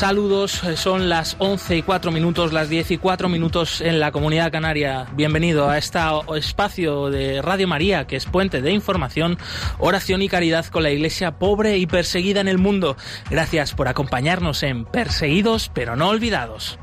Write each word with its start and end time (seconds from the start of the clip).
Saludos, 0.00 0.62
son 0.76 1.10
las 1.10 1.36
11 1.40 1.76
y 1.76 1.82
4 1.82 2.10
minutos, 2.10 2.54
las 2.54 2.70
10 2.70 2.92
y 2.92 2.96
4 2.96 3.28
minutos 3.28 3.82
en 3.82 4.00
la 4.00 4.12
comunidad 4.12 4.50
canaria. 4.50 5.06
Bienvenido 5.14 5.68
a 5.68 5.76
este 5.76 5.98
espacio 6.36 7.10
de 7.10 7.42
Radio 7.42 7.68
María, 7.68 8.06
que 8.06 8.16
es 8.16 8.24
puente 8.24 8.62
de 8.62 8.72
información, 8.72 9.36
oración 9.78 10.22
y 10.22 10.30
caridad 10.30 10.64
con 10.64 10.84
la 10.84 10.90
iglesia 10.90 11.38
pobre 11.38 11.76
y 11.76 11.86
perseguida 11.86 12.40
en 12.40 12.48
el 12.48 12.56
mundo. 12.56 12.96
Gracias 13.28 13.74
por 13.74 13.88
acompañarnos 13.88 14.62
en 14.62 14.86
Perseguidos 14.86 15.70
pero 15.74 15.96
no 15.96 16.08
olvidados. 16.08 16.78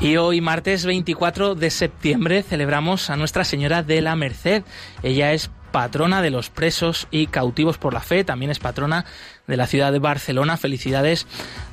Y 0.00 0.16
hoy, 0.16 0.40
martes 0.40 0.84
24 0.84 1.56
de 1.56 1.70
septiembre, 1.70 2.44
celebramos 2.44 3.10
a 3.10 3.16
Nuestra 3.16 3.44
Señora 3.44 3.82
de 3.82 4.00
la 4.00 4.14
Merced. 4.14 4.62
Ella 5.02 5.32
es 5.32 5.50
patrona 5.70 6.22
de 6.22 6.30
los 6.30 6.50
presos 6.50 7.08
y 7.10 7.26
cautivos 7.26 7.78
por 7.78 7.94
la 7.94 8.00
fe, 8.00 8.24
también 8.24 8.50
es 8.50 8.58
patrona 8.58 9.04
de 9.46 9.56
la 9.56 9.66
ciudad 9.66 9.92
de 9.92 9.98
Barcelona. 9.98 10.56
Felicidades 10.56 11.26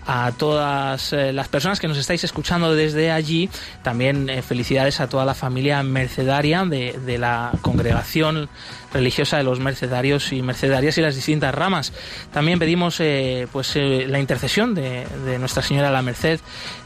a 0.07 0.31
todas 0.37 1.13
eh, 1.13 1.33
las 1.33 1.47
personas 1.47 1.79
que 1.79 1.87
nos 1.87 1.97
estáis 1.97 2.23
escuchando 2.23 2.73
desde 2.73 3.11
allí. 3.11 3.49
También 3.83 4.29
eh, 4.29 4.41
felicidades 4.41 4.99
a 4.99 5.09
toda 5.09 5.25
la 5.25 5.33
familia 5.33 5.83
mercedaria 5.83 6.63
de, 6.65 6.99
de, 7.05 7.17
la 7.17 7.51
congregación 7.61 8.49
religiosa 8.93 9.37
de 9.37 9.43
los 9.43 9.59
mercedarios 9.59 10.31
y 10.31 10.41
mercedarias 10.41 10.97
y 10.97 11.01
las 11.01 11.15
distintas 11.15 11.53
ramas. 11.53 11.93
También 12.33 12.59
pedimos 12.59 12.99
eh, 12.99 13.47
pues 13.51 13.75
la 13.75 14.19
intercesión 14.19 14.73
de, 14.75 15.05
de, 15.25 15.39
Nuestra 15.39 15.61
Señora 15.61 15.91
la 15.91 16.01
Merced 16.01 16.39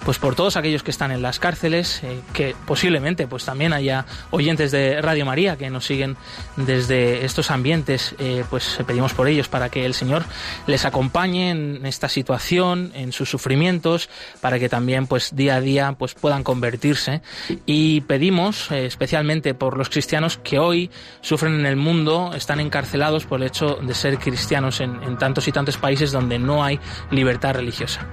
pues 0.04 0.18
por 0.18 0.36
todos 0.36 0.58
aquellos 0.58 0.84
que 0.84 0.92
están 0.92 1.12
en 1.12 1.22
las 1.22 1.40
cárceles, 1.40 2.02
que 2.34 2.56
posiblemente 2.66 3.28
pues 3.28 3.46
también 3.46 3.74
haya 3.74 4.06
oyentes 4.32 4.72
de 4.72 5.02
Radio 5.02 5.26
María 5.26 5.58
que 5.58 5.70
nos 5.70 5.86
siguen 5.86 6.18
desde 6.56 7.26
estos 7.26 7.52
ambientes, 7.52 8.16
pues 8.50 8.80
pedimos 8.88 9.14
por 9.14 9.28
ellos 9.28 9.48
para 9.48 9.70
que 9.70 9.86
el 9.86 9.94
Señor 9.94 10.24
les 10.68 10.86
acompañe 10.86 11.52
en 11.52 11.86
esta 11.86 12.10
situación, 12.10 12.92
en 12.96 13.12
sus 13.12 13.30
sufrimientos, 13.30 14.10
para 14.42 14.60
que 14.60 14.70
también 14.70 15.08
pues 15.08 15.36
día 15.36 15.56
a 15.56 15.62
día 15.62 15.96
pues 15.98 16.14
puedan 16.14 16.44
convertirse. 16.44 17.22
Y 17.66 18.02
pedimos 18.02 18.72
eh, 18.72 18.86
especialmente 18.86 19.54
por 19.54 19.78
los 19.78 19.90
cristianos 19.90 20.38
que 20.38 20.60
hoy 20.60 20.90
sufren 21.22 21.60
en 21.60 21.66
el 21.66 21.76
mundo, 21.76 21.99
están 22.34 22.60
encarcelados 22.60 23.26
por 23.26 23.42
el 23.42 23.48
hecho 23.48 23.80
de 23.82 23.94
ser 23.94 24.18
cristianos 24.18 24.80
en, 24.82 25.18
tantos 25.18 25.48
y 25.48 25.52
tantos 25.52 25.78
países 25.78 26.12
donde 26.12 26.40
no 26.40 26.64
hay 26.64 26.80
libertad 27.12 27.56
religiosa. 27.56 28.08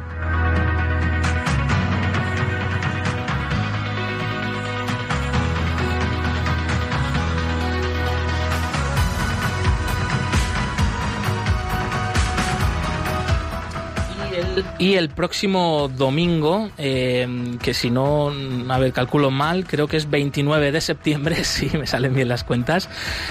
Y 14.78 14.96
el 14.96 15.08
próximo 15.08 15.88
domingo, 15.88 16.68
eh, 16.76 17.26
que 17.62 17.72
si 17.72 17.90
no, 17.90 18.30
a 18.68 18.78
ver, 18.78 18.92
calculo 18.92 19.30
mal, 19.30 19.64
creo 19.66 19.88
que 19.88 19.96
es 19.96 20.10
29 20.10 20.70
de 20.70 20.82
septiembre, 20.82 21.44
si 21.44 21.70
me 21.78 21.86
salen 21.86 22.14
bien 22.14 22.28
las 22.28 22.44
cuentas, 22.44 22.90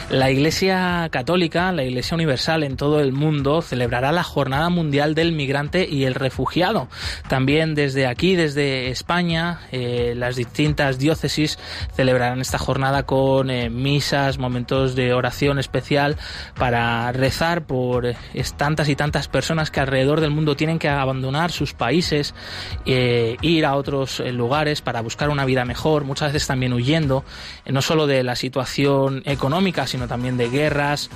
la 0.09 0.31
Iglesia 0.31 1.07
Católica, 1.11 1.71
la 1.71 1.83
Iglesia 1.83 2.15
Universal 2.15 2.63
en 2.63 2.77
todo 2.77 2.99
el 2.99 3.11
mundo, 3.11 3.61
celebrará 3.61 4.11
la 4.11 4.23
Jornada 4.23 4.69
Mundial 4.69 5.13
del 5.13 5.33
Migrante 5.33 5.87
y 5.87 6.05
el 6.05 6.15
Refugiado. 6.15 6.87
También 7.27 7.75
desde 7.75 8.07
aquí, 8.07 8.35
desde 8.35 8.89
España, 8.89 9.59
eh, 9.71 10.15
las 10.17 10.35
distintas 10.37 10.97
diócesis 10.97 11.59
celebrarán 11.95 12.41
esta 12.41 12.57
jornada 12.57 13.03
con 13.03 13.51
eh, 13.51 13.69
misas, 13.69 14.39
momentos 14.39 14.95
de 14.95 15.13
oración 15.13 15.59
especial 15.59 16.17
para 16.57 17.11
rezar 17.11 17.67
por 17.67 18.07
eh, 18.07 18.15
tantas 18.57 18.89
y 18.89 18.95
tantas 18.95 19.27
personas 19.27 19.69
que 19.69 19.79
alrededor 19.79 20.21
del 20.21 20.31
mundo 20.31 20.55
tienen 20.55 20.79
que 20.79 20.89
abandonar 20.89 21.34
sus 21.51 21.73
países, 21.73 22.33
eh, 22.85 23.37
ir 23.41 23.65
a 23.65 23.75
otros 23.75 24.19
eh, 24.19 24.31
lugares 24.31 24.81
para 24.81 25.01
buscar 25.01 25.29
una 25.29 25.45
vida 25.45 25.65
mejor, 25.65 26.03
muchas 26.03 26.33
veces 26.33 26.47
también 26.47 26.73
huyendo, 26.73 27.23
eh, 27.65 27.71
no 27.71 27.81
solo 27.81 28.07
de 28.07 28.23
la 28.23 28.35
situación 28.35 29.21
económica, 29.25 29.87
sino 29.87 30.07
también 30.07 30.37
de 30.37 30.49
guerras. 30.49 31.09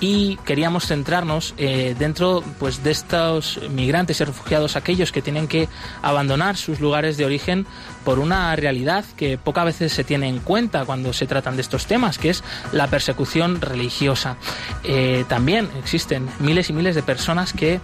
Y 0.00 0.36
queríamos 0.44 0.86
centrarnos 0.86 1.54
dentro 1.56 2.42
pues, 2.58 2.82
de 2.82 2.90
estos 2.90 3.60
migrantes 3.70 4.20
y 4.20 4.24
refugiados, 4.24 4.76
aquellos 4.76 5.12
que 5.12 5.20
tienen 5.20 5.46
que 5.46 5.68
abandonar 6.02 6.56
sus 6.56 6.80
lugares 6.80 7.16
de 7.16 7.24
origen 7.26 7.66
por 8.04 8.18
una 8.18 8.54
realidad 8.56 9.04
que 9.16 9.38
pocas 9.38 9.64
veces 9.64 9.92
se 9.92 10.04
tiene 10.04 10.28
en 10.28 10.38
cuenta 10.38 10.84
cuando 10.84 11.12
se 11.12 11.26
tratan 11.26 11.56
de 11.56 11.62
estos 11.62 11.86
temas, 11.86 12.18
que 12.18 12.30
es 12.30 12.42
la 12.72 12.86
persecución 12.88 13.60
religiosa. 13.60 14.36
Eh, 14.84 15.24
también 15.28 15.68
existen 15.78 16.28
miles 16.38 16.70
y 16.70 16.72
miles 16.72 16.94
de 16.94 17.02
personas 17.02 17.52
que 17.52 17.80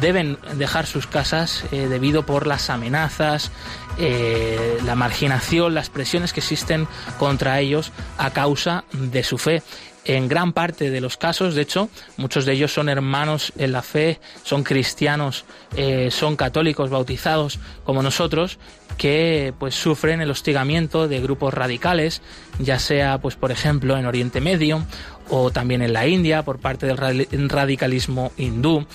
deben 0.00 0.38
dejar 0.56 0.86
sus 0.86 1.06
casas 1.06 1.64
eh, 1.72 1.86
debido 1.88 2.24
por 2.26 2.46
las 2.46 2.70
amenazas, 2.70 3.50
eh, 3.98 4.78
la 4.84 4.94
marginación, 4.94 5.74
las 5.74 5.90
presiones 5.90 6.32
que 6.32 6.40
existen 6.40 6.86
contra 7.18 7.60
ellos 7.60 7.92
a 8.18 8.30
causa 8.30 8.84
de 8.92 9.22
su 9.22 9.38
fe 9.38 9.62
en 10.04 10.28
gran 10.28 10.52
parte 10.52 10.90
de 10.90 11.00
los 11.00 11.16
casos, 11.16 11.54
de 11.54 11.62
hecho, 11.62 11.88
muchos 12.16 12.46
de 12.46 12.52
ellos 12.52 12.72
son 12.72 12.88
hermanos 12.88 13.52
en 13.58 13.72
la 13.72 13.82
fe, 13.82 14.18
son 14.42 14.62
cristianos, 14.62 15.44
eh, 15.76 16.10
son 16.10 16.36
católicos 16.36 16.90
bautizados 16.90 17.58
como 17.84 18.02
nosotros, 18.02 18.58
que 18.96 19.54
pues 19.58 19.74
sufren 19.74 20.20
el 20.20 20.30
hostigamiento 20.30 21.08
de 21.08 21.20
grupos 21.20 21.54
radicales, 21.54 22.22
ya 22.58 22.78
sea 22.78 23.18
pues 23.18 23.36
por 23.36 23.50
ejemplo 23.50 23.96
en 23.96 24.06
Oriente 24.06 24.40
Medio 24.40 24.84
o 25.30 25.50
también 25.50 25.82
en 25.82 25.92
la 25.92 26.06
India 26.06 26.42
por 26.42 26.58
parte 26.58 26.86
del 26.86 27.48
radicalismo 27.48 28.32
hindú. 28.36 28.86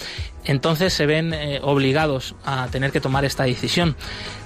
Entonces 0.46 0.94
se 0.94 1.06
ven 1.06 1.34
eh, 1.34 1.59
obligados 1.63 2.35
a 2.46 2.68
tener 2.68 2.91
que 2.91 3.01
tomar 3.01 3.25
esta 3.25 3.46
decisión. 3.46 3.96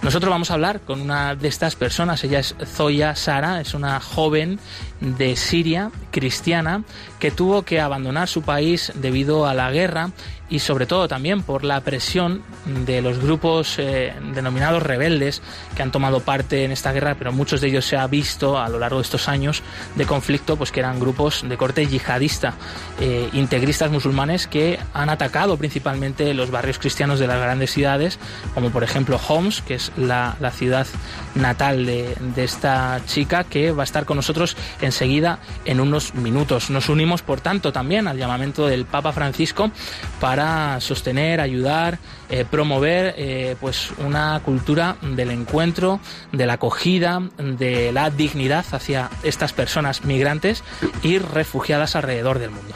Nosotros 0.01 0.29
vamos 0.29 0.49
a 0.49 0.53
hablar 0.53 0.79
con 0.81 1.01
una 1.01 1.35
de 1.35 1.49
estas 1.49 1.75
personas, 1.75 2.23
ella 2.23 2.39
es 2.39 2.55
Zoya 2.65 3.15
Sara, 3.15 3.59
es 3.59 3.73
una 3.73 3.99
joven 3.99 4.59
de 5.01 5.35
Siria, 5.35 5.91
cristiana, 6.11 6.83
que 7.19 7.31
tuvo 7.31 7.63
que 7.63 7.81
abandonar 7.81 8.29
su 8.29 8.43
país 8.43 8.93
debido 8.95 9.45
a 9.45 9.53
la 9.53 9.71
guerra 9.71 10.11
y 10.49 10.59
sobre 10.59 10.85
todo 10.85 11.07
también 11.07 11.43
por 11.43 11.63
la 11.63 11.81
presión 11.81 12.41
de 12.85 13.01
los 13.01 13.19
grupos 13.19 13.75
eh, 13.77 14.13
denominados 14.33 14.81
rebeldes 14.83 15.41
que 15.75 15.83
han 15.83 15.91
tomado 15.91 16.21
parte 16.21 16.63
en 16.63 16.71
esta 16.71 16.91
guerra, 16.91 17.15
pero 17.17 17.31
muchos 17.31 17.61
de 17.61 17.67
ellos 17.67 17.85
se 17.85 17.97
ha 17.97 18.07
visto 18.07 18.57
a 18.57 18.69
lo 18.69 18.79
largo 18.79 18.97
de 18.97 19.03
estos 19.03 19.27
años 19.27 19.61
de 19.95 20.05
conflicto, 20.05 20.57
pues 20.57 20.71
que 20.71 20.79
eran 20.79 20.99
grupos 20.99 21.45
de 21.47 21.57
corte 21.57 21.85
yihadista, 21.85 22.53
eh, 22.99 23.29
integristas 23.33 23.91
musulmanes 23.91 24.47
que 24.47 24.79
han 24.93 25.09
atacado 25.09 25.57
principalmente 25.57 26.33
los 26.33 26.51
barrios 26.51 26.79
cristianos 26.79 27.19
de 27.19 27.27
las 27.27 27.39
grandes 27.39 27.71
ciudades, 27.71 28.19
como 28.53 28.71
por 28.71 28.83
ejemplo 28.83 29.19
Homs, 29.27 29.61
que 29.61 29.75
es 29.75 29.91
la, 29.97 30.35
la 30.39 30.51
ciudad 30.51 30.87
natal 31.35 31.85
de, 31.85 32.15
de 32.35 32.43
esta 32.43 32.99
chica, 33.05 33.43
que 33.43 33.71
va 33.71 33.83
a 33.83 33.85
estar 33.85 34.05
con 34.05 34.17
nosotros 34.17 34.57
enseguida 34.81 35.39
en 35.65 35.79
unos 35.79 36.15
minutos. 36.15 36.69
Nos 36.69 36.89
unimos, 36.89 37.21
por 37.21 37.41
tanto, 37.41 37.71
también 37.71 38.07
al 38.07 38.17
llamamiento 38.17 38.67
del 38.67 38.85
Papa 38.85 39.11
Francisco 39.11 39.71
para 40.19 40.38
para 40.39 40.79
sostener, 40.79 41.41
ayudar, 41.41 41.99
eh, 42.29 42.45
promover 42.49 43.13
eh, 43.17 43.57
pues 43.59 43.91
una 43.97 44.41
cultura 44.45 44.95
del 45.01 45.31
encuentro, 45.31 45.99
de 46.31 46.45
la 46.45 46.53
acogida, 46.53 47.21
de 47.37 47.91
la 47.91 48.09
dignidad 48.09 48.65
hacia 48.71 49.09
estas 49.23 49.51
personas 49.51 50.05
migrantes 50.05 50.63
y 51.03 51.17
refugiadas 51.17 51.97
alrededor 51.97 52.39
del 52.39 52.51
mundo. 52.51 52.73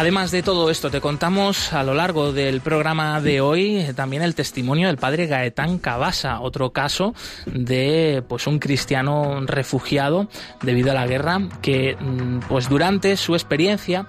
Además 0.00 0.30
de 0.30 0.42
todo 0.42 0.70
esto, 0.70 0.90
te 0.90 1.02
contamos 1.02 1.74
a 1.74 1.82
lo 1.82 1.92
largo 1.92 2.32
del 2.32 2.62
programa 2.62 3.20
de 3.20 3.42
hoy 3.42 3.84
también 3.94 4.22
el 4.22 4.34
testimonio 4.34 4.86
del 4.86 4.96
padre 4.96 5.26
Gaetán 5.26 5.76
Cabasa, 5.76 6.40
otro 6.40 6.72
caso 6.72 7.12
de 7.44 8.24
pues 8.26 8.46
un 8.46 8.60
cristiano 8.60 9.42
refugiado 9.44 10.26
debido 10.62 10.90
a 10.90 10.94
la 10.94 11.06
guerra 11.06 11.42
que 11.60 11.98
pues 12.48 12.70
durante 12.70 13.18
su 13.18 13.34
experiencia 13.34 14.06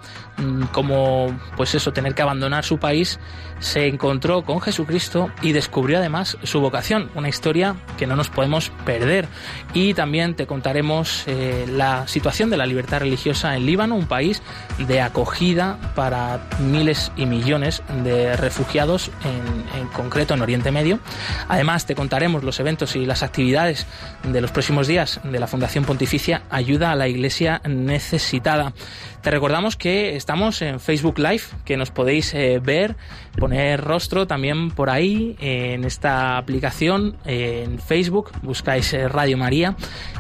como 0.72 1.38
pues 1.58 1.76
eso 1.76 1.92
tener 1.92 2.16
que 2.16 2.22
abandonar 2.22 2.64
su 2.64 2.78
país 2.78 3.20
se 3.60 3.88
encontró 3.88 4.44
con 4.44 4.60
Jesucristo 4.60 5.30
y 5.42 5.52
descubrió 5.52 6.00
además 6.00 6.38
su 6.44 6.62
vocación, 6.62 7.12
una 7.16 7.30
historia 7.30 7.76
que 7.98 8.08
no 8.08 8.16
nos 8.16 8.30
podemos 8.30 8.72
perder. 8.86 9.28
Y 9.74 9.94
también 9.94 10.36
te 10.36 10.48
contaremos 10.48 11.24
eh, 11.28 11.66
la 11.70 12.08
situación 12.08 12.50
de 12.50 12.58
la 12.58 12.66
libertad 12.66 13.02
religiosa 13.02 13.56
en 13.56 13.68
Líbano, 13.68 13.96
un 13.96 14.08
país 14.08 14.42
de 14.80 15.02
acogida 15.02 15.78
para 15.96 16.40
miles 16.60 17.12
y 17.16 17.26
millones 17.26 17.84
de 18.04 18.36
refugiados, 18.38 19.12
en, 19.24 19.88
concreto 19.90 20.34
en 20.34 20.42
Oriente 20.42 20.72
Medio. 20.72 21.00
Además, 21.48 21.86
te 21.86 21.96
contaremos 21.96 22.44
los 22.44 22.60
eventos 22.60 22.96
y 22.96 23.06
las 23.06 23.24
actividades 23.24 23.86
de 24.24 24.42
los 24.42 24.52
próximos 24.52 24.88
días 24.88 25.20
de 25.24 25.40
la 25.40 25.48
Fundación 25.48 25.86
Pontificia 25.86 26.44
Ayuda 26.50 26.92
a 26.92 26.96
la 26.96 27.08
Iglesia 27.08 27.62
Necesitada. 27.68 28.74
Te 29.22 29.30
recordamos 29.30 29.76
que 29.76 30.16
estamos 30.16 30.64
en 30.64 30.80
Facebook 30.80 31.20
Live, 31.20 31.44
que 31.64 31.78
nos 31.78 31.92
podéis 31.92 32.34
eh, 32.34 32.60
ver, 32.60 32.96
poner 33.38 33.80
rostro 33.80 34.26
también 34.26 34.72
por 34.72 34.90
ahí 34.90 35.36
en 35.40 35.86
esta 35.86 36.38
aplicación 36.38 37.18
en 37.26 37.78
Facebook, 37.78 38.32
buscáis 38.42 38.94
eh, 38.94 39.08
Radio 39.08 39.38
María 39.38 39.76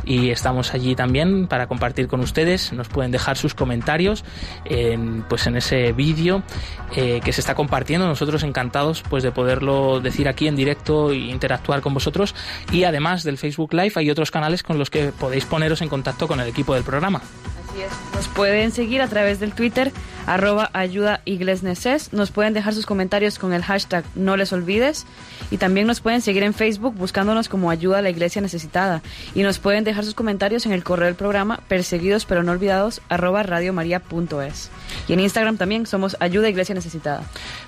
y 0.05 0.29
estamos 0.29 0.75
allí 0.75 0.95
también 0.95 1.47
para 1.47 1.65
compartir 1.65 2.07
con 2.07 2.19
ustedes. 2.19 2.73
Nos 2.73 2.89
pueden 2.89 3.11
dejar 3.11 3.37
sus 3.37 3.55
comentarios 3.55 4.23
en, 4.65 5.23
pues 5.23 5.40
en 5.47 5.57
ese 5.57 5.93
vídeo 5.93 6.43
eh, 6.95 7.21
que 7.23 7.33
se 7.33 7.41
está 7.41 7.55
compartiendo. 7.55 8.07
Nosotros 8.07 8.43
encantados 8.43 9.03
pues 9.09 9.23
de 9.23 9.31
poderlo 9.31 9.99
decir 9.99 10.27
aquí 10.27 10.47
en 10.47 10.55
directo 10.55 11.11
e 11.11 11.17
interactuar 11.17 11.81
con 11.81 11.93
vosotros. 11.93 12.35
Y 12.71 12.83
además 12.83 13.23
del 13.23 13.37
Facebook 13.37 13.73
Live 13.73 13.93
hay 13.95 14.09
otros 14.09 14.31
canales 14.31 14.63
con 14.63 14.77
los 14.77 14.89
que 14.89 15.11
podéis 15.11 15.45
poneros 15.45 15.81
en 15.81 15.89
contacto 15.89 16.27
con 16.27 16.39
el 16.39 16.47
equipo 16.47 16.73
del 16.73 16.83
programa. 16.83 17.21
Nos 18.15 18.27
pueden 18.27 18.71
seguir 18.71 19.01
a 19.01 19.07
través 19.07 19.39
del 19.39 19.53
Twitter, 19.53 19.91
arroba 20.25 20.69
ayuda 20.73 21.21
iglesneses. 21.25 22.13
Nos 22.13 22.31
pueden 22.31 22.53
dejar 22.53 22.73
sus 22.73 22.85
comentarios 22.85 23.39
con 23.39 23.53
el 23.53 23.63
hashtag 23.63 24.03
no 24.15 24.37
les 24.37 24.53
olvides. 24.53 25.05
Y 25.49 25.57
también 25.57 25.87
nos 25.87 26.01
pueden 26.01 26.21
seguir 26.21 26.43
en 26.43 26.53
Facebook 26.53 26.95
buscándonos 26.95 27.49
como 27.49 27.69
ayuda 27.69 27.99
a 27.99 28.01
la 28.01 28.09
iglesia 28.09 28.41
necesitada. 28.41 29.01
Y 29.35 29.43
nos 29.43 29.59
pueden 29.59 29.83
dejar 29.83 30.05
sus 30.05 30.13
comentarios 30.13 30.65
en 30.65 30.71
el 30.71 30.83
correo 30.83 31.05
del 31.05 31.15
programa 31.15 31.59
perseguidos 31.67 32.25
pero 32.25 32.43
no 32.43 32.51
olvidados 32.51 33.01
arroba 33.09 33.43
radiomaria.es. 33.43 34.69
Y 35.07 35.13
en 35.13 35.19
Instagram 35.19 35.57
también 35.57 35.85
somos 35.85 36.17
ayuda 36.19 36.49
iglesia 36.49 36.75
necesitada. 36.75 37.23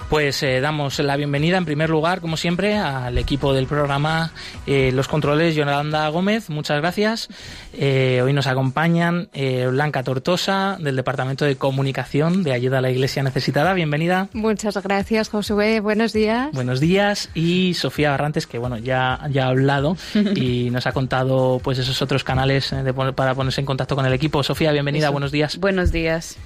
Pues 0.09 0.43
eh, 0.43 0.61
damos 0.61 0.99
la 0.99 1.15
bienvenida 1.17 1.57
en 1.57 1.65
primer 1.65 1.89
lugar, 1.89 2.21
como 2.21 2.37
siempre, 2.37 2.77
al 2.77 3.17
equipo 3.17 3.53
del 3.53 3.65
programa 3.65 4.31
eh, 4.67 4.91
Los 4.93 5.07
Controles, 5.07 5.55
Yolanda 5.55 6.07
Gómez, 6.09 6.49
muchas 6.49 6.79
gracias. 6.79 7.29
Eh, 7.73 8.21
hoy 8.23 8.33
nos 8.33 8.47
acompañan 8.47 9.29
Blanca 9.71 10.03
Tortosa, 10.03 10.77
del 10.79 10.95
Departamento 10.95 11.45
de 11.45 11.55
Comunicación 11.55 12.43
de 12.43 12.53
Ayuda 12.53 12.77
a 12.77 12.81
la 12.81 12.91
Iglesia 12.91 13.23
Necesitada. 13.23 13.73
Bienvenida. 13.73 14.27
Muchas 14.33 14.81
gracias, 14.83 15.29
Josué. 15.29 15.79
Buenos 15.79 16.13
días. 16.13 16.51
Buenos 16.53 16.79
días. 16.79 17.29
Y 17.33 17.73
Sofía 17.73 18.11
Barrantes, 18.11 18.45
que 18.45 18.59
bueno, 18.59 18.77
ya, 18.77 19.19
ya 19.31 19.45
ha 19.45 19.49
hablado 19.49 19.97
y 20.35 20.69
nos 20.69 20.85
ha 20.85 20.91
contado 20.91 21.59
pues 21.63 21.79
esos 21.79 22.01
otros 22.01 22.23
canales 22.23 22.73
para 23.15 23.33
ponerse 23.33 23.61
en 23.61 23.65
contacto 23.65 23.95
con 23.95 24.05
el 24.05 24.13
equipo. 24.13 24.43
Sofía, 24.43 24.71
bienvenida. 24.71 25.09
Buenos 25.09 25.31
días. 25.31 25.57
Buenos 25.57 25.91
días. 25.91 26.37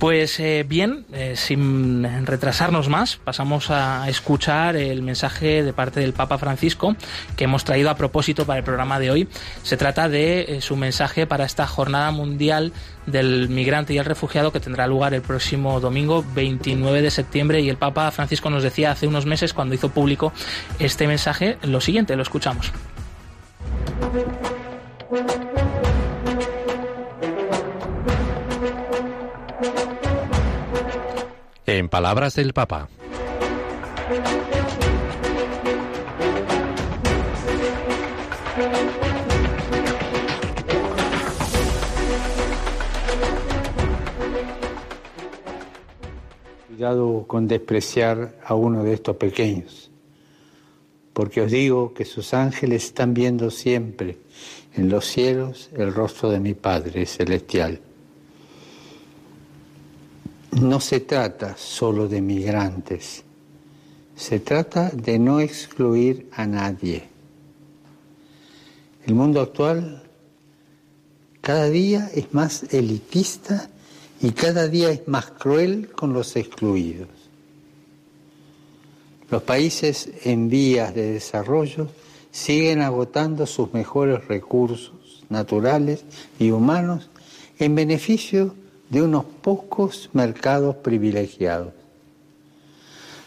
Pues 0.00 0.42
bien, 0.66 1.04
sin 1.34 2.26
retrasarnos 2.26 2.88
más, 2.88 3.18
pasamos 3.18 3.70
a 3.70 4.08
escuchar 4.08 4.74
el 4.76 5.02
mensaje 5.02 5.62
de 5.62 5.74
parte 5.74 6.00
del 6.00 6.14
Papa 6.14 6.38
Francisco 6.38 6.96
que 7.36 7.44
hemos 7.44 7.64
traído 7.64 7.90
a 7.90 7.96
propósito 7.96 8.46
para 8.46 8.60
el 8.60 8.64
programa 8.64 8.98
de 8.98 9.10
hoy. 9.10 9.28
Se 9.62 9.76
trata 9.76 10.08
de 10.08 10.40
eh, 10.40 10.60
su 10.62 10.76
mensaje 10.76 11.26
para 11.26 11.44
esta 11.44 11.66
Jornada 11.66 12.10
Mundial 12.12 12.72
del 13.04 13.50
Migrante 13.50 13.92
y 13.92 13.98
el 13.98 14.06
Refugiado 14.06 14.52
que 14.52 14.60
tendrá 14.60 14.86
lugar 14.86 15.12
el 15.12 15.20
próximo 15.20 15.80
domingo 15.80 16.24
29 16.34 17.02
de 17.02 17.10
septiembre 17.10 17.60
y 17.60 17.68
el 17.68 17.76
Papa 17.76 18.10
Francisco 18.10 18.48
nos 18.48 18.62
decía 18.62 18.92
hace 18.92 19.06
unos 19.06 19.26
meses 19.26 19.52
cuando 19.52 19.74
hizo 19.74 19.90
público 19.90 20.32
este 20.78 21.06
mensaje 21.06 21.58
lo 21.62 21.82
siguiente, 21.82 22.16
lo 22.16 22.22
escuchamos. 22.22 22.72
En 31.80 31.88
palabras 31.88 32.36
del 32.36 32.52
Papa. 32.52 32.90
Cuidado 46.68 47.24
con 47.26 47.48
despreciar 47.48 48.34
a 48.44 48.54
uno 48.54 48.84
de 48.84 48.92
estos 48.92 49.16
pequeños, 49.16 49.90
porque 51.14 51.40
os 51.40 51.50
digo 51.50 51.94
que 51.94 52.04
sus 52.04 52.34
ángeles 52.34 52.84
están 52.84 53.14
viendo 53.14 53.50
siempre 53.50 54.18
en 54.74 54.90
los 54.90 55.06
cielos 55.06 55.70
el 55.72 55.94
rostro 55.94 56.28
de 56.28 56.40
mi 56.40 56.52
Padre 56.52 57.06
celestial. 57.06 57.80
No 60.52 60.80
se 60.80 61.00
trata 61.00 61.56
solo 61.56 62.08
de 62.08 62.20
migrantes, 62.20 63.22
se 64.16 64.40
trata 64.40 64.90
de 64.90 65.18
no 65.18 65.40
excluir 65.40 66.28
a 66.32 66.46
nadie. 66.46 67.04
El 69.06 69.14
mundo 69.14 69.40
actual 69.40 70.02
cada 71.40 71.70
día 71.70 72.10
es 72.14 72.34
más 72.34 72.64
elitista 72.74 73.70
y 74.20 74.32
cada 74.32 74.68
día 74.68 74.90
es 74.90 75.06
más 75.08 75.30
cruel 75.30 75.90
con 75.90 76.12
los 76.12 76.36
excluidos. 76.36 77.08
Los 79.30 79.42
países 79.42 80.10
en 80.24 80.50
vías 80.50 80.94
de 80.94 81.12
desarrollo 81.12 81.88
siguen 82.32 82.82
agotando 82.82 83.46
sus 83.46 83.72
mejores 83.72 84.26
recursos 84.26 85.24
naturales 85.28 86.04
y 86.38 86.50
humanos 86.50 87.08
en 87.58 87.74
beneficio 87.76 88.46
de 88.46 88.69
unos 88.98 89.24
pocos 89.24 90.10
mercados 90.12 90.76
privilegiados. 90.76 91.72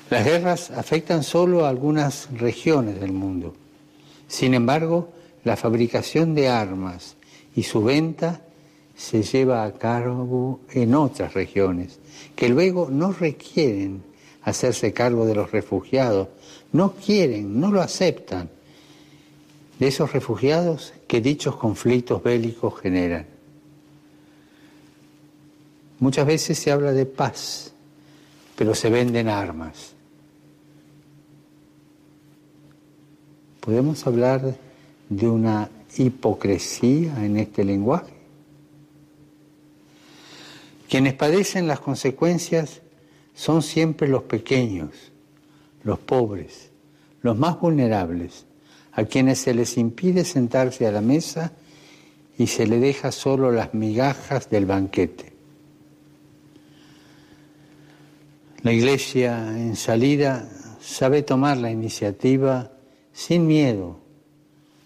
Las 0.09 0.25
guerras 0.25 0.71
afectan 0.71 1.23
solo 1.23 1.65
a 1.65 1.69
algunas 1.69 2.29
regiones 2.33 2.99
del 2.99 3.13
mundo. 3.13 3.55
Sin 4.27 4.53
embargo, 4.53 5.09
la 5.43 5.55
fabricación 5.55 6.35
de 6.35 6.49
armas 6.49 7.15
y 7.55 7.63
su 7.63 7.83
venta 7.83 8.41
se 8.95 9.23
lleva 9.23 9.63
a 9.63 9.73
cabo 9.73 10.59
en 10.71 10.93
otras 10.95 11.33
regiones, 11.33 11.99
que 12.35 12.49
luego 12.49 12.89
no 12.91 13.11
requieren 13.11 14.03
hacerse 14.43 14.93
cargo 14.93 15.25
de 15.25 15.35
los 15.35 15.51
refugiados, 15.51 16.27
no 16.71 16.93
quieren, 16.93 17.59
no 17.59 17.71
lo 17.71 17.81
aceptan, 17.81 18.49
de 19.79 19.87
esos 19.87 20.13
refugiados 20.13 20.93
que 21.07 21.21
dichos 21.21 21.55
conflictos 21.55 22.21
bélicos 22.21 22.79
generan. 22.79 23.32
Muchas 26.03 26.27
veces 26.27 26.59
se 26.59 26.69
habla 26.69 26.91
de 26.91 27.05
paz, 27.05 27.71
pero 28.57 28.75
se 28.75 28.89
venden 28.89 29.29
armas. 29.29 29.93
¿Podemos 33.61 34.05
hablar 34.05 34.53
de 35.07 35.29
una 35.29 35.69
hipocresía 35.95 37.23
en 37.23 37.37
este 37.37 37.63
lenguaje? 37.63 38.11
Quienes 40.89 41.13
padecen 41.13 41.67
las 41.67 41.79
consecuencias 41.79 42.81
son 43.33 43.61
siempre 43.61 44.09
los 44.09 44.23
pequeños, 44.23 44.89
los 45.85 45.99
pobres, 45.99 46.69
los 47.21 47.37
más 47.37 47.61
vulnerables, 47.61 48.45
a 48.91 49.05
quienes 49.05 49.39
se 49.39 49.53
les 49.53 49.77
impide 49.77 50.25
sentarse 50.25 50.85
a 50.85 50.91
la 50.91 50.99
mesa 50.99 51.53
y 52.37 52.47
se 52.47 52.67
le 52.67 52.79
deja 52.79 53.13
solo 53.13 53.53
las 53.53 53.73
migajas 53.73 54.49
del 54.49 54.65
banquete. 54.65 55.32
La 58.63 58.71
Iglesia 58.71 59.49
en 59.57 59.75
salida 59.75 60.49
sabe 60.79 61.21
tomar 61.21 61.57
la 61.57 61.69
iniciativa 61.69 62.71
sin 63.11 63.45
miedo, 63.45 63.99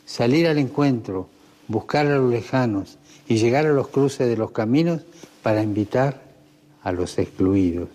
salir 0.04 0.48
al 0.48 0.58
encuentro, 0.58 1.30
buscar 1.68 2.08
a 2.08 2.18
los 2.18 2.32
lejanos 2.32 2.98
y 3.28 3.38
llegar 3.38 3.68
a 3.68 3.74
los 3.74 3.90
cruces 3.90 4.28
de 4.28 4.36
los 4.36 4.50
caminos 4.50 5.04
para 5.44 5.62
invitar 5.62 6.24
a 6.82 6.92
los 6.92 7.20
excluidos, 7.20 7.90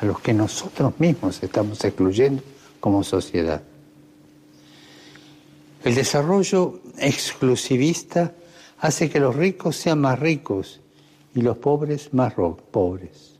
a 0.00 0.04
los 0.04 0.20
que 0.20 0.32
nosotros 0.32 1.00
mismos 1.00 1.42
estamos 1.42 1.84
excluyendo 1.84 2.44
como 2.78 3.02
sociedad. 3.02 3.60
El 5.82 5.96
desarrollo 5.96 6.80
exclusivista 6.96 8.34
hace 8.78 9.10
que 9.10 9.18
los 9.18 9.34
ricos 9.34 9.74
sean 9.74 10.00
más 10.00 10.16
ricos 10.16 10.78
y 11.34 11.42
los 11.42 11.58
pobres 11.58 12.14
más 12.14 12.34
pobres. 12.70 13.37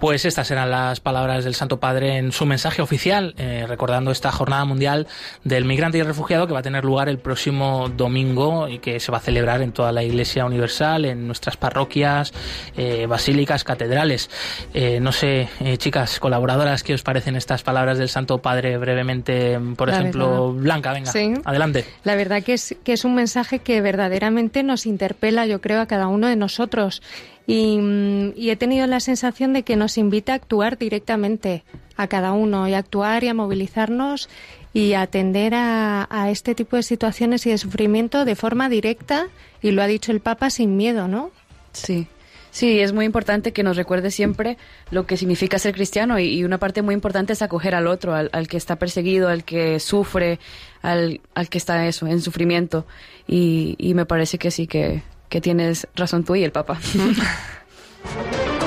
Pues 0.00 0.24
estas 0.24 0.48
eran 0.52 0.70
las 0.70 1.00
palabras 1.00 1.44
del 1.44 1.56
Santo 1.56 1.80
Padre 1.80 2.18
en 2.18 2.30
su 2.30 2.46
mensaje 2.46 2.82
oficial, 2.82 3.34
eh, 3.36 3.64
recordando 3.66 4.12
esta 4.12 4.30
Jornada 4.30 4.64
Mundial 4.64 5.08
del 5.42 5.64
Migrante 5.64 5.98
y 5.98 6.02
Refugiado 6.02 6.46
que 6.46 6.52
va 6.52 6.60
a 6.60 6.62
tener 6.62 6.84
lugar 6.84 7.08
el 7.08 7.18
próximo 7.18 7.88
domingo 7.88 8.68
y 8.68 8.78
que 8.78 9.00
se 9.00 9.10
va 9.10 9.18
a 9.18 9.20
celebrar 9.20 9.60
en 9.60 9.72
toda 9.72 9.90
la 9.90 10.04
Iglesia 10.04 10.46
Universal, 10.46 11.04
en 11.04 11.26
nuestras 11.26 11.56
parroquias, 11.56 12.32
eh, 12.76 13.06
basílicas, 13.06 13.64
catedrales. 13.64 14.30
Eh, 14.72 15.00
no 15.00 15.10
sé, 15.10 15.48
chicas, 15.78 16.20
colaboradoras, 16.20 16.84
¿qué 16.84 16.94
os 16.94 17.02
parecen 17.02 17.34
estas 17.34 17.64
palabras 17.64 17.98
del 17.98 18.08
Santo 18.08 18.38
Padre 18.38 18.78
brevemente? 18.78 19.58
Por 19.76 19.90
ejemplo, 19.90 20.52
Blanca, 20.52 20.92
venga, 20.92 21.10
adelante. 21.44 21.84
La 22.04 22.14
verdad 22.14 22.44
que 22.44 22.52
es, 22.52 22.76
que 22.84 22.92
es 22.92 23.04
un 23.04 23.16
mensaje 23.16 23.58
que 23.58 23.80
verdaderamente 23.80 24.62
nos 24.62 24.86
interpela, 24.86 25.44
yo 25.46 25.60
creo, 25.60 25.80
a 25.80 25.86
cada 25.86 26.06
uno 26.06 26.28
de 26.28 26.36
nosotros. 26.36 27.02
Mm, 27.48 28.32
y, 28.36 28.50
he 28.50 28.56
tenido 28.56 28.86
la 28.86 29.00
sensación 29.00 29.54
de 29.54 29.62
que 29.62 29.74
nos 29.74 29.96
invita 29.96 30.32
a 30.32 30.36
actuar 30.36 30.76
directamente 30.76 31.64
a 31.96 32.06
cada 32.06 32.32
uno 32.32 32.68
y 32.68 32.74
a 32.74 32.78
actuar 32.78 33.24
y 33.24 33.28
a 33.28 33.34
movilizarnos 33.34 34.28
y 34.74 34.92
atender 34.92 35.54
a, 35.54 36.28
este 36.30 36.54
tipo 36.54 36.76
de 36.76 36.82
situaciones 36.82 37.46
y 37.46 37.50
de 37.50 37.56
sufrimiento 37.56 38.26
de 38.26 38.36
forma 38.36 38.68
directa 38.68 39.28
y 39.62 39.70
lo 39.70 39.82
ha 39.82 39.86
dicho 39.86 40.12
el 40.12 40.20
Papa 40.20 40.50
sin 40.50 40.76
miedo, 40.76 41.08
¿no? 41.08 41.30
Sí. 41.72 42.06
Sí, 42.50 42.80
es 42.80 42.92
muy 42.92 43.06
importante 43.06 43.52
que 43.52 43.62
nos 43.62 43.76
recuerde 43.76 44.10
siempre 44.10 44.58
lo 44.90 45.06
que 45.06 45.16
significa 45.16 45.58
ser 45.58 45.74
cristiano 45.74 46.18
y, 46.18 46.44
una 46.44 46.58
parte 46.58 46.82
muy 46.82 46.94
importante 46.94 47.32
es 47.32 47.40
acoger 47.40 47.74
al 47.74 47.86
otro, 47.86 48.14
al, 48.14 48.48
que 48.48 48.56
está 48.58 48.76
perseguido, 48.76 49.28
al 49.28 49.44
que 49.44 49.80
sufre, 49.80 50.38
al, 50.82 51.20
al 51.34 51.48
que 51.48 51.58
está 51.58 51.86
eso, 51.86 52.06
en 52.06 52.20
sufrimiento. 52.20 52.86
Y, 53.26 53.74
y 53.78 53.94
me 53.94 54.06
parece 54.06 54.38
que 54.38 54.50
sí, 54.50 54.66
que, 54.66 55.02
que 55.28 55.40
tienes 55.40 55.88
razón 55.94 56.24
tú 56.24 56.34
y 56.34 56.44
el 56.44 56.52
Papa. 56.52 56.78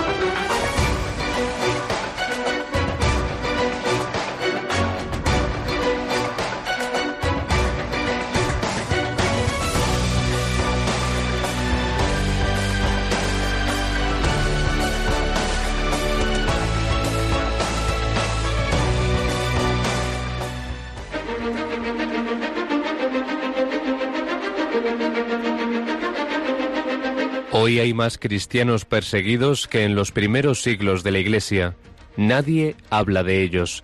Hoy 27.64 27.78
hay 27.78 27.94
más 27.94 28.18
cristianos 28.18 28.86
perseguidos 28.86 29.68
que 29.68 29.84
en 29.84 29.94
los 29.94 30.12
primeros 30.12 30.64
siglos 30.64 31.04
de 31.04 31.12
la 31.12 31.20
Iglesia. 31.20 31.76
Nadie 32.18 32.76
habla 32.90 33.22
de 33.22 33.44
ellos. 33.44 33.84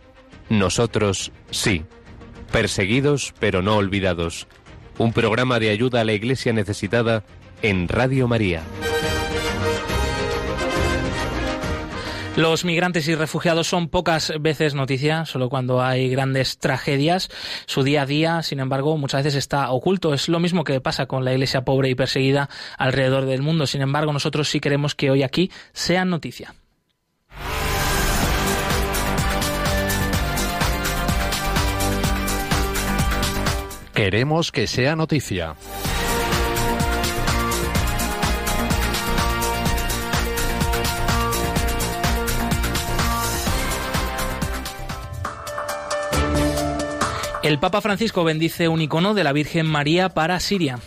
Nosotros 0.50 1.32
sí. 1.52 1.86
Perseguidos 2.52 3.36
pero 3.40 3.62
no 3.62 3.76
olvidados. 3.78 4.48
Un 4.98 5.14
programa 5.14 5.60
de 5.60 5.70
ayuda 5.70 6.02
a 6.02 6.06
la 6.06 6.14
Iglesia 6.14 6.54
necesitada 6.54 7.24
en 7.62 7.88
Radio 7.88 8.28
María. 8.28 8.64
Los 12.38 12.66
migrantes 12.66 13.08
y 13.08 13.16
refugiados 13.16 13.66
son 13.66 13.90
pocas 13.90 14.32
veces 14.40 14.76
noticia, 14.76 15.26
solo 15.26 15.50
cuando 15.50 15.82
hay 15.82 16.08
grandes 16.08 16.60
tragedias. 16.60 17.30
Su 17.66 17.82
día 17.82 18.04
a 18.04 18.06
día, 18.06 18.44
sin 18.44 18.60
embargo, 18.60 18.96
muchas 18.96 19.24
veces 19.24 19.34
está 19.40 19.72
oculto. 19.72 20.14
Es 20.14 20.30
lo 20.30 20.40
mismo 20.40 20.64
que 20.64 20.80
pasa 20.80 21.08
con 21.08 21.26
la 21.26 21.34
iglesia 21.34 21.66
pobre 21.66 21.90
y 21.90 21.96
perseguida 21.96 22.48
alrededor 22.78 23.26
del 23.26 23.42
mundo. 23.42 23.66
Sin 23.66 23.82
embargo, 23.82 24.14
nosotros 24.14 24.50
sí 24.50 24.60
queremos 24.60 24.94
que 24.94 25.10
hoy 25.10 25.24
aquí 25.24 25.50
sean 25.74 26.12
noticia. 26.12 26.54
Queremos 33.96 34.52
que 34.52 34.68
sea 34.68 34.96
noticia. 34.96 35.56
El 47.48 47.60
Papa 47.60 47.80
Francisco 47.80 48.26
bendice 48.26 48.68
un 48.68 48.82
icono 48.82 49.14
de 49.14 49.24
la 49.24 49.32
Virgen 49.32 49.68
María 49.68 50.10
para 50.10 50.38
Siria. 50.42 50.80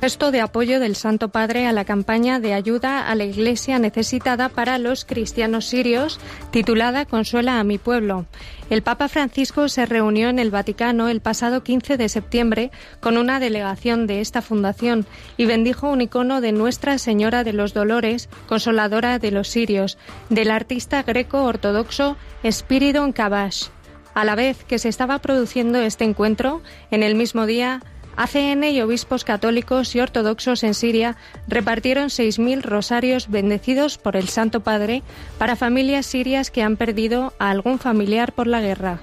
Gesto 0.00 0.30
de 0.30 0.40
apoyo 0.40 0.80
del 0.80 0.96
Santo 0.96 1.28
Padre 1.28 1.66
a 1.66 1.72
la 1.72 1.84
campaña 1.84 2.40
de 2.40 2.54
ayuda 2.54 3.06
a 3.06 3.14
la 3.14 3.24
Iglesia 3.24 3.78
necesitada 3.78 4.48
para 4.48 4.78
los 4.78 5.04
cristianos 5.04 5.66
sirios, 5.66 6.20
titulada 6.50 7.04
Consuela 7.04 7.60
a 7.60 7.64
mi 7.64 7.76
pueblo. 7.76 8.24
El 8.70 8.80
Papa 8.80 9.08
Francisco 9.08 9.68
se 9.68 9.84
reunió 9.84 10.30
en 10.30 10.38
el 10.38 10.50
Vaticano 10.50 11.10
el 11.10 11.20
pasado 11.20 11.62
15 11.62 11.98
de 11.98 12.08
septiembre 12.08 12.70
con 13.00 13.18
una 13.18 13.38
delegación 13.38 14.06
de 14.06 14.22
esta 14.22 14.40
fundación 14.40 15.04
y 15.36 15.44
bendijo 15.44 15.90
un 15.90 16.00
icono 16.00 16.40
de 16.40 16.52
Nuestra 16.52 16.96
Señora 16.96 17.44
de 17.44 17.52
los 17.52 17.74
Dolores, 17.74 18.30
consoladora 18.48 19.18
de 19.18 19.32
los 19.32 19.48
sirios, 19.48 19.98
del 20.30 20.50
artista 20.50 21.02
greco-ortodoxo 21.02 22.16
Spiridon 22.42 23.12
Kabash. 23.12 23.66
A 24.14 24.24
la 24.24 24.36
vez 24.36 24.64
que 24.64 24.78
se 24.78 24.88
estaba 24.88 25.18
produciendo 25.18 25.80
este 25.80 26.04
encuentro, 26.04 26.62
en 26.90 27.02
el 27.02 27.16
mismo 27.16 27.46
día, 27.46 27.82
ACN 28.16 28.62
y 28.64 28.80
obispos 28.80 29.24
católicos 29.24 29.94
y 29.96 30.00
ortodoxos 30.00 30.62
en 30.62 30.74
Siria 30.74 31.16
repartieron 31.48 32.08
6.000 32.08 32.62
rosarios 32.62 33.28
bendecidos 33.28 33.98
por 33.98 34.16
el 34.16 34.28
Santo 34.28 34.60
Padre 34.60 35.02
para 35.36 35.56
familias 35.56 36.06
sirias 36.06 36.52
que 36.52 36.62
han 36.62 36.76
perdido 36.76 37.32
a 37.40 37.50
algún 37.50 37.80
familiar 37.80 38.32
por 38.32 38.46
la 38.46 38.60
guerra. 38.60 39.00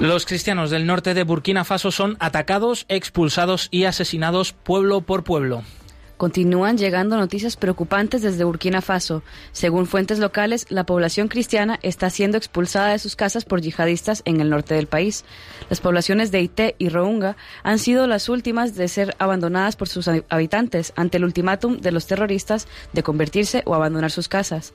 Los 0.00 0.24
cristianos 0.24 0.70
del 0.70 0.86
norte 0.86 1.14
de 1.14 1.24
Burkina 1.24 1.64
Faso 1.64 1.90
son 1.92 2.16
atacados, 2.20 2.86
expulsados 2.88 3.68
y 3.70 3.84
asesinados 3.84 4.54
pueblo 4.54 5.02
por 5.02 5.24
pueblo. 5.24 5.62
Continúan 6.20 6.76
llegando 6.76 7.16
noticias 7.16 7.56
preocupantes 7.56 8.20
desde 8.20 8.44
Burkina 8.44 8.82
Faso. 8.82 9.22
Según 9.52 9.86
fuentes 9.86 10.18
locales, 10.18 10.66
la 10.68 10.84
población 10.84 11.28
cristiana 11.28 11.78
está 11.80 12.10
siendo 12.10 12.36
expulsada 12.36 12.88
de 12.90 12.98
sus 12.98 13.16
casas 13.16 13.46
por 13.46 13.62
yihadistas 13.62 14.20
en 14.26 14.38
el 14.42 14.50
norte 14.50 14.74
del 14.74 14.86
país. 14.86 15.24
Las 15.70 15.80
poblaciones 15.80 16.30
de 16.30 16.42
Ité 16.42 16.74
y 16.76 16.90
Rounga 16.90 17.38
han 17.62 17.78
sido 17.78 18.06
las 18.06 18.28
últimas 18.28 18.74
de 18.74 18.88
ser 18.88 19.16
abandonadas 19.18 19.76
por 19.76 19.88
sus 19.88 20.08
habitantes 20.28 20.92
ante 20.94 21.16
el 21.16 21.24
ultimátum 21.24 21.78
de 21.78 21.90
los 21.90 22.06
terroristas 22.06 22.68
de 22.92 23.02
convertirse 23.02 23.62
o 23.64 23.74
abandonar 23.74 24.10
sus 24.10 24.28
casas. 24.28 24.74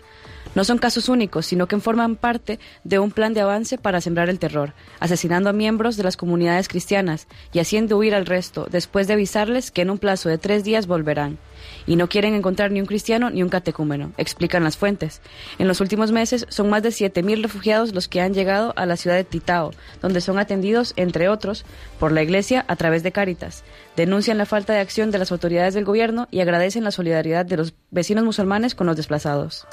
No 0.55 0.63
son 0.63 0.77
casos 0.77 1.09
únicos, 1.09 1.45
sino 1.45 1.67
que 1.67 1.79
forman 1.79 2.15
parte 2.15 2.59
de 2.83 2.97
un 2.97 3.11
plan 3.11 3.33
de 3.33 3.41
avance 3.41 3.77
para 3.77 4.01
sembrar 4.01 4.29
el 4.29 4.39
terror, 4.39 4.73
asesinando 4.99 5.49
a 5.49 5.53
miembros 5.53 5.97
de 5.97 6.03
las 6.03 6.17
comunidades 6.17 6.67
cristianas 6.67 7.27
y 7.53 7.59
haciendo 7.59 7.97
huir 7.97 8.15
al 8.15 8.25
resto, 8.25 8.67
después 8.71 9.07
de 9.07 9.13
avisarles 9.13 9.69
que 9.69 9.81
en 9.81 9.89
un 9.89 9.97
plazo 9.97 10.29
de 10.29 10.37
tres 10.37 10.63
días 10.63 10.87
volverán 10.87 11.37
y 11.85 11.95
no 11.95 12.07
quieren 12.07 12.33
encontrar 12.33 12.71
ni 12.71 12.79
un 12.79 12.85
cristiano 12.85 13.29
ni 13.29 13.43
un 13.43 13.49
catecúmeno, 13.49 14.13
explican 14.17 14.63
las 14.63 14.77
fuentes. 14.77 15.21
En 15.59 15.67
los 15.67 15.81
últimos 15.81 16.11
meses 16.11 16.45
son 16.49 16.69
más 16.69 16.83
de 16.83 16.89
7.000 16.89 17.43
refugiados 17.43 17.93
los 17.93 18.07
que 18.07 18.21
han 18.21 18.33
llegado 18.33 18.73
a 18.75 18.85
la 18.85 18.97
ciudad 18.97 19.15
de 19.15 19.23
Titao, 19.23 19.71
donde 20.01 20.21
son 20.21 20.39
atendidos, 20.39 20.93
entre 20.95 21.29
otros, 21.29 21.65
por 21.99 22.11
la 22.11 22.23
Iglesia 22.23 22.65
a 22.67 22.75
través 22.75 23.03
de 23.03 23.11
Cáritas. 23.11 23.63
Denuncian 23.95 24.37
la 24.37 24.45
falta 24.45 24.73
de 24.73 24.79
acción 24.79 25.11
de 25.11 25.19
las 25.19 25.31
autoridades 25.31 25.73
del 25.73 25.85
gobierno 25.85 26.27
y 26.31 26.39
agradecen 26.39 26.83
la 26.83 26.91
solidaridad 26.91 27.45
de 27.45 27.57
los 27.57 27.73
vecinos 27.91 28.23
musulmanes 28.23 28.75
con 28.75 28.87
los 28.87 28.97
desplazados. 28.97 29.67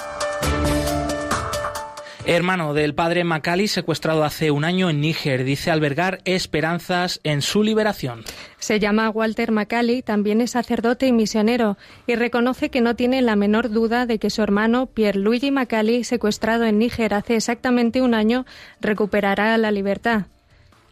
Hermano 2.24 2.72
del 2.72 2.94
padre 2.94 3.24
Macali, 3.24 3.66
secuestrado 3.66 4.22
hace 4.22 4.52
un 4.52 4.64
año 4.64 4.88
en 4.88 5.00
Níger, 5.00 5.42
dice 5.42 5.72
albergar 5.72 6.20
esperanzas 6.24 7.20
en 7.24 7.42
su 7.42 7.64
liberación. 7.64 8.22
Se 8.60 8.78
llama 8.78 9.10
Walter 9.10 9.50
Macali, 9.50 10.02
también 10.02 10.40
es 10.40 10.52
sacerdote 10.52 11.08
y 11.08 11.12
misionero, 11.12 11.76
y 12.06 12.14
reconoce 12.14 12.70
que 12.70 12.80
no 12.80 12.94
tiene 12.94 13.22
la 13.22 13.34
menor 13.34 13.70
duda 13.70 14.06
de 14.06 14.20
que 14.20 14.30
su 14.30 14.40
hermano 14.40 14.86
Pierluigi 14.86 15.50
Macali, 15.50 16.04
secuestrado 16.04 16.62
en 16.62 16.78
Níger 16.78 17.12
hace 17.12 17.34
exactamente 17.34 18.02
un 18.02 18.14
año, 18.14 18.46
recuperará 18.80 19.58
la 19.58 19.72
libertad. 19.72 20.26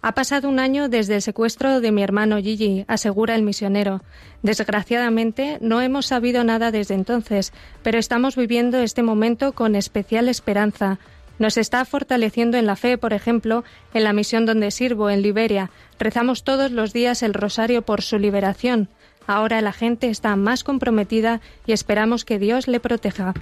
Ha 0.03 0.13
pasado 0.13 0.49
un 0.49 0.59
año 0.59 0.89
desde 0.89 1.17
el 1.17 1.23
secuestro 1.23 1.83
de 1.83 1.93
mi 1.93 2.03
hermano 2.03 2.39
Gigi, 2.39 2.87
asegura 2.89 3.35
el 3.35 3.43
misionero. 3.43 4.03
Desgraciadamente, 4.43 5.59
no 5.61 5.83
hemos 5.83 6.07
sabido 6.07 6.43
nada 6.43 6.71
desde 6.71 6.95
entonces, 6.95 7.53
pero 7.83 7.99
estamos 7.99 8.35
viviendo 8.35 8.79
este 8.79 9.03
momento 9.03 9.53
con 9.53 9.77
especial 9.77 10.31
esperanza, 10.31 10.99
nos 11.41 11.57
está 11.57 11.85
fortaleciendo 11.85 12.59
en 12.59 12.67
la 12.67 12.77
fe, 12.77 12.99
por 12.99 13.13
ejemplo, 13.13 13.65
en 13.95 14.05
la 14.05 14.13
misión 14.13 14.47
donde 14.47 14.71
sirvo, 14.71 15.11
en 15.11 15.23
Liberia. 15.23 15.71
Rezamos 15.99 16.45
todos 16.45 16.71
los 16.71 16.93
días 16.93 17.25
el 17.25 17.35
rosario 17.35 17.83
por 17.83 18.03
su 18.03 18.19
liberación. 18.19 18.89
Ahora 19.27 19.61
la 19.63 19.73
gente 19.73 20.11
está 20.11 20.37
más 20.37 20.63
comprometida 20.63 21.41
y 21.67 21.73
esperamos 21.73 22.25
que 22.25 22.39
Dios 22.39 22.69
le 22.69 22.79
proteja. 22.79 23.35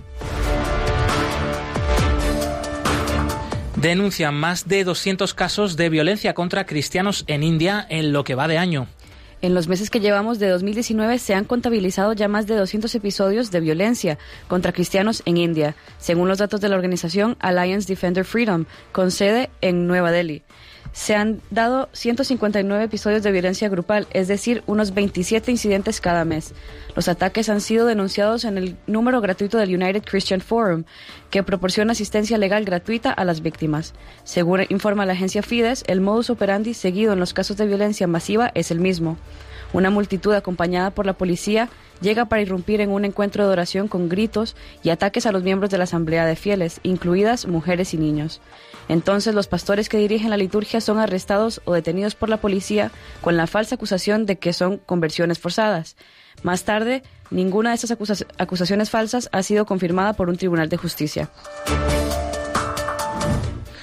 Denuncian 3.77 4.35
más 4.35 4.69
de 4.69 4.85
200 4.85 5.35
casos 5.35 5.77
de 5.77 5.89
violencia 5.89 6.35
contra 6.35 6.67
cristianos 6.67 7.25
en 7.27 7.43
India 7.43 7.85
en 7.89 8.13
lo 8.13 8.23
que 8.25 8.35
va 8.35 8.49
de 8.49 8.59
año. 8.59 8.89
En 9.41 9.55
los 9.55 9.69
meses 9.69 9.89
que 9.89 10.01
llevamos 10.01 10.41
de 10.41 10.49
2019 10.49 11.19
se 11.19 11.35
han 11.35 11.45
contabilizado 11.45 12.13
ya 12.13 12.27
más 12.27 12.49
de 12.49 12.57
200 12.57 12.93
episodios 12.97 13.53
de 13.53 13.61
violencia 13.61 14.19
contra 14.49 14.73
cristianos 14.73 15.23
en 15.27 15.37
India, 15.37 15.77
según 15.99 16.27
los 16.27 16.39
datos 16.39 16.61
de 16.61 16.69
la 16.69 16.75
organización 16.75 17.37
Alliance 17.39 17.87
Defender 17.87 18.25
Freedom, 18.25 18.65
con 18.91 19.13
sede 19.13 19.51
en 19.61 19.87
Nueva 19.87 20.11
Delhi 20.11 20.43
se 20.93 21.15
han 21.15 21.41
dado 21.51 21.89
159 21.93 22.85
episodios 22.85 23.23
de 23.23 23.33
violencia 23.33 23.69
grupal, 23.69 24.07
es 24.11 24.29
decir, 24.29 24.63
unos 24.67 24.95
27 24.95 25.51
incidentes 25.51 26.01
cada 26.01 26.25
mes. 26.25 26.55
Los 26.97 27.09
ataques 27.09 27.49
han 27.49 27.61
sido 27.61 27.87
denunciados 27.87 28.45
en 28.45 28.59
el 28.59 28.77
número 28.87 29.21
gratuito 29.21 29.59
del 29.59 29.75
United 29.75 30.03
Christian 30.05 30.41
Forum, 30.41 30.85
que 31.31 31.43
proporciona 31.43 31.93
asistencia 31.93 32.39
legal 32.39 32.65
gratuita 32.65 33.13
a 33.13 33.25
las 33.25 33.43
víctimas. 33.43 33.95
Según 34.25 34.67
informa 34.69 35.07
la 35.07 35.13
agencia 35.13 35.43
Fides, 35.43 35.85
el 35.87 36.01
modus 36.01 36.31
operandi 36.31 36.75
seguido 36.75 37.13
en 37.13 37.21
los 37.21 37.35
casos 37.35 37.57
de 37.57 37.67
violencia 37.67 38.07
masiva 38.07 38.51
es 38.55 38.71
el 38.71 38.81
mismo. 38.81 39.17
Una 39.73 39.91
multitud 39.91 40.33
acompañada 40.35 40.91
por 40.91 41.05
la 41.05 41.13
policía 41.13 41.69
llega 42.01 42.27
para 42.27 42.43
irrumpir 42.43 42.81
en 42.81 42.91
un 42.91 43.05
encuentro 43.05 43.47
de 43.47 43.53
oración 43.53 43.89
con 43.89 44.09
gritos 44.09 44.57
y 44.83 44.91
ataques 44.91 45.27
a 45.27 45.33
los 45.33 45.43
miembros 45.43 45.71
de 45.71 45.79
la 45.79 45.85
Asamblea 45.85 46.25
de 46.27 46.37
Fieles, 46.37 46.81
incluidas 46.83 47.47
mujeres 47.47 47.93
y 47.93 47.99
niños. 47.99 48.41
Entonces 48.89 49.35
los 49.35 49.49
pastores 49.49 49.89
que 49.89 49.99
dirigen 49.99 50.31
la 50.31 50.37
liturgia 50.37 50.81
son 50.81 50.99
arrestados 50.99 51.61
o 51.65 51.75
detenidos 51.75 52.15
por 52.15 52.29
la 52.29 52.39
policía 52.39 52.91
con 53.21 53.37
la 53.37 53.47
falsa 53.47 53.75
acusación 53.75 54.27
de 54.27 54.39
que 54.39 54.53
son 54.53 54.79
conversiones 54.79 55.39
forzadas. 55.39 55.97
Más 56.43 56.65
tarde, 56.65 57.03
ninguna 57.31 57.71
de 57.71 57.75
estas 57.75 57.97
acusaciones 58.39 58.91
falsas 58.91 59.29
ha 59.33 59.43
sido 59.43 59.67
confirmada 59.67 60.13
por 60.13 60.29
un 60.29 60.37
tribunal 60.37 60.69
de 60.69 60.77
justicia. 60.77 61.31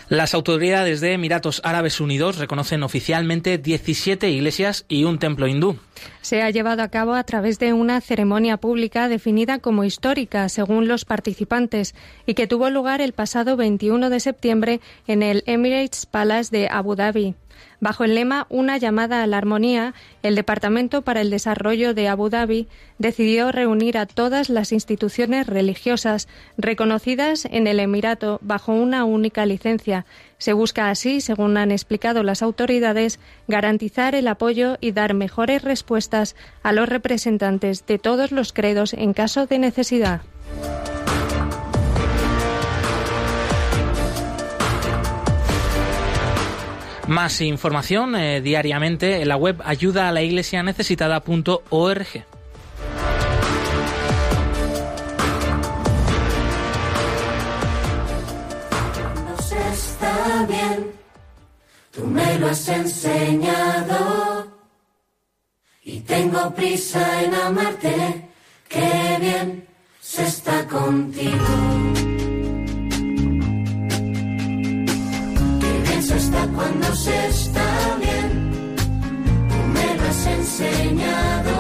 Las 0.08 0.36
autoridades 0.36 1.02
de 1.02 1.14
Emiratos 1.14 1.62
Árabes 1.64 2.00
Unidos 2.00 2.38
reconocen 2.38 2.84
oficialmente 2.84 3.58
17 3.58 4.30
iglesias 4.30 4.86
y 4.88 5.04
un 5.04 5.18
templo 5.18 5.48
hindú. 5.48 5.78
Se 6.22 6.44
ha 6.44 6.52
llevado 6.52 6.84
a 6.84 6.90
cabo 6.90 7.16
a 7.16 7.24
través 7.24 7.58
de 7.58 7.74
una 7.74 8.02
ceremonia 8.02 8.58
pública 8.58 9.10
definida 9.10 9.58
como 9.58 9.84
histórica, 9.84 10.48
según 10.50 10.88
los 10.88 11.06
participantes, 11.06 11.96
y 12.28 12.36
que 12.36 12.46
tuvo 12.46 12.70
lugar 12.70 13.02
el 13.02 13.14
pasado 13.14 13.58
21 13.58 14.12
de 14.12 14.20
septiembre 14.20 14.80
en 15.08 15.24
el 15.24 15.44
Emirates 15.48 16.06
Palace 16.06 16.56
de 16.56 16.68
Abu 16.70 16.96
Dhabi. 16.96 17.34
Bajo 17.80 18.04
el 18.04 18.16
lema 18.16 18.48
Una 18.50 18.78
llamada 18.78 19.24
a 19.24 19.28
la 19.28 19.38
armonía, 19.38 19.94
el 20.24 20.36
Departamento 20.36 21.02
para 21.02 21.22
el 21.22 21.30
Desarrollo 21.30 21.94
de 21.94 22.08
Abu 22.08 22.30
Dhabi 22.30 22.68
decidió 22.98 23.52
reunir 23.52 23.98
a 23.98 24.06
todas 24.06 24.50
las 24.50 24.72
instituciones 24.72 25.48
religiosas 25.48 26.28
reconocidas 26.58 27.46
en 27.46 27.68
el 27.68 27.80
Emirato 27.80 28.40
bajo 28.42 28.74
una 28.74 29.06
única 29.06 29.46
licencia. 29.46 30.06
Se 30.38 30.54
busca 30.54 30.90
así, 30.90 31.22
según 31.22 31.58
han 31.58 31.72
explicado 31.72 32.24
las 32.24 32.42
autoridades, 32.42 33.20
garantizar 33.48 34.16
el 34.16 34.28
apoyo 34.28 34.78
y 34.82 34.92
dar 34.92 35.14
mejores 35.14 35.62
respuestas 35.64 36.36
a 36.64 36.72
los 36.72 36.90
representantes 36.90 37.86
de 37.86 38.00
todos 38.00 38.32
los 38.32 38.54
credos 38.54 38.94
en 38.94 39.14
caso 39.14 39.46
de 39.46 39.60
necesidad. 39.60 40.22
Más 47.08 47.40
información 47.42 48.16
eh, 48.16 48.42
diariamente 48.42 49.22
en 49.22 49.28
la 49.28 49.36
web 49.36 49.62
ayuda 49.64 50.10
a 50.10 50.12
la 50.12 50.24
iglesia 50.24 50.64
necesitada.org. 50.64 52.08
está 59.76 60.46
bien, 60.48 60.92
tú 61.92 62.06
me 62.06 62.40
lo 62.40 62.48
has 62.48 62.68
enseñado 62.70 64.48
y 65.84 66.00
tengo 66.02 66.54
prisa 66.54 67.24
en 67.24 67.34
amarte, 67.36 68.30
qué 68.68 69.18
bien 69.20 69.68
se 70.02 70.24
está 70.24 70.68
contigo. 70.68 72.15
Cuando 76.56 76.96
se 76.96 77.28
está 77.28 77.98
bien. 78.00 78.76
Tú 79.50 79.56
me 79.74 79.96
lo 79.96 80.04
has 80.08 80.28
enseñado 80.28 81.55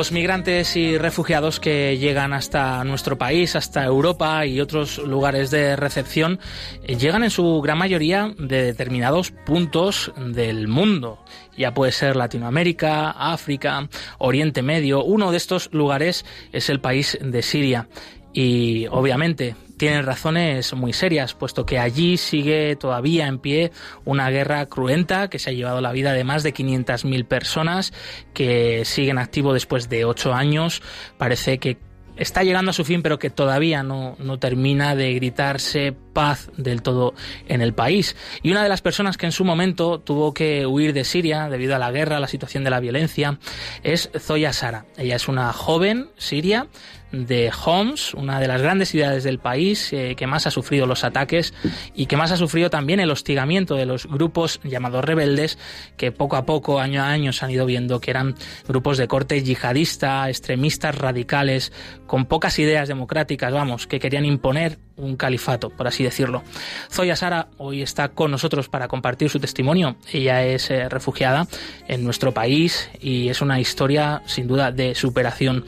Los 0.00 0.12
migrantes 0.12 0.76
y 0.76 0.96
refugiados 0.96 1.60
que 1.60 1.98
llegan 1.98 2.32
hasta 2.32 2.82
nuestro 2.84 3.18
país, 3.18 3.54
hasta 3.54 3.84
Europa 3.84 4.46
y 4.46 4.58
otros 4.58 4.96
lugares 4.96 5.50
de 5.50 5.76
recepción, 5.76 6.40
eh, 6.84 6.96
llegan 6.96 7.22
en 7.22 7.28
su 7.28 7.60
gran 7.60 7.76
mayoría 7.76 8.32
de 8.38 8.62
determinados 8.62 9.30
puntos 9.30 10.10
del 10.16 10.68
mundo. 10.68 11.22
Ya 11.54 11.74
puede 11.74 11.92
ser 11.92 12.16
Latinoamérica, 12.16 13.10
África, 13.10 13.90
Oriente 14.16 14.62
Medio. 14.62 15.04
Uno 15.04 15.32
de 15.32 15.36
estos 15.36 15.68
lugares 15.70 16.24
es 16.50 16.70
el 16.70 16.80
país 16.80 17.18
de 17.20 17.42
Siria. 17.42 17.86
Y 18.32 18.86
obviamente 18.86 19.54
tienen 19.80 20.04
razones 20.04 20.74
muy 20.74 20.92
serias, 20.92 21.32
puesto 21.32 21.64
que 21.64 21.78
allí 21.78 22.18
sigue 22.18 22.76
todavía 22.76 23.26
en 23.28 23.38
pie 23.38 23.72
una 24.04 24.28
guerra 24.28 24.66
cruenta 24.66 25.30
que 25.30 25.38
se 25.38 25.48
ha 25.48 25.52
llevado 25.54 25.80
la 25.80 25.90
vida 25.90 26.12
de 26.12 26.22
más 26.22 26.42
de 26.42 26.52
500.000 26.52 27.24
personas, 27.24 27.94
que 28.34 28.84
siguen 28.84 29.16
activo 29.16 29.54
después 29.54 29.88
de 29.88 30.04
ocho 30.04 30.34
años. 30.34 30.82
Parece 31.16 31.56
que 31.56 31.78
está 32.18 32.44
llegando 32.44 32.72
a 32.72 32.74
su 32.74 32.84
fin, 32.84 33.00
pero 33.00 33.18
que 33.18 33.30
todavía 33.30 33.82
no, 33.82 34.16
no, 34.18 34.38
termina 34.38 34.94
de 34.94 35.14
gritarse 35.14 35.94
paz 36.12 36.50
del 36.58 36.82
todo 36.82 37.14
en 37.48 37.62
el 37.62 37.72
país. 37.72 38.16
Y 38.42 38.50
una 38.50 38.62
de 38.62 38.68
las 38.68 38.82
personas 38.82 39.16
que 39.16 39.24
en 39.24 39.32
su 39.32 39.46
momento 39.46 39.98
tuvo 39.98 40.34
que 40.34 40.66
huir 40.66 40.92
de 40.92 41.04
Siria 41.04 41.48
debido 41.48 41.74
a 41.74 41.78
la 41.78 41.90
guerra, 41.90 42.18
a 42.18 42.20
la 42.20 42.28
situación 42.28 42.64
de 42.64 42.70
la 42.70 42.80
violencia, 42.80 43.38
es 43.82 44.10
Zoya 44.18 44.52
Sara. 44.52 44.84
Ella 44.98 45.16
es 45.16 45.26
una 45.26 45.54
joven 45.54 46.10
siria 46.18 46.66
de 47.12 47.50
Homs, 47.64 48.14
una 48.14 48.40
de 48.40 48.48
las 48.48 48.62
grandes 48.62 48.90
ciudades 48.90 49.24
del 49.24 49.38
país 49.38 49.92
eh, 49.92 50.14
que 50.16 50.26
más 50.26 50.46
ha 50.46 50.50
sufrido 50.50 50.86
los 50.86 51.04
ataques 51.04 51.54
y 51.94 52.06
que 52.06 52.16
más 52.16 52.30
ha 52.30 52.36
sufrido 52.36 52.70
también 52.70 53.00
el 53.00 53.10
hostigamiento 53.10 53.74
de 53.74 53.86
los 53.86 54.06
grupos 54.06 54.60
llamados 54.64 55.04
rebeldes 55.04 55.58
que 55.96 56.12
poco 56.12 56.36
a 56.36 56.46
poco, 56.46 56.80
año 56.80 57.02
a 57.02 57.08
año, 57.08 57.32
se 57.32 57.44
han 57.44 57.50
ido 57.50 57.66
viendo 57.66 58.00
que 58.00 58.10
eran 58.10 58.34
grupos 58.68 58.98
de 58.98 59.08
corte 59.08 59.42
yihadista, 59.42 60.28
extremistas 60.28 60.94
radicales, 60.94 61.72
con 62.06 62.26
pocas 62.26 62.58
ideas 62.58 62.88
democráticas, 62.88 63.52
vamos, 63.52 63.86
que 63.86 63.98
querían 63.98 64.24
imponer 64.24 64.78
un 65.00 65.16
califato, 65.16 65.70
por 65.70 65.86
así 65.86 66.04
decirlo. 66.04 66.42
Zoya 66.90 67.16
Sara 67.16 67.48
hoy 67.58 67.82
está 67.82 68.10
con 68.10 68.30
nosotros 68.30 68.68
para 68.68 68.88
compartir 68.88 69.30
su 69.30 69.40
testimonio. 69.40 69.96
Ella 70.12 70.44
es 70.44 70.70
eh, 70.70 70.88
refugiada 70.88 71.46
en 71.88 72.04
nuestro 72.04 72.32
país 72.32 72.90
y 73.00 73.28
es 73.28 73.40
una 73.40 73.60
historia 73.60 74.22
sin 74.26 74.46
duda 74.46 74.72
de 74.72 74.94
superación 74.94 75.64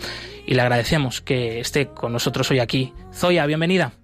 y 0.47 0.55
le 0.55 0.63
agradecemos 0.63 1.21
que 1.21 1.61
esté 1.61 1.89
con 1.89 2.13
nosotros 2.13 2.51
hoy 2.51 2.59
aquí. 2.59 2.93
Zoya, 3.13 3.47
bienvenida. 3.47 4.02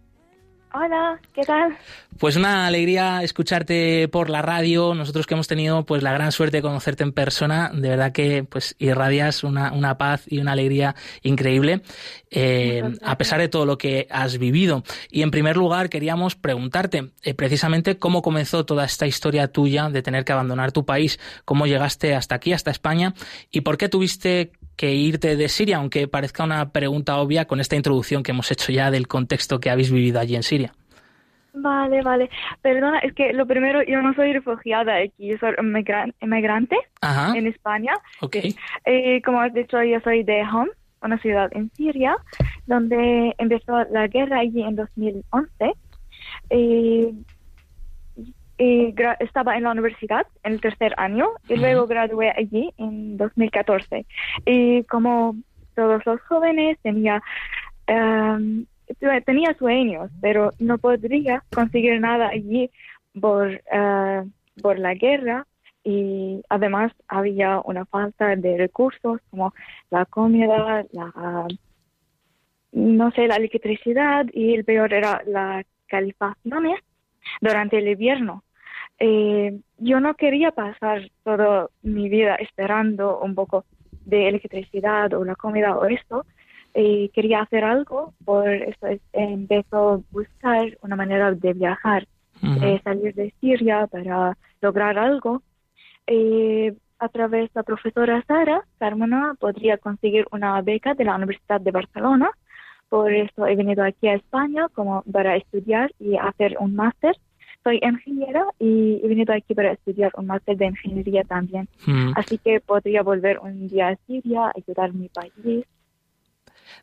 Hola, 0.80 1.18
¿qué 1.34 1.42
tal? 1.42 1.76
Pues 2.20 2.36
una 2.36 2.68
alegría 2.68 3.24
escucharte 3.24 4.06
por 4.06 4.30
la 4.30 4.42
radio. 4.42 4.94
Nosotros 4.94 5.26
que 5.26 5.34
hemos 5.34 5.48
tenido 5.48 5.84
pues 5.84 6.04
la 6.04 6.12
gran 6.12 6.30
suerte 6.30 6.58
de 6.58 6.62
conocerte 6.62 7.02
en 7.02 7.10
persona, 7.10 7.72
de 7.74 7.88
verdad 7.88 8.12
que 8.12 8.44
pues 8.44 8.76
irradias 8.78 9.42
una, 9.42 9.72
una 9.72 9.98
paz 9.98 10.22
y 10.28 10.38
una 10.38 10.52
alegría 10.52 10.94
increíble, 11.22 11.82
eh, 12.30 12.94
a 13.02 13.18
pesar 13.18 13.40
de 13.40 13.48
todo 13.48 13.66
lo 13.66 13.76
que 13.76 14.06
has 14.08 14.38
vivido. 14.38 14.84
Y 15.10 15.22
en 15.22 15.32
primer 15.32 15.56
lugar 15.56 15.88
queríamos 15.88 16.36
preguntarte 16.36 17.10
eh, 17.24 17.34
precisamente 17.34 17.98
cómo 17.98 18.22
comenzó 18.22 18.64
toda 18.64 18.84
esta 18.84 19.08
historia 19.08 19.48
tuya 19.48 19.90
de 19.90 20.02
tener 20.02 20.24
que 20.24 20.32
abandonar 20.32 20.70
tu 20.70 20.84
país, 20.84 21.18
cómo 21.44 21.66
llegaste 21.66 22.14
hasta 22.14 22.36
aquí, 22.36 22.52
hasta 22.52 22.70
España, 22.70 23.14
y 23.50 23.62
por 23.62 23.78
qué 23.78 23.88
tuviste 23.88 24.52
que 24.78 24.92
irte 24.92 25.36
de 25.36 25.48
Siria, 25.48 25.78
aunque 25.78 26.06
parezca 26.06 26.44
una 26.44 26.70
pregunta 26.70 27.18
obvia 27.18 27.46
con 27.46 27.58
esta 27.58 27.74
introducción 27.74 28.22
que 28.22 28.30
hemos 28.30 28.50
hecho 28.52 28.70
ya 28.72 28.90
del 28.90 29.08
contexto 29.08 29.58
que 29.58 29.70
habéis 29.70 29.90
vivido 29.90 30.20
allí 30.20 30.36
en 30.36 30.44
Siria. 30.44 30.72
Vale, 31.52 32.00
vale. 32.02 32.30
Perdona, 32.62 33.00
es 33.00 33.12
que 33.14 33.32
lo 33.32 33.44
primero, 33.44 33.82
yo 33.82 34.00
no 34.00 34.14
soy 34.14 34.32
refugiada 34.32 34.94
aquí, 34.96 35.26
yo 35.26 35.38
soy 35.38 35.54
inmigrante 36.22 36.76
en 37.34 37.46
España. 37.48 37.94
Ok. 38.20 38.36
Eh, 38.84 39.20
como 39.24 39.40
has 39.40 39.52
dicho, 39.52 39.82
yo 39.82 39.98
soy 40.00 40.22
de 40.22 40.42
Home 40.42 40.70
una 41.02 41.18
ciudad 41.18 41.48
en 41.52 41.70
Siria, 41.74 42.16
donde 42.66 43.34
empezó 43.38 43.84
la 43.90 44.06
guerra 44.08 44.40
allí 44.40 44.62
en 44.62 44.76
2011. 44.76 45.72
Y, 46.50 47.24
y 48.58 48.92
gra- 48.92 49.16
estaba 49.20 49.56
en 49.56 49.62
la 49.64 49.70
universidad 49.70 50.26
en 50.42 50.54
el 50.54 50.60
tercer 50.60 50.92
año 50.96 51.28
y 51.48 51.54
luego 51.56 51.86
gradué 51.86 52.30
allí 52.36 52.72
en 52.76 53.16
2014. 53.16 54.04
Y 54.44 54.82
como 54.84 55.36
todos 55.74 56.04
los 56.04 56.20
jóvenes 56.22 56.76
tenía 56.82 57.22
tu- 57.86 59.24
tenía 59.24 59.54
sueños, 59.54 60.10
pero 60.20 60.52
no 60.58 60.78
podría 60.78 61.42
conseguir 61.54 62.00
nada 62.00 62.28
allí 62.28 62.70
por, 63.20 63.50
eh, 63.72 64.24
por 64.60 64.78
la 64.78 64.94
guerra 64.94 65.46
y 65.84 66.42
además 66.48 66.92
había 67.06 67.60
una 67.64 67.86
falta 67.86 68.34
de 68.36 68.56
recursos 68.58 69.20
como 69.30 69.54
la 69.90 70.04
comida, 70.06 70.84
la 70.92 71.46
no 72.72 73.10
sé, 73.12 73.26
la 73.26 73.36
electricidad 73.36 74.26
y 74.32 74.54
el 74.54 74.64
peor 74.64 74.92
era 74.92 75.22
las 75.26 75.64
calefacciones 75.86 76.80
durante 77.40 77.78
el 77.78 77.88
invierno. 77.88 78.42
Eh, 78.98 79.58
yo 79.78 80.00
no 80.00 80.14
quería 80.14 80.50
pasar 80.50 81.08
toda 81.24 81.68
mi 81.82 82.08
vida 82.08 82.34
esperando 82.36 83.20
un 83.20 83.34
poco 83.34 83.64
de 84.04 84.28
electricidad 84.28 85.12
o 85.14 85.24
la 85.24 85.34
comida 85.36 85.76
o 85.76 85.84
esto. 85.86 86.26
Y 86.74 87.08
quería 87.10 87.40
hacer 87.42 87.64
algo, 87.64 88.12
por 88.24 88.48
eso 88.48 88.86
es- 88.86 89.00
empezó 89.12 89.92
a 89.94 90.00
buscar 90.10 90.76
una 90.82 90.96
manera 90.96 91.32
de 91.32 91.52
viajar, 91.52 92.06
de 92.60 92.80
salir 92.82 93.14
de 93.14 93.32
Siria 93.40 93.86
para 93.88 94.36
lograr 94.60 94.98
algo. 94.98 95.42
Eh, 96.06 96.74
a 97.00 97.08
través 97.08 97.44
de 97.44 97.50
la 97.54 97.62
profesora 97.62 98.22
Sara 98.26 98.64
Carmona 98.78 99.34
podría 99.38 99.76
conseguir 99.78 100.26
una 100.32 100.60
beca 100.62 100.94
de 100.94 101.04
la 101.04 101.14
Universidad 101.16 101.60
de 101.60 101.70
Barcelona. 101.70 102.30
Por 102.88 103.12
eso 103.12 103.46
he 103.46 103.54
venido 103.54 103.84
aquí 103.84 104.08
a 104.08 104.14
España 104.14 104.68
como 104.74 105.02
para 105.12 105.36
estudiar 105.36 105.90
y 106.00 106.16
hacer 106.16 106.56
un 106.58 106.74
máster. 106.74 107.16
Soy 107.68 107.80
ingeniera 107.82 108.46
y 108.58 108.98
he 109.04 109.08
venido 109.08 109.34
aquí 109.34 109.54
para 109.54 109.72
estudiar 109.72 110.10
un 110.16 110.26
máster 110.26 110.56
de 110.56 110.68
ingeniería 110.68 111.22
también. 111.24 111.68
Mm. 111.84 112.12
Así 112.16 112.38
que 112.38 112.60
podría 112.60 113.02
volver 113.02 113.38
un 113.40 113.68
día 113.68 113.88
a 113.88 113.96
Siria, 114.06 114.50
ayudar 114.56 114.88
a 114.88 114.92
mi 114.94 115.10
país. 115.10 115.66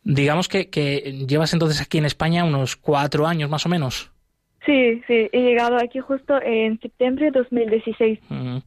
Digamos 0.03 0.47
que, 0.47 0.69
que 0.69 1.25
llevas 1.27 1.53
entonces 1.53 1.81
aquí 1.81 1.97
en 1.97 2.05
España 2.05 2.43
unos 2.45 2.75
cuatro 2.75 3.25
años 3.25 3.49
más 3.49 3.65
o 3.65 3.69
menos. 3.69 4.11
Sí, 4.65 5.01
sí, 5.05 5.29
he 5.31 5.41
llegado 5.41 5.77
aquí 5.77 5.99
justo 5.99 6.41
en 6.41 6.79
septiembre 6.79 7.25
de 7.25 7.31
2016. 7.39 8.19
Mm. 8.29 8.57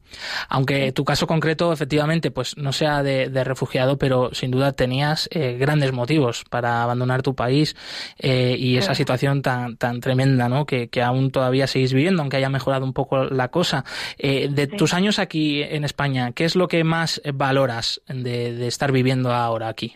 Aunque 0.47 0.93
tu 0.93 1.03
caso 1.03 1.27
concreto, 1.27 1.73
efectivamente, 1.73 2.31
pues 2.31 2.55
no 2.57 2.71
sea 2.71 3.03
de, 3.03 3.29
de 3.29 3.43
refugiado, 3.43 3.97
pero 3.97 4.33
sin 4.33 4.49
duda 4.49 4.71
tenías 4.71 5.27
eh, 5.31 5.57
grandes 5.59 5.91
motivos 5.91 6.45
para 6.49 6.83
abandonar 6.83 7.21
tu 7.21 7.35
país 7.35 7.75
eh, 8.17 8.55
y 8.57 8.77
esa 8.77 8.95
situación 8.95 9.41
tan, 9.41 9.75
tan 9.75 9.99
tremenda, 9.99 10.47
¿no? 10.47 10.65
Que, 10.65 10.87
que 10.87 11.01
aún 11.01 11.31
todavía 11.31 11.67
seguís 11.67 11.93
viviendo, 11.93 12.21
aunque 12.21 12.37
haya 12.37 12.49
mejorado 12.49 12.85
un 12.85 12.93
poco 12.93 13.25
la 13.25 13.49
cosa. 13.49 13.83
Eh, 14.17 14.47
de 14.49 14.67
tus 14.67 14.93
años 14.93 15.19
aquí 15.19 15.61
en 15.63 15.83
España, 15.83 16.31
¿qué 16.31 16.45
es 16.45 16.55
lo 16.55 16.69
que 16.69 16.85
más 16.85 17.21
valoras 17.33 18.01
de, 18.07 18.53
de 18.53 18.67
estar 18.67 18.93
viviendo 18.93 19.33
ahora 19.33 19.67
aquí? 19.67 19.95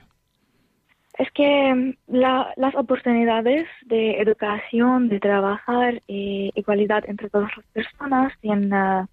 Es 1.17 1.30
que 1.32 1.73
mm, 1.73 1.93
la- 2.08 2.54
las 2.58 2.73
oportunidades 2.76 3.67
de 3.86 4.19
educación, 4.19 5.10
de 5.10 5.19
trabajar, 5.19 6.02
eh, 6.08 6.49
igualdad 6.56 7.04
entre 7.08 7.30
todas 7.30 7.52
las 7.56 7.65
personas, 7.67 8.34
sin, 8.41 8.73
ah, 8.73 9.08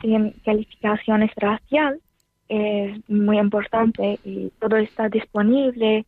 sin 0.00 0.30
calificaciones 0.44 1.30
racial, 1.36 2.00
es 2.48 2.98
muy 3.08 3.38
importante 3.38 4.18
y 4.24 4.50
todo 4.60 4.76
está 4.76 5.08
disponible, 5.08 6.04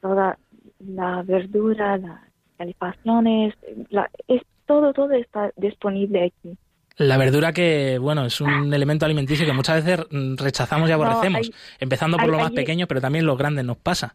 toda 0.00 0.38
la 0.80 1.22
verdura, 1.22 1.96
las 1.98 2.20
calificaciones, 2.56 3.54
la- 3.90 4.10
es, 4.26 4.42
todo, 4.66 4.92
todo 4.92 5.12
está 5.12 5.52
disponible 5.56 6.24
aquí. 6.24 6.56
La 6.98 7.16
verdura 7.18 7.52
que, 7.52 7.98
bueno, 7.98 8.24
es 8.24 8.40
un 8.40 8.72
elemento 8.72 9.04
alimenticio 9.04 9.44
que 9.44 9.52
muchas 9.52 9.84
veces 9.84 10.06
rechazamos 10.38 10.88
y 10.88 10.92
No, 10.92 11.02
aborrecemos, 11.02 11.42
hay- 11.48 11.54
empezando 11.78 12.16
por 12.16 12.24
hay- 12.26 12.30
lo 12.32 12.38
más 12.38 12.50
hay- 12.50 12.56
pequeño, 12.56 12.86
pero 12.86 13.00
también 13.00 13.26
lo 13.26 13.36
grande 13.36 13.62
nos 13.62 13.76
pasa. 13.76 14.14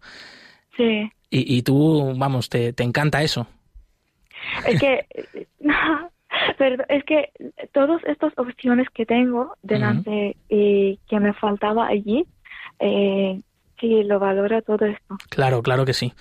Sí. 0.76 1.12
Y, 1.30 1.58
y 1.58 1.62
tú, 1.62 2.14
vamos, 2.18 2.50
te, 2.50 2.74
te 2.74 2.84
encanta 2.84 3.22
eso. 3.22 3.46
Es 4.66 4.80
que, 4.80 5.06
pero 6.58 6.84
es 6.90 7.04
que 7.04 7.30
todas 7.74 8.04
estas 8.06 8.34
opciones 8.38 8.88
que 8.94 9.06
tengo 9.06 9.56
delante 9.62 10.36
y 10.50 10.98
que 11.08 11.20
me 11.20 11.34
faltaba 11.34 11.88
allí, 11.88 12.26
eh, 12.80 13.40
sí 13.82 14.04
lo 14.04 14.20
valora 14.20 14.62
todo 14.62 14.86
esto. 14.86 15.18
Claro, 15.30 15.62
claro 15.62 15.84
que 15.84 15.94
sí. 15.94 16.14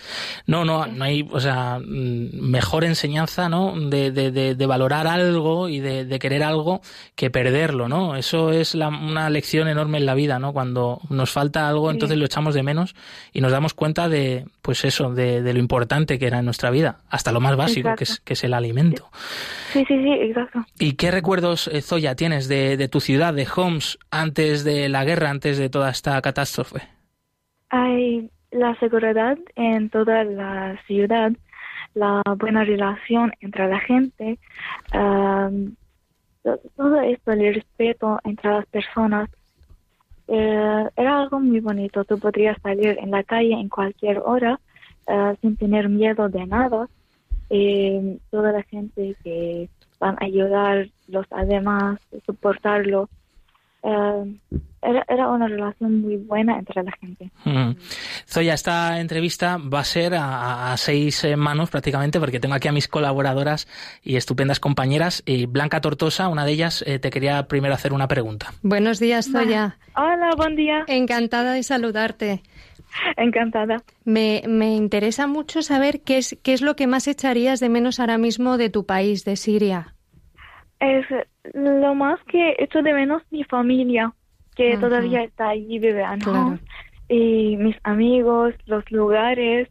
No, 0.47 0.65
no, 0.65 0.87
no 0.87 1.05
hay, 1.05 1.29
o 1.31 1.39
sea, 1.39 1.79
mm, 1.79 2.41
mejor 2.41 2.83
enseñanza, 2.85 3.49
¿no? 3.49 3.75
De, 3.79 4.11
de, 4.11 4.33
de, 4.33 4.55
de 4.57 4.67
valorar 4.67 5.07
algo 5.07 5.69
y 5.69 5.79
de, 5.79 6.05
de 6.05 6.19
querer 6.19 6.43
algo 6.43 6.81
que 7.15 7.31
perderlo, 7.31 7.89
¿no? 7.89 8.17
Eso 8.17 8.51
es 8.51 8.75
la- 8.75 8.89
una 8.89 9.31
lección 9.31 9.69
enorme 9.69 9.99
en 9.99 10.07
la 10.07 10.15
vida, 10.15 10.39
¿no? 10.39 10.53
Cuando 10.53 11.01
nos 11.11 11.31
falta 11.31 11.69
algo, 11.69 11.89
Sí. 11.91 11.95
entonces 11.95 12.19
lo 12.19 12.25
echamos 12.25 12.55
de 12.55 12.63
menos 12.63 12.95
y 13.33 13.41
nos 13.41 13.53
damos 13.53 13.75
cuenta 13.75 14.09
de, 14.09 14.47
pues 14.63 14.85
eso, 14.85 15.13
de, 15.15 15.43
de 15.43 15.53
lo 15.53 15.59
importante 15.61 16.19
que 16.19 16.27
era 16.27 16.39
en 16.39 16.47
nuestra 16.47 16.71
vida, 16.71 16.99
hasta 17.11 17.31
lo 17.31 17.41
más 17.41 17.57
básico, 17.57 17.95
que 17.95 18.05
es, 18.05 18.21
que 18.21 18.33
es 18.33 18.43
el 18.45 18.55
alimento. 18.55 19.11
Sí, 19.73 19.85
sí, 19.87 19.95
sí, 20.03 20.13
exacto. 20.13 20.65
¿Y 20.79 20.95
qué 20.95 21.11
recuerdos, 21.11 21.69
eh, 21.69 21.83
Zoya, 21.83 22.15
tienes 22.17 22.49
de, 22.49 22.77
de 22.77 22.89
tu 22.89 23.01
ciudad, 23.01 23.35
de 23.35 23.47
Homs, 23.55 23.99
antes 24.11 24.65
de 24.65 24.89
la 24.89 25.05
guerra, 25.05 25.31
antes 25.31 25.59
de 25.59 25.69
toda 25.69 25.91
esta 25.91 26.21
catástrofe? 26.23 26.81
Hay 27.71 28.31
la 28.51 28.75
seguridad 28.81 29.39
en 29.55 29.91
toda 29.91 30.25
la 30.25 30.77
ciudad, 30.87 31.33
la 31.95 32.23
buena 32.39 32.65
relación 32.65 33.33
entre 33.41 33.69
la 33.69 33.81
gente, 33.81 34.39
to- 36.43 36.61
todo 36.77 37.01
esto, 37.01 37.33
el 37.33 37.55
respeto 37.55 38.19
entre 38.25 38.51
las 38.51 38.67
personas. 38.67 39.29
eh, 40.33 40.89
era 40.97 41.23
algo 41.23 41.41
muy 41.41 41.59
bonito. 41.59 42.05
Tú 42.05 42.17
podrías 42.19 42.57
salir 42.63 42.97
en 43.01 43.11
la 43.11 43.25
calle 43.25 43.53
en 43.53 43.69
cualquier 43.69 44.19
hora 44.19 44.61
eh, 45.09 45.35
sin 45.41 45.57
tener 45.57 45.89
miedo 45.89 46.29
de 46.29 46.47
nada. 46.47 46.89
Eh, 47.51 48.17
toda 48.31 48.53
la 48.53 48.63
gente 48.63 49.17
que 49.25 49.69
van 49.99 50.15
a 50.21 50.25
ayudar 50.27 50.87
los 51.09 51.27
demás, 51.49 51.99
soportarlo. 52.27 53.09
Eh, 53.83 54.37
era, 54.83 55.05
era 55.09 55.29
una 55.29 55.47
relación 55.47 56.01
muy 56.01 56.17
buena 56.17 56.59
entre 56.59 56.83
la 56.83 56.93
gente. 56.93 57.31
Mm. 57.45 57.77
Zoya, 58.27 58.55
esta 58.55 59.01
entrevista 59.01 59.59
va 59.59 59.81
a 59.81 59.85
ser 59.85 60.15
a, 60.15 60.73
a 60.73 60.77
seis 60.77 61.25
eh, 61.25 61.37
manos 61.37 61.71
prácticamente 61.71 62.19
porque 62.19 62.41
tengo 62.41 62.55
aquí 62.55 62.69
a 62.69 62.73
mis 62.73 62.89
colaboradoras 62.89 63.69
y 64.03 64.17
estupendas 64.17 64.61
compañeras. 64.61 65.23
Y 65.27 65.47
Blanca 65.47 65.81
Tortosa, 65.81 66.29
una 66.29 66.45
de 66.45 66.53
ellas, 66.53 66.83
eh, 66.87 66.99
te 66.99 67.11
quería 67.11 67.47
primero 67.47 67.75
hacer 67.75 67.93
una 67.93 68.09
pregunta. 68.09 68.53
Buenos 68.63 68.99
días, 69.01 69.31
Zoya. 69.31 69.79
Hola, 69.97 70.31
buen 70.37 70.57
día. 70.57 70.85
Encantada 70.87 71.53
de 71.53 71.63
saludarte. 71.63 72.43
Encantada. 73.17 73.83
Me, 74.05 74.43
me 74.49 74.75
interesa 74.75 75.27
mucho 75.27 75.63
saber 75.63 76.01
qué 76.01 76.19
es, 76.19 76.37
qué 76.43 76.53
es 76.53 76.61
lo 76.61 76.75
que 76.75 76.87
más 76.87 77.07
echarías 77.07 77.61
de 77.61 77.69
menos 77.69 78.01
ahora 78.01 78.19
mismo 78.19 78.57
de 78.57 78.71
tu 78.71 78.85
país, 78.85 79.25
de 79.25 79.37
Siria. 79.37 79.95
Es 80.81 81.07
lo 81.55 81.95
más 81.95 82.19
que 82.27 82.57
echo 82.59 82.83
de 82.83 82.93
menos 82.93 83.23
mi 83.31 83.45
familia, 83.45 84.13
que 84.57 84.73
Ajá. 84.73 84.81
todavía 84.81 85.23
está 85.23 85.51
allí, 85.51 85.79
vive 85.79 86.03
Claro. 86.21 86.41
Homs, 86.49 86.61
y 87.09 87.57
mis 87.59 87.77
amigos, 87.85 88.55
los 88.67 88.89
lugares. 88.91 89.69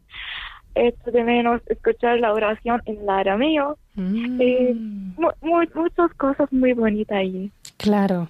Echo 0.76 1.10
de 1.10 1.24
menos 1.24 1.60
escuchar 1.66 2.20
la 2.20 2.32
oración 2.32 2.80
en 2.86 3.08
arameo. 3.10 3.76
Mm. 3.96 4.40
y 4.40 4.72
mu- 5.18 5.32
mu- 5.42 5.64
muchas 5.74 6.14
cosas 6.16 6.50
muy 6.52 6.72
bonitas 6.74 7.18
allí. 7.18 7.50
Claro. 7.76 8.28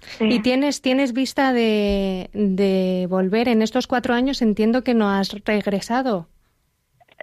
Sí. 0.00 0.24
¿Y 0.30 0.40
tienes, 0.40 0.82
tienes 0.82 1.12
vista 1.12 1.52
de, 1.52 2.28
de 2.34 3.06
volver 3.08 3.46
en 3.48 3.62
estos 3.62 3.86
cuatro 3.86 4.14
años? 4.14 4.42
Entiendo 4.42 4.82
que 4.82 4.94
no 4.94 5.08
has 5.08 5.30
regresado. 5.44 6.26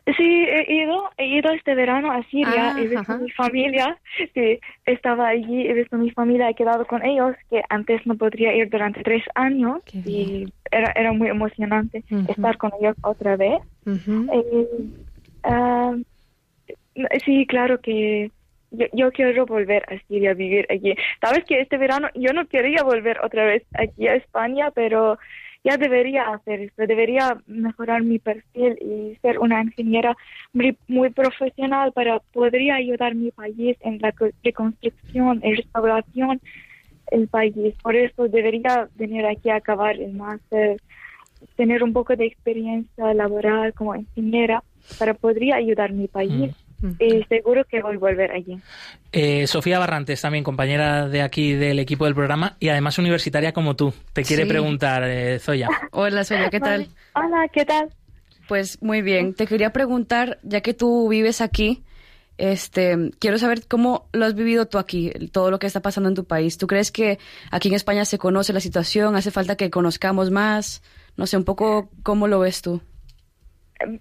Sí, 0.06 0.46
he 0.50 0.74
ido, 0.84 1.10
he 1.18 1.28
ido 1.28 1.52
este 1.52 1.76
verano 1.76 2.12
a 2.12 2.22
Siria, 2.24 2.70
Ah, 2.70 2.74
he 2.76 2.88
visto 2.88 3.00
ajá. 3.00 3.18
mi 3.20 3.32
familia, 3.32 3.98
sí, 4.34 4.60
estaba 4.86 5.30
allí, 5.30 5.66
he 5.66 5.74
visto 5.74 5.98
mi 5.98 6.12
familia, 6.12 6.50
he 6.50 6.56
quedado 6.56 6.86
con 6.86 7.06
ellos, 7.06 7.36
que 7.50 7.62
antes 7.70 8.06
no 8.06 8.16
podría 8.16 8.54
ir 8.54 8.70
durante 8.70 9.02
tres 9.02 9.24
años 9.36 9.82
y 9.94 10.46
era, 10.72 10.92
era 10.96 11.14
muy 11.14 11.30
emocionante 11.30 12.04
estar 12.28 12.58
con 12.58 12.72
ellos 12.82 12.98
otra 13.02 13.38
vez. 13.38 13.62
Eh, 13.86 14.68
ah, 15.44 15.96
sí, 17.24 17.46
claro 17.48 17.80
que 17.80 18.30
yo, 18.72 18.88
yo 18.92 19.12
quiero 19.12 19.46
volver 19.46 19.84
a 19.88 19.98
Siria 20.08 20.32
a 20.32 20.34
vivir 20.34 20.68
allí. 20.70 20.96
Sabes 21.22 21.46
que 21.46 21.62
este 21.62 21.78
verano 21.78 22.10
yo 22.14 22.34
no 22.34 22.46
quería 22.48 22.84
volver 22.84 23.20
otra 23.24 23.46
vez 23.46 23.64
aquí 23.74 24.08
a 24.08 24.16
España, 24.16 24.72
pero 24.72 25.18
ya 25.64 25.78
debería 25.78 26.24
hacer 26.34 26.62
esto, 26.62 26.86
debería 26.86 27.38
mejorar 27.48 28.04
mi 28.04 28.20
perfil 28.20 28.78
y 28.82 29.16
ser 29.22 29.40
una 29.40 29.62
ingeniera 29.62 30.16
muy, 30.52 30.78
profesional 31.12 31.94
para 31.94 32.20
poder 32.20 32.72
ayudar 32.72 33.16
mi 33.16 33.32
país 33.32 33.78
en 33.82 34.00
la 34.02 34.12
co- 34.12 34.30
reconstrucción 34.44 35.42
y 35.44 35.56
restauración 35.56 36.42
del 37.12 37.28
país. 37.28 37.76
Por 37.82 37.96
eso 37.96 38.28
debería 38.28 38.90
venir 38.96 39.26
aquí 39.26 39.50
a 39.50 39.56
acabar 39.56 39.96
el 39.96 40.14
máster 40.14 40.82
tener 41.56 41.84
un 41.84 41.94
poco 41.94 42.16
de 42.16 42.26
experiencia 42.26 43.14
laboral 43.14 43.74
como 43.74 43.96
ingeniera 43.96 44.64
para 44.98 45.14
poder 45.14 45.54
ayudar 45.54 45.92
mi 45.92 46.08
país. 46.08 46.54
Y 47.00 47.24
seguro 47.30 47.64
que 47.66 47.82
voy 47.82 47.96
a 47.96 48.00
volver 48.00 48.32
allí. 48.32 48.60
Eh, 49.12 49.48
Sofía 49.48 49.80
Barrantes, 49.80 50.22
también 50.22 50.44
compañera 50.44 51.08
de 51.08 51.22
aquí 51.22 51.54
del 51.54 51.80
equipo 51.80 52.06
del 52.06 52.14
programa 52.16 52.58
y 52.60 52.70
además 52.70 52.98
universitaria 53.00 53.54
como 53.54 53.76
tú. 53.76 53.94
Te 54.14 54.24
quiere 54.24 54.44
Sí. 54.44 54.50
preguntar, 54.50 55.04
eh, 55.06 55.40
Zoya. 55.40 55.68
Hola, 55.92 56.24
Sonia, 56.24 56.50
¿qué 56.50 56.60
tal? 56.60 56.88
Hola, 57.16 57.48
¿qué 57.54 57.64
tal? 57.66 57.90
Pues 58.48 58.82
muy 58.84 59.02
bien. 59.02 59.34
Te 59.34 59.48
quería 59.48 59.72
preguntar, 59.72 60.40
ya 60.44 60.62
que 60.62 60.74
tú 60.74 61.08
vives 61.08 61.40
aquí, 61.40 61.84
este, 62.38 63.12
quiero 63.20 63.38
saber 63.38 63.62
cómo 63.68 64.10
lo 64.12 64.26
has 64.26 64.36
vivido 64.36 64.66
tú 64.68 64.78
aquí, 64.80 65.12
todo 65.32 65.52
lo 65.52 65.60
que 65.60 65.68
está 65.68 65.82
pasando 65.82 66.10
en 66.10 66.16
tu 66.16 66.26
país. 66.26 66.58
¿Tú 66.58 66.68
crees 66.68 66.92
que 66.92 67.20
aquí 67.52 67.70
en 67.70 67.76
España 67.76 68.04
se 68.06 68.18
conoce 68.18 68.52
la 68.52 68.60
situación? 68.60 69.16
¿Hace 69.16 69.32
falta 69.32 69.56
que 69.56 69.70
conozcamos 69.70 70.32
más? 70.32 70.82
No 71.16 71.28
sé, 71.28 71.38
un 71.38 71.46
poco 71.46 71.90
cómo 72.02 72.28
lo 72.28 72.40
ves 72.40 72.62
tú. 72.62 72.82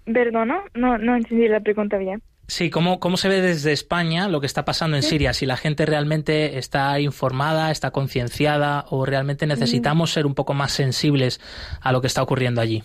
Perdona, 0.05 0.63
no, 0.73 0.97
no 0.97 1.15
entendí 1.15 1.47
la 1.47 1.59
pregunta 1.59 1.97
bien. 1.97 2.21
Sí, 2.47 2.69
¿cómo, 2.69 2.99
¿cómo 2.99 3.15
se 3.15 3.29
ve 3.29 3.41
desde 3.41 3.71
España 3.71 4.27
lo 4.27 4.41
que 4.41 4.47
está 4.47 4.65
pasando 4.65 4.97
en 4.97 5.03
Siria? 5.03 5.33
Si 5.33 5.45
la 5.45 5.55
gente 5.55 5.85
realmente 5.85 6.57
está 6.57 6.99
informada, 6.99 7.71
está 7.71 7.91
concienciada 7.91 8.85
o 8.89 9.05
realmente 9.05 9.47
necesitamos 9.47 10.11
ser 10.11 10.25
un 10.25 10.35
poco 10.35 10.53
más 10.53 10.73
sensibles 10.73 11.39
a 11.81 11.91
lo 11.93 12.01
que 12.01 12.07
está 12.07 12.21
ocurriendo 12.21 12.59
allí. 12.59 12.83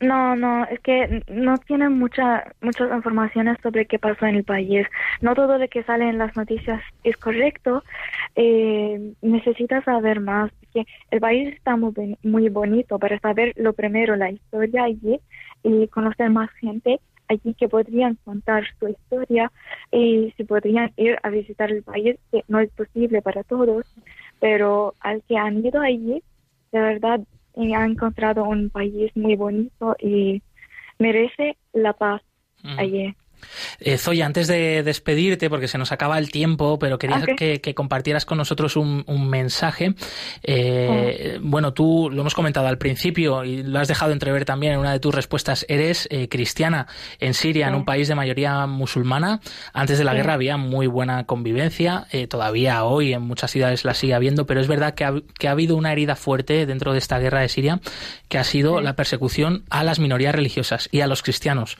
No, 0.00 0.36
no, 0.36 0.64
es 0.64 0.78
que 0.80 1.22
no 1.28 1.56
tienen 1.58 1.98
mucha, 1.98 2.52
muchas 2.60 2.90
informaciones 2.90 3.56
sobre 3.62 3.86
qué 3.86 3.98
pasó 3.98 4.26
en 4.26 4.36
el 4.36 4.44
país. 4.44 4.86
No 5.22 5.34
todo 5.34 5.56
lo 5.56 5.68
que 5.68 5.82
sale 5.84 6.08
en 6.08 6.18
las 6.18 6.36
noticias 6.36 6.82
es 7.02 7.16
correcto. 7.16 7.82
Eh, 8.34 9.12
necesitas 9.22 9.84
saber 9.84 10.20
más, 10.20 10.50
porque 10.60 10.86
el 11.10 11.20
país 11.20 11.54
está 11.54 11.76
muy, 11.76 12.18
muy 12.22 12.48
bonito 12.50 12.98
para 12.98 13.18
saber 13.20 13.54
lo 13.56 13.72
primero, 13.72 14.16
la 14.16 14.30
historia 14.30 14.84
allí 14.84 15.18
y 15.62 15.88
conocer 15.88 16.28
más 16.28 16.50
gente 16.60 17.00
allí 17.28 17.54
que 17.54 17.68
podrían 17.68 18.16
contar 18.24 18.64
su 18.78 18.88
historia 18.88 19.50
y 19.90 20.32
si 20.36 20.44
podrían 20.44 20.92
ir 20.96 21.18
a 21.22 21.30
visitar 21.30 21.70
el 21.70 21.82
país, 21.82 22.16
que 22.30 22.44
no 22.48 22.60
es 22.60 22.70
posible 22.70 23.22
para 23.22 23.42
todos, 23.44 23.84
pero 24.40 24.94
al 25.00 25.22
que 25.22 25.36
han 25.36 25.64
ido 25.64 25.80
allí, 25.80 26.22
de 26.72 26.80
verdad 26.80 27.20
y 27.54 27.72
ha 27.72 27.84
encontrado 27.84 28.44
un 28.44 28.68
país 28.70 29.10
muy 29.16 29.34
bonito 29.34 29.96
y 29.98 30.42
merece 30.98 31.56
la 31.72 31.92
paz 31.94 32.22
Mm. 32.62 32.78
allí. 32.78 33.14
Eh, 33.80 33.98
Zoya, 33.98 34.26
antes 34.26 34.46
de 34.48 34.82
despedirte, 34.82 35.48
porque 35.50 35.68
se 35.68 35.78
nos 35.78 35.92
acaba 35.92 36.18
el 36.18 36.30
tiempo, 36.30 36.78
pero 36.78 36.98
quería 36.98 37.22
que, 37.36 37.60
que 37.60 37.74
compartieras 37.74 38.24
con 38.24 38.38
nosotros 38.38 38.76
un, 38.76 39.04
un 39.06 39.28
mensaje. 39.28 39.94
Eh, 40.42 41.38
Bueno, 41.42 41.72
tú 41.72 42.08
lo 42.12 42.20
hemos 42.22 42.34
comentado 42.34 42.66
al 42.66 42.78
principio 42.78 43.44
y 43.44 43.62
lo 43.62 43.78
has 43.78 43.88
dejado 43.88 44.12
entrever 44.12 44.44
también 44.44 44.74
en 44.74 44.78
una 44.80 44.92
de 44.92 45.00
tus 45.00 45.14
respuestas. 45.14 45.64
Eres 45.68 46.08
eh, 46.10 46.28
cristiana 46.28 46.86
en 47.20 47.34
Siria, 47.34 47.68
en 47.68 47.74
un 47.74 47.84
país 47.84 48.08
de 48.08 48.14
mayoría 48.14 48.66
musulmana. 48.66 49.40
Antes 49.72 49.98
de 49.98 50.04
la 50.04 50.14
guerra 50.14 50.34
había 50.34 50.56
muy 50.56 50.86
buena 50.86 51.24
convivencia. 51.24 52.06
eh, 52.12 52.26
todavía 52.26 52.84
hoy 52.84 53.12
en 53.12 53.22
muchas 53.22 53.50
ciudades 53.50 53.84
la 53.84 53.94
sigue 53.94 54.14
habiendo, 54.14 54.46
pero 54.46 54.60
es 54.60 54.68
verdad 54.68 54.94
que 54.94 55.04
ha, 55.04 55.14
que 55.38 55.48
ha 55.48 55.52
habido 55.52 55.76
una 55.76 55.92
herida 55.92 56.16
fuerte 56.16 56.66
dentro 56.66 56.92
de 56.92 56.98
esta 56.98 57.18
guerra 57.18 57.40
de 57.40 57.48
Siria, 57.48 57.80
que 58.28 58.38
ha 58.38 58.44
sido 58.44 58.80
la 58.80 58.94
persecución 58.94 59.64
a 59.70 59.84
las 59.84 59.98
minorías 59.98 60.34
religiosas 60.34 60.88
y 60.92 61.00
a 61.00 61.06
los 61.06 61.22
cristianos 61.22 61.76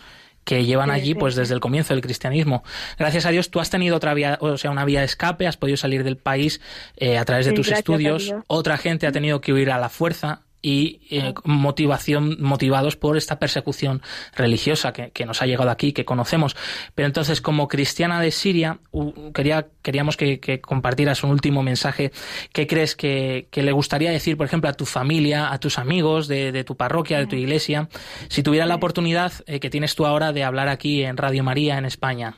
que 0.47 0.65
llevan 0.65 0.91
allí 0.91 1.15
pues 1.15 1.35
desde 1.35 1.53
el 1.55 1.61
comienzo 1.61 1.93
del 1.93 2.03
cristianismo. 2.03 2.63
Gracias 2.99 3.27
a 3.27 3.31
Dios 3.31 3.51
tú 3.51 3.61
has 3.61 3.69
tenido 3.69 3.97
otra 3.97 4.15
vía, 4.15 4.39
o 4.41 4.57
sea, 4.57 4.71
una 4.71 4.85
vía 4.85 5.01
de 5.01 5.07
escape, 5.07 5.47
has 5.47 5.57
podido 5.57 5.77
salir 5.77 6.05
del 6.05 6.17
país 6.17 6.61
eh, 6.97 7.19
a 7.19 7.25
través 7.25 7.47
de 7.47 7.51
Sí, 7.51 7.57
tus 7.57 7.73
estudios. 7.73 8.25
Dios. 8.25 8.43
Otra 8.47 8.79
gente 8.79 9.07
ha 9.07 9.13
tenido 9.13 9.41
que 9.41 9.53
huir 9.53 9.71
a 9.71 9.79
la 9.79 9.89
fuerza 9.89 10.46
y 10.67 10.99
eh, 11.13 11.33
motivación 11.45 12.43
motivados 12.43 12.97
por 12.97 13.17
esta 13.17 13.39
persecución 13.39 14.03
religiosa 14.35 14.93
que, 14.93 15.13
que 15.13 15.25
nos 15.25 15.41
ha 15.41 15.47
llegado 15.47 15.71
aquí, 15.71 15.93
que 15.93 16.05
conocemos. 16.05 16.57
Pero 16.97 17.07
entonces, 17.07 17.41
como 17.41 17.69
cristiana 17.69 18.21
de 18.21 18.33
Siria, 18.33 18.81
quería, 19.33 19.69
queríamos 19.81 20.17
que, 20.17 20.41
que 20.41 20.61
compartieras 20.61 21.23
un 21.23 21.31
último 21.31 21.63
mensaje. 21.63 22.11
¿Qué 22.53 22.67
crees 22.67 22.97
que, 22.97 23.47
que 23.53 23.63
le 23.63 23.71
gustaría 23.71 24.11
decir, 24.11 24.37
por 24.37 24.47
ejemplo, 24.47 24.69
a 24.69 24.73
tu 24.73 24.87
familia, 24.87 25.53
a 25.53 25.61
tus 25.61 25.79
amigos 25.79 26.27
de, 26.27 26.51
de 26.51 26.65
tu 26.65 26.77
parroquia, 26.77 27.19
de 27.19 27.29
tu 27.29 27.37
iglesia, 27.37 27.89
si 28.29 28.43
tuvieras 28.43 28.69
la 28.69 28.75
oportunidad 28.75 29.33
eh, 29.47 29.61
que 29.61 29.71
tienes 29.71 29.95
tú 29.95 30.05
ahora 30.05 30.33
de 30.33 30.43
hablar 30.43 30.67
aquí 30.67 31.05
en 31.05 31.17
Radio 31.17 31.45
María 31.45 31.79
en 31.79 31.85
España? 31.85 32.35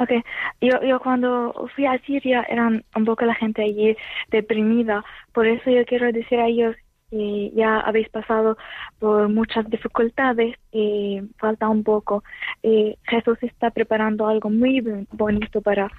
Okay. 0.00 0.22
Yo, 0.60 0.80
yo 0.86 1.00
cuando 1.00 1.68
fui 1.74 1.86
a 1.86 1.98
Siria 2.06 2.44
eran 2.48 2.84
un 2.94 3.04
poco 3.06 3.24
la 3.24 3.34
gente 3.34 3.62
allí 3.62 3.96
deprimida. 4.30 5.02
Por 5.32 5.46
eso 5.46 5.70
yo 5.70 5.84
quiero 5.86 6.12
decir 6.12 6.38
a 6.38 6.46
ellos 6.46 6.76
que 7.10 7.50
ya 7.54 7.80
habéis 7.80 8.08
pasado 8.08 8.56
por 8.98 9.28
muchas 9.28 9.68
dificultades 9.70 10.56
y 10.72 11.20
falta 11.38 11.68
un 11.68 11.82
poco. 11.82 12.22
Y 12.62 12.96
Jesús 13.04 13.38
está 13.42 13.70
preparando 13.70 14.26
algo 14.26 14.50
muy 14.50 14.80
bon- 14.80 15.06
bonito 15.12 15.60
para 15.60 15.90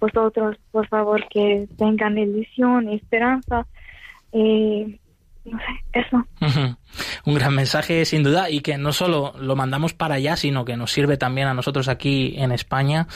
vosotros. 0.00 0.56
Por 0.70 0.86
favor, 0.88 1.26
que 1.28 1.68
tengan 1.76 2.18
ilusión 2.18 2.88
esperanza. 2.88 3.66
Y 4.32 5.00
no 5.44 5.58
sé, 5.58 6.00
eso. 6.00 6.76
Un 7.24 7.34
gran 7.34 7.54
mensaje 7.54 8.04
sin 8.04 8.22
duda 8.22 8.50
y 8.50 8.60
que 8.60 8.78
no 8.78 8.92
solo 8.92 9.34
lo 9.38 9.56
mandamos 9.56 9.94
para 9.94 10.16
allá, 10.16 10.36
sino 10.36 10.64
que 10.64 10.76
nos 10.76 10.92
sirve 10.92 11.16
también 11.16 11.48
a 11.48 11.54
nosotros 11.54 11.88
aquí 11.88 12.34
en 12.36 12.52
España. 12.52 13.06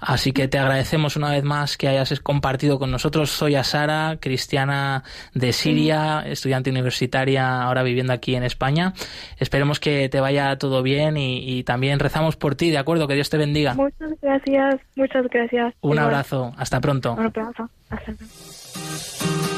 Así 0.00 0.32
que 0.32 0.48
te 0.48 0.58
agradecemos 0.58 1.16
una 1.16 1.30
vez 1.30 1.44
más 1.44 1.76
que 1.76 1.88
hayas 1.88 2.18
compartido 2.20 2.78
con 2.78 2.90
nosotros. 2.90 3.30
Soy 3.30 3.54
a 3.54 3.64
Sara, 3.64 4.18
cristiana 4.20 5.04
de 5.34 5.52
Siria, 5.52 6.24
estudiante 6.26 6.70
universitaria 6.70 7.62
ahora 7.62 7.82
viviendo 7.82 8.12
aquí 8.12 8.34
en 8.34 8.44
España. 8.44 8.92
Esperemos 9.38 9.80
que 9.80 10.08
te 10.08 10.20
vaya 10.20 10.56
todo 10.58 10.82
bien 10.82 11.16
y, 11.16 11.58
y 11.58 11.64
también 11.64 11.98
rezamos 11.98 12.36
por 12.36 12.54
ti, 12.54 12.70
¿de 12.70 12.78
acuerdo? 12.78 13.06
Que 13.08 13.14
Dios 13.14 13.30
te 13.30 13.38
bendiga. 13.38 13.74
Muchas 13.74 14.12
gracias, 14.20 14.80
muchas 14.96 15.26
gracias. 15.28 15.74
Un 15.80 15.98
abrazo, 15.98 16.52
hasta 16.56 16.80
pronto. 16.80 17.14
Un 17.14 17.26
abrazo. 17.26 17.68
Hasta 17.90 18.12
luego. 18.12 19.51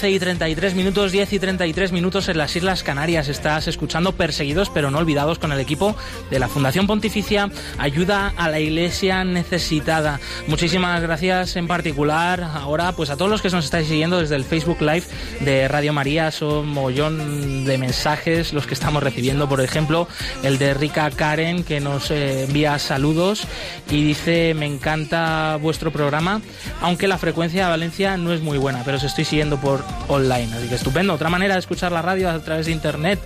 11 0.00 0.10
y 0.12 0.18
33 0.18 0.74
minutos, 0.76 1.12
10 1.12 1.32
y 1.34 1.38
33 1.38 1.92
minutos 1.92 2.30
en 2.30 2.38
las 2.38 2.56
Islas 2.56 2.82
Canarias. 2.82 3.28
Estás 3.28 3.68
escuchando 3.68 4.12
Perseguidos 4.12 4.70
pero 4.70 4.90
no 4.90 4.96
olvidados 4.96 5.38
con 5.38 5.52
el 5.52 5.60
equipo 5.60 5.94
de 6.30 6.38
la 6.38 6.48
Fundación 6.48 6.86
Pontificia 6.86 7.50
Ayuda 7.76 8.32
a 8.34 8.48
la 8.48 8.60
Iglesia 8.60 9.24
Necesitada. 9.24 10.18
Muchísimas 10.46 11.02
gracias 11.02 11.56
en 11.56 11.68
particular 11.68 12.42
ahora 12.42 12.92
pues 12.92 13.10
a 13.10 13.18
todos 13.18 13.30
los 13.30 13.42
que 13.42 13.50
nos 13.50 13.66
estáis 13.66 13.88
siguiendo 13.88 14.20
desde 14.20 14.36
el 14.36 14.44
Facebook 14.44 14.80
Live 14.80 15.02
de 15.40 15.68
Radio 15.68 15.92
María. 15.92 16.30
Son 16.30 16.66
mollón 16.66 17.66
de 17.66 17.76
mensajes 17.76 18.54
los 18.54 18.66
que 18.66 18.72
estamos 18.72 19.02
recibiendo. 19.02 19.50
Por 19.50 19.60
ejemplo, 19.60 20.08
el 20.42 20.56
de 20.56 20.72
Rica 20.72 21.10
Karen 21.10 21.62
que 21.62 21.78
nos 21.78 22.10
eh, 22.10 22.44
envía 22.44 22.78
saludos 22.78 23.46
y 23.90 24.02
dice 24.02 24.54
me 24.54 24.64
encanta 24.64 25.58
vuestro 25.60 25.92
programa, 25.92 26.40
aunque 26.80 27.06
la 27.06 27.18
frecuencia 27.18 27.64
de 27.64 27.70
Valencia 27.70 28.16
no 28.16 28.32
es 28.32 28.40
muy 28.40 28.56
buena, 28.56 28.80
pero 28.82 28.96
os 28.96 29.04
estoy 29.04 29.26
siguiendo 29.26 29.60
por 29.60 29.89
online. 30.08 30.54
Así 30.56 30.68
que 30.68 30.74
estupendo. 30.74 31.14
Otra 31.14 31.28
manera 31.28 31.54
de 31.54 31.60
escuchar 31.60 31.92
la 31.92 32.02
radio 32.02 32.30
a 32.30 32.38
través 32.40 32.66
de 32.66 32.72
internet. 32.72 33.18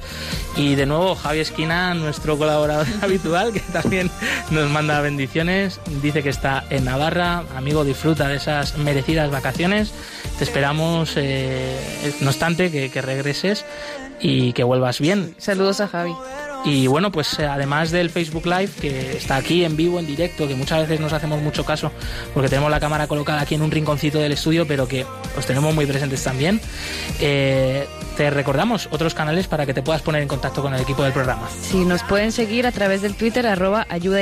Y 0.57 0.75
de 0.75 0.87
nuevo, 0.87 1.15
Javi 1.15 1.41
Esquina, 1.41 1.95
nuestro 1.95 2.39
colaborador 2.39 2.87
habitual, 3.03 3.53
que 3.53 3.61
también 3.61 4.11
nos 4.51 4.71
manda 4.71 5.01
bendiciones. 5.01 5.81
Dice 6.03 6.23
que 6.23 6.31
está 6.31 6.65
en 6.71 6.85
Navarra. 6.85 7.45
Amigo, 7.57 7.85
disfruta 7.85 8.29
de 8.29 8.37
esas 8.37 8.77
merecidas 8.79 9.31
vacaciones. 9.31 9.93
Te 10.39 10.45
esperamos, 10.45 11.15
eh, 11.17 12.15
no 12.21 12.31
obstante, 12.31 12.71
que, 12.71 12.91
que 12.91 13.03
regreses 13.03 13.65
y 14.21 14.53
que 14.53 14.65
vuelvas 14.65 15.01
bien. 15.01 15.35
Saludos 15.39 15.81
a 15.81 15.89
Javi. 15.89 16.15
Y 16.65 16.87
bueno, 16.87 17.13
pues 17.13 17.39
eh, 17.39 17.47
además 17.47 17.91
del 17.91 18.11
Facebook 18.11 18.47
Live, 18.47 18.71
que 18.81 19.17
está 19.17 19.37
aquí 19.37 19.65
en 19.65 19.77
vivo, 19.77 19.99
en 19.99 20.07
directo, 20.07 20.49
que 20.49 20.55
muchas 20.55 20.81
veces 20.81 20.99
nos 20.99 21.13
hacemos 21.13 21.43
mucho 21.43 21.65
caso, 21.65 21.93
porque 22.33 22.49
tenemos 22.49 22.71
la 22.71 22.81
cámara 22.81 23.07
colocada 23.07 23.43
aquí 23.43 23.55
en 23.55 23.63
un 23.63 23.71
rinconcito 23.71 24.19
del 24.19 24.33
estudio, 24.33 24.67
pero 24.67 24.89
que 24.89 25.05
os 25.37 25.47
tenemos 25.47 25.75
muy 25.75 25.85
presentes 25.87 26.23
también, 26.23 26.61
eh, 27.21 27.87
te 28.17 28.31
recordamos 28.31 28.89
otros 28.93 29.15
canales 29.15 29.47
para 29.47 29.67
que 29.67 29.75
te 29.75 29.83
puedas 29.83 30.01
poner 30.01 30.23
en 30.23 30.29
contacto 30.29 30.63
con 30.63 30.73
el 30.75 30.81
equipo 30.81 31.03
del 31.03 31.13
programa. 31.13 31.49
Sí, 31.61 31.85
nos 31.85 32.03
pueden 32.05 32.33
seguir 32.33 32.67
a 32.67 32.73
través 32.73 33.03
del 33.03 33.15
Twitter, 33.15 33.47
arroba 33.47 33.87
ayuda. 33.91 34.15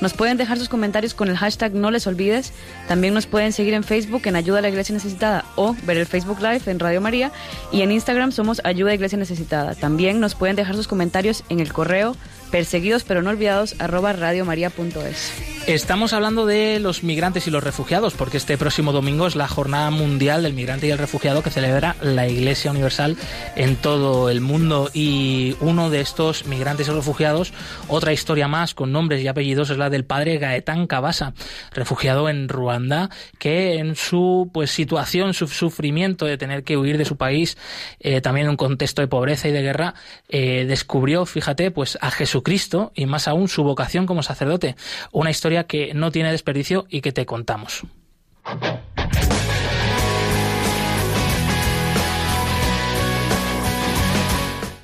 Nos 0.00 0.14
pueden 0.14 0.36
dejar 0.36 0.58
sus 0.58 0.68
comentarios 0.68 1.14
con 1.14 1.28
el 1.28 1.36
hashtag 1.36 1.74
no 1.74 1.90
les 1.90 2.06
olvides. 2.06 2.52
También 2.88 3.14
nos 3.14 3.26
pueden 3.26 3.52
seguir 3.52 3.74
en 3.74 3.84
Facebook 3.84 4.22
en 4.24 4.36
Ayuda 4.36 4.58
a 4.58 4.62
la 4.62 4.68
Iglesia 4.70 4.94
Necesitada 4.94 5.44
o 5.56 5.76
ver 5.84 5.98
el 5.98 6.06
Facebook 6.06 6.40
Live 6.40 6.62
en 6.66 6.78
Radio 6.78 7.00
María. 7.00 7.30
Y 7.70 7.82
en 7.82 7.92
Instagram 7.92 8.32
somos 8.32 8.60
Ayuda 8.64 8.92
a 8.92 8.94
Iglesia 8.94 9.18
Necesitada. 9.18 9.74
También 9.74 10.20
nos 10.20 10.34
pueden 10.34 10.56
dejar 10.56 10.74
sus 10.74 10.88
comentarios 10.88 11.27
en 11.48 11.60
el 11.60 11.72
correo 11.72 12.16
perseguidos 12.50 13.04
pero 13.04 13.22
no 13.22 13.30
olvidados 13.30 13.74
arroba 13.78 14.12
radiomaria.es. 14.12 15.32
Estamos 15.68 16.14
hablando 16.14 16.46
de 16.46 16.80
los 16.80 17.02
migrantes 17.02 17.46
y 17.46 17.50
los 17.50 17.62
refugiados, 17.62 18.14
porque 18.14 18.38
este 18.38 18.56
próximo 18.56 18.90
domingo 18.90 19.26
es 19.26 19.36
la 19.36 19.48
Jornada 19.48 19.90
Mundial 19.90 20.42
del 20.42 20.54
Migrante 20.54 20.86
y 20.86 20.90
el 20.90 20.96
Refugiado 20.96 21.42
que 21.42 21.50
celebra 21.50 21.94
la 22.00 22.26
Iglesia 22.26 22.70
Universal 22.70 23.18
en 23.54 23.76
todo 23.76 24.30
el 24.30 24.40
mundo. 24.40 24.88
Y 24.94 25.56
uno 25.60 25.90
de 25.90 26.00
estos 26.00 26.46
migrantes 26.46 26.88
y 26.88 26.90
refugiados, 26.90 27.52
otra 27.86 28.14
historia 28.14 28.48
más 28.48 28.72
con 28.72 28.92
nombres 28.92 29.22
y 29.22 29.28
apellidos, 29.28 29.68
es 29.68 29.76
la 29.76 29.90
del 29.90 30.06
padre 30.06 30.38
Gaetán 30.38 30.86
Cabasa, 30.86 31.34
refugiado 31.74 32.30
en 32.30 32.48
Ruanda, 32.48 33.10
que 33.38 33.74
en 33.74 33.94
su 33.94 34.48
pues 34.54 34.70
situación, 34.70 35.34
su 35.34 35.48
sufrimiento 35.48 36.24
de 36.24 36.38
tener 36.38 36.64
que 36.64 36.78
huir 36.78 36.96
de 36.96 37.04
su 37.04 37.18
país, 37.18 37.58
eh, 38.00 38.22
también 38.22 38.46
en 38.46 38.52
un 38.52 38.56
contexto 38.56 39.02
de 39.02 39.08
pobreza 39.08 39.48
y 39.48 39.52
de 39.52 39.60
guerra, 39.60 39.92
eh, 40.30 40.64
descubrió, 40.66 41.26
fíjate, 41.26 41.70
pues 41.70 41.98
a 42.00 42.10
Jesucristo 42.38 42.92
y 42.94 43.06
más 43.06 43.26
aún 43.26 43.48
su 43.48 43.64
vocación 43.64 44.06
como 44.06 44.22
sacerdote. 44.22 44.76
Una 45.10 45.30
historia 45.30 45.64
que 45.64 45.92
no 45.92 46.12
tiene 46.12 46.30
desperdicio 46.30 46.86
y 46.88 47.00
que 47.00 47.10
te 47.10 47.26
contamos. 47.26 47.82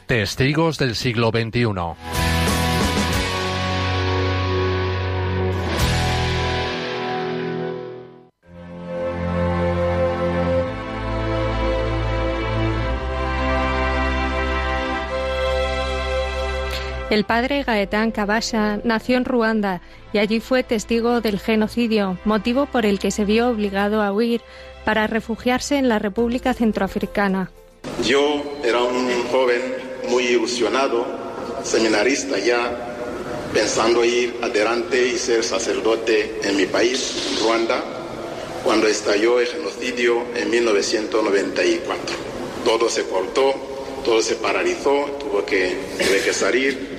Testigos 0.07 0.79
del 0.79 0.97
siglo 0.97 1.31
XXI. 1.31 2.24
El 17.15 17.23
padre 17.23 17.63
Gaetán 17.63 18.11
Kabasha 18.11 18.81
nació 18.83 19.17
en 19.17 19.25
Ruanda 19.25 19.81
y 20.13 20.19
allí 20.19 20.41
fue 20.41 20.65
testigo 20.65 21.21
del 21.21 21.39
genocidio, 21.39 22.19
motivo 22.25 22.67
por 22.67 22.85
el 22.87 22.99
que 22.99 23.13
se 23.13 23.25
vio 23.25 23.51
obligado 23.51 24.03
a 24.03 24.13
huir 24.13 24.41
para 24.85 25.07
refugiarse 25.07 25.77
en 25.77 25.89
la 25.89 26.01
República 26.01 26.55
Centroafricana. 26.55 27.53
Yo 28.03 28.43
era 28.65 28.83
un 28.83 29.09
joven 29.31 29.63
muy 30.09 30.25
ilusionado, 30.25 31.07
seminarista 31.63 32.37
ya, 32.41 32.97
pensando 33.53 34.05
ir 34.05 34.35
adelante 34.43 35.07
y 35.07 35.17
ser 35.17 35.45
sacerdote 35.45 36.41
en 36.43 36.57
mi 36.57 36.67
país, 36.67 37.39
Ruanda, 37.41 37.81
cuando 38.65 38.89
estalló 38.89 39.39
el 39.39 39.47
genocidio 39.47 40.25
en 40.35 40.51
1994. 40.51 42.17
Todo 42.65 42.91
se 42.91 43.05
cortó, 43.05 43.55
todo 44.05 44.21
se 44.21 44.35
paralizó, 44.35 45.17
tuvo 45.21 45.45
que, 45.45 45.77
tuve 45.97 46.21
que 46.25 46.33
salir. 46.33 46.94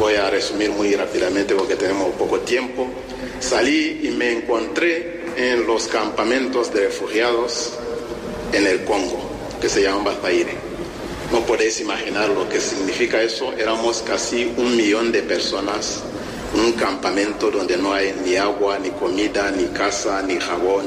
Voy 0.00 0.14
a 0.14 0.30
resumir 0.30 0.70
muy 0.70 0.94
rápidamente 0.94 1.54
porque 1.54 1.76
tenemos 1.76 2.08
poco 2.14 2.40
tiempo. 2.40 2.88
Salí 3.38 4.00
y 4.02 4.08
me 4.12 4.32
encontré 4.32 5.26
en 5.36 5.66
los 5.66 5.88
campamentos 5.88 6.72
de 6.72 6.86
refugiados 6.86 7.74
en 8.50 8.66
el 8.66 8.82
Congo, 8.84 9.20
que 9.60 9.68
se 9.68 9.82
llaman 9.82 10.04
Bazaire. 10.04 10.54
No 11.30 11.40
podéis 11.40 11.82
imaginar 11.82 12.30
lo 12.30 12.48
que 12.48 12.60
significa 12.60 13.20
eso. 13.20 13.52
Éramos 13.52 14.00
casi 14.00 14.50
un 14.56 14.74
millón 14.74 15.12
de 15.12 15.20
personas 15.22 16.02
en 16.54 16.60
un 16.60 16.72
campamento 16.72 17.50
donde 17.50 17.76
no 17.76 17.92
hay 17.92 18.14
ni 18.24 18.36
agua, 18.36 18.78
ni 18.78 18.88
comida, 18.88 19.50
ni 19.50 19.66
casa, 19.66 20.22
ni 20.22 20.40
jabón. 20.40 20.86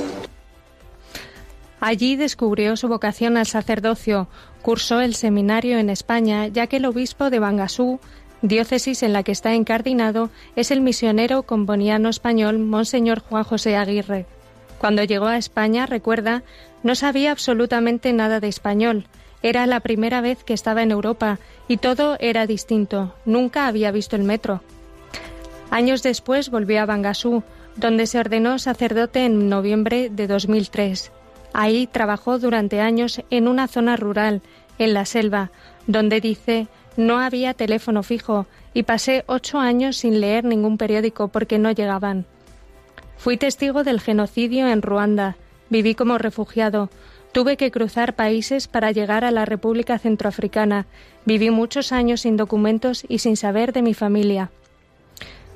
Allí 1.79 2.15
descubrió 2.15 2.75
su 2.77 2.87
vocación 2.87 3.37
al 3.37 3.45
sacerdocio, 3.45 4.27
cursó 4.63 5.01
el 5.01 5.13
seminario 5.13 5.77
en 5.77 5.91
España, 5.91 6.47
ya 6.47 6.65
que 6.65 6.77
el 6.77 6.85
obispo 6.85 7.29
de 7.29 7.39
Bangasú, 7.39 7.99
diócesis 8.43 9.01
en 9.03 9.13
la 9.13 9.23
que 9.23 9.31
está 9.31 9.55
encardinado, 9.55 10.29
es 10.55 10.69
el 10.69 10.81
misionero 10.81 11.43
comboniano 11.43 12.09
español 12.09 12.59
Monseñor 12.59 13.19
Juan 13.21 13.43
José 13.43 13.75
Aguirre. 13.75 14.27
Cuando 14.77 15.03
llegó 15.03 15.27
a 15.27 15.37
España, 15.37 15.85
recuerda, 15.85 16.43
no 16.83 16.93
sabía 16.93 17.31
absolutamente 17.31 18.11
nada 18.11 18.41
de 18.41 18.49
español. 18.49 19.07
Era 19.41 19.65
la 19.65 19.79
primera 19.79 20.19
vez 20.19 20.43
que 20.43 20.53
estaba 20.53 20.83
en 20.83 20.91
Europa 20.91 21.39
y 21.69 21.77
todo 21.77 22.17
era 22.19 22.45
distinto. 22.45 23.15
Nunca 23.25 23.67
había 23.67 23.91
visto 23.91 24.17
el 24.17 24.23
metro. 24.23 24.61
Años 25.71 26.03
después 26.03 26.49
volvió 26.49 26.81
a 26.81 26.85
Bangasú, 26.85 27.43
donde 27.77 28.07
se 28.07 28.19
ordenó 28.19 28.59
sacerdote 28.59 29.25
en 29.25 29.47
noviembre 29.47 30.09
de 30.11 30.27
2003. 30.27 31.11
Ahí 31.53 31.87
trabajó 31.87 32.39
durante 32.39 32.81
años 32.81 33.21
en 33.29 33.47
una 33.47 33.67
zona 33.67 33.95
rural, 33.95 34.41
en 34.79 34.93
la 34.93 35.05
selva, 35.05 35.51
donde 35.87 36.19
dice 36.19 36.67
no 36.97 37.19
había 37.19 37.53
teléfono 37.53 38.03
fijo 38.03 38.45
y 38.73 38.83
pasé 38.83 39.23
ocho 39.27 39.59
años 39.59 39.97
sin 39.97 40.21
leer 40.21 40.43
ningún 40.43 40.77
periódico 40.77 41.27
porque 41.27 41.59
no 41.59 41.71
llegaban. 41.71 42.25
Fui 43.17 43.37
testigo 43.37 43.83
del 43.83 44.01
genocidio 44.01 44.67
en 44.67 44.81
Ruanda, 44.81 45.37
viví 45.69 45.95
como 45.95 46.17
refugiado, 46.17 46.89
tuve 47.31 47.57
que 47.57 47.71
cruzar 47.71 48.15
países 48.15 48.67
para 48.67 48.91
llegar 48.91 49.25
a 49.25 49.31
la 49.31 49.45
República 49.45 49.97
Centroafricana, 49.97 50.85
viví 51.25 51.49
muchos 51.49 51.91
años 51.91 52.21
sin 52.21 52.37
documentos 52.37 53.05
y 53.07 53.19
sin 53.19 53.37
saber 53.37 53.73
de 53.73 53.81
mi 53.81 53.93
familia. 53.93 54.51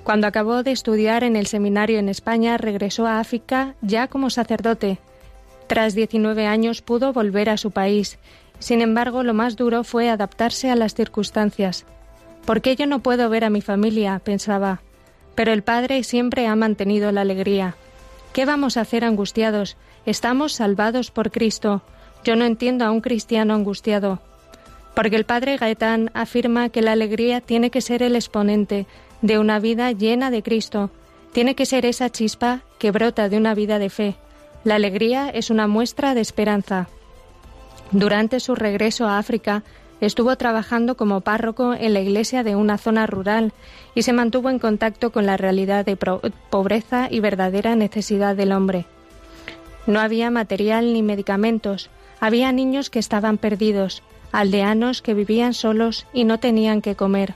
Cuando 0.03 0.25
acabó 0.25 0.63
de 0.63 0.71
estudiar 0.71 1.25
en 1.25 1.35
el 1.35 1.47
seminario 1.47 1.99
en 1.99 2.07
España, 2.07 2.57
regresó 2.57 3.05
a 3.05 3.19
África 3.19 3.75
ya 3.81 4.07
como 4.07 4.29
sacerdote. 4.29 4.99
Tras 5.67 5.95
19 5.95 6.47
años 6.47 6.81
pudo 6.81 7.11
volver 7.11 7.49
a 7.49 7.57
su 7.57 7.71
país. 7.71 8.17
Sin 8.59 8.81
embargo, 8.81 9.23
lo 9.23 9.33
más 9.33 9.55
duro 9.55 9.83
fue 9.83 10.09
adaptarse 10.09 10.69
a 10.69 10.75
las 10.75 10.95
circunstancias. 10.95 11.85
¿Por 12.45 12.61
qué 12.61 12.75
yo 12.75 12.85
no 12.85 12.99
puedo 12.99 13.29
ver 13.29 13.43
a 13.43 13.49
mi 13.49 13.61
familia? 13.61 14.19
pensaba. 14.23 14.81
Pero 15.35 15.51
el 15.51 15.63
Padre 15.63 16.03
siempre 16.03 16.47
ha 16.47 16.55
mantenido 16.55 17.11
la 17.11 17.21
alegría. 17.21 17.75
¿Qué 18.33 18.45
vamos 18.45 18.77
a 18.77 18.81
hacer 18.81 19.03
angustiados? 19.03 19.77
Estamos 20.05 20.53
salvados 20.53 21.11
por 21.11 21.31
Cristo. 21.31 21.81
Yo 22.23 22.35
no 22.35 22.45
entiendo 22.45 22.85
a 22.85 22.91
un 22.91 23.01
cristiano 23.01 23.53
angustiado. 23.53 24.21
Porque 24.95 25.15
el 25.15 25.25
Padre 25.25 25.57
Gaetán 25.57 26.09
afirma 26.13 26.69
que 26.69 26.81
la 26.81 26.93
alegría 26.93 27.41
tiene 27.41 27.69
que 27.69 27.81
ser 27.81 28.01
el 28.01 28.15
exponente 28.15 28.87
de 29.21 29.37
una 29.37 29.59
vida 29.59 29.91
llena 29.91 30.31
de 30.31 30.41
Cristo. 30.41 30.89
Tiene 31.33 31.55
que 31.55 31.65
ser 31.65 31.85
esa 31.85 32.09
chispa 32.09 32.61
que 32.79 32.91
brota 32.91 33.29
de 33.29 33.37
una 33.37 33.53
vida 33.53 33.77
de 33.77 33.89
fe. 33.89 34.15
La 34.63 34.75
alegría 34.75 35.29
es 35.29 35.49
una 35.49 35.67
muestra 35.67 36.15
de 36.15 36.21
esperanza. 36.21 36.87
Durante 37.91 38.39
su 38.39 38.55
regreso 38.55 39.07
a 39.07 39.17
África, 39.17 39.63
estuvo 40.01 40.35
trabajando 40.35 40.97
como 40.97 41.21
párroco 41.21 41.73
en 41.73 41.93
la 41.93 42.01
iglesia 42.01 42.43
de 42.43 42.55
una 42.55 42.77
zona 42.77 43.07
rural 43.07 43.53
y 43.95 44.03
se 44.03 44.13
mantuvo 44.13 44.49
en 44.49 44.59
contacto 44.59 45.11
con 45.11 45.25
la 45.25 45.37
realidad 45.37 45.85
de 45.85 45.95
pobreza 45.95 47.07
y 47.09 47.19
verdadera 47.19 47.75
necesidad 47.75 48.35
del 48.35 48.51
hombre. 48.51 48.85
No 49.87 50.01
había 50.01 50.29
material 50.29 50.93
ni 50.93 51.01
medicamentos. 51.01 51.89
Había 52.19 52.51
niños 52.51 52.89
que 52.89 52.99
estaban 52.99 53.37
perdidos, 53.37 54.03
aldeanos 54.31 55.01
que 55.01 55.13
vivían 55.13 55.53
solos 55.53 56.05
y 56.13 56.25
no 56.25 56.39
tenían 56.39 56.81
que 56.81 56.95
comer. 56.95 57.35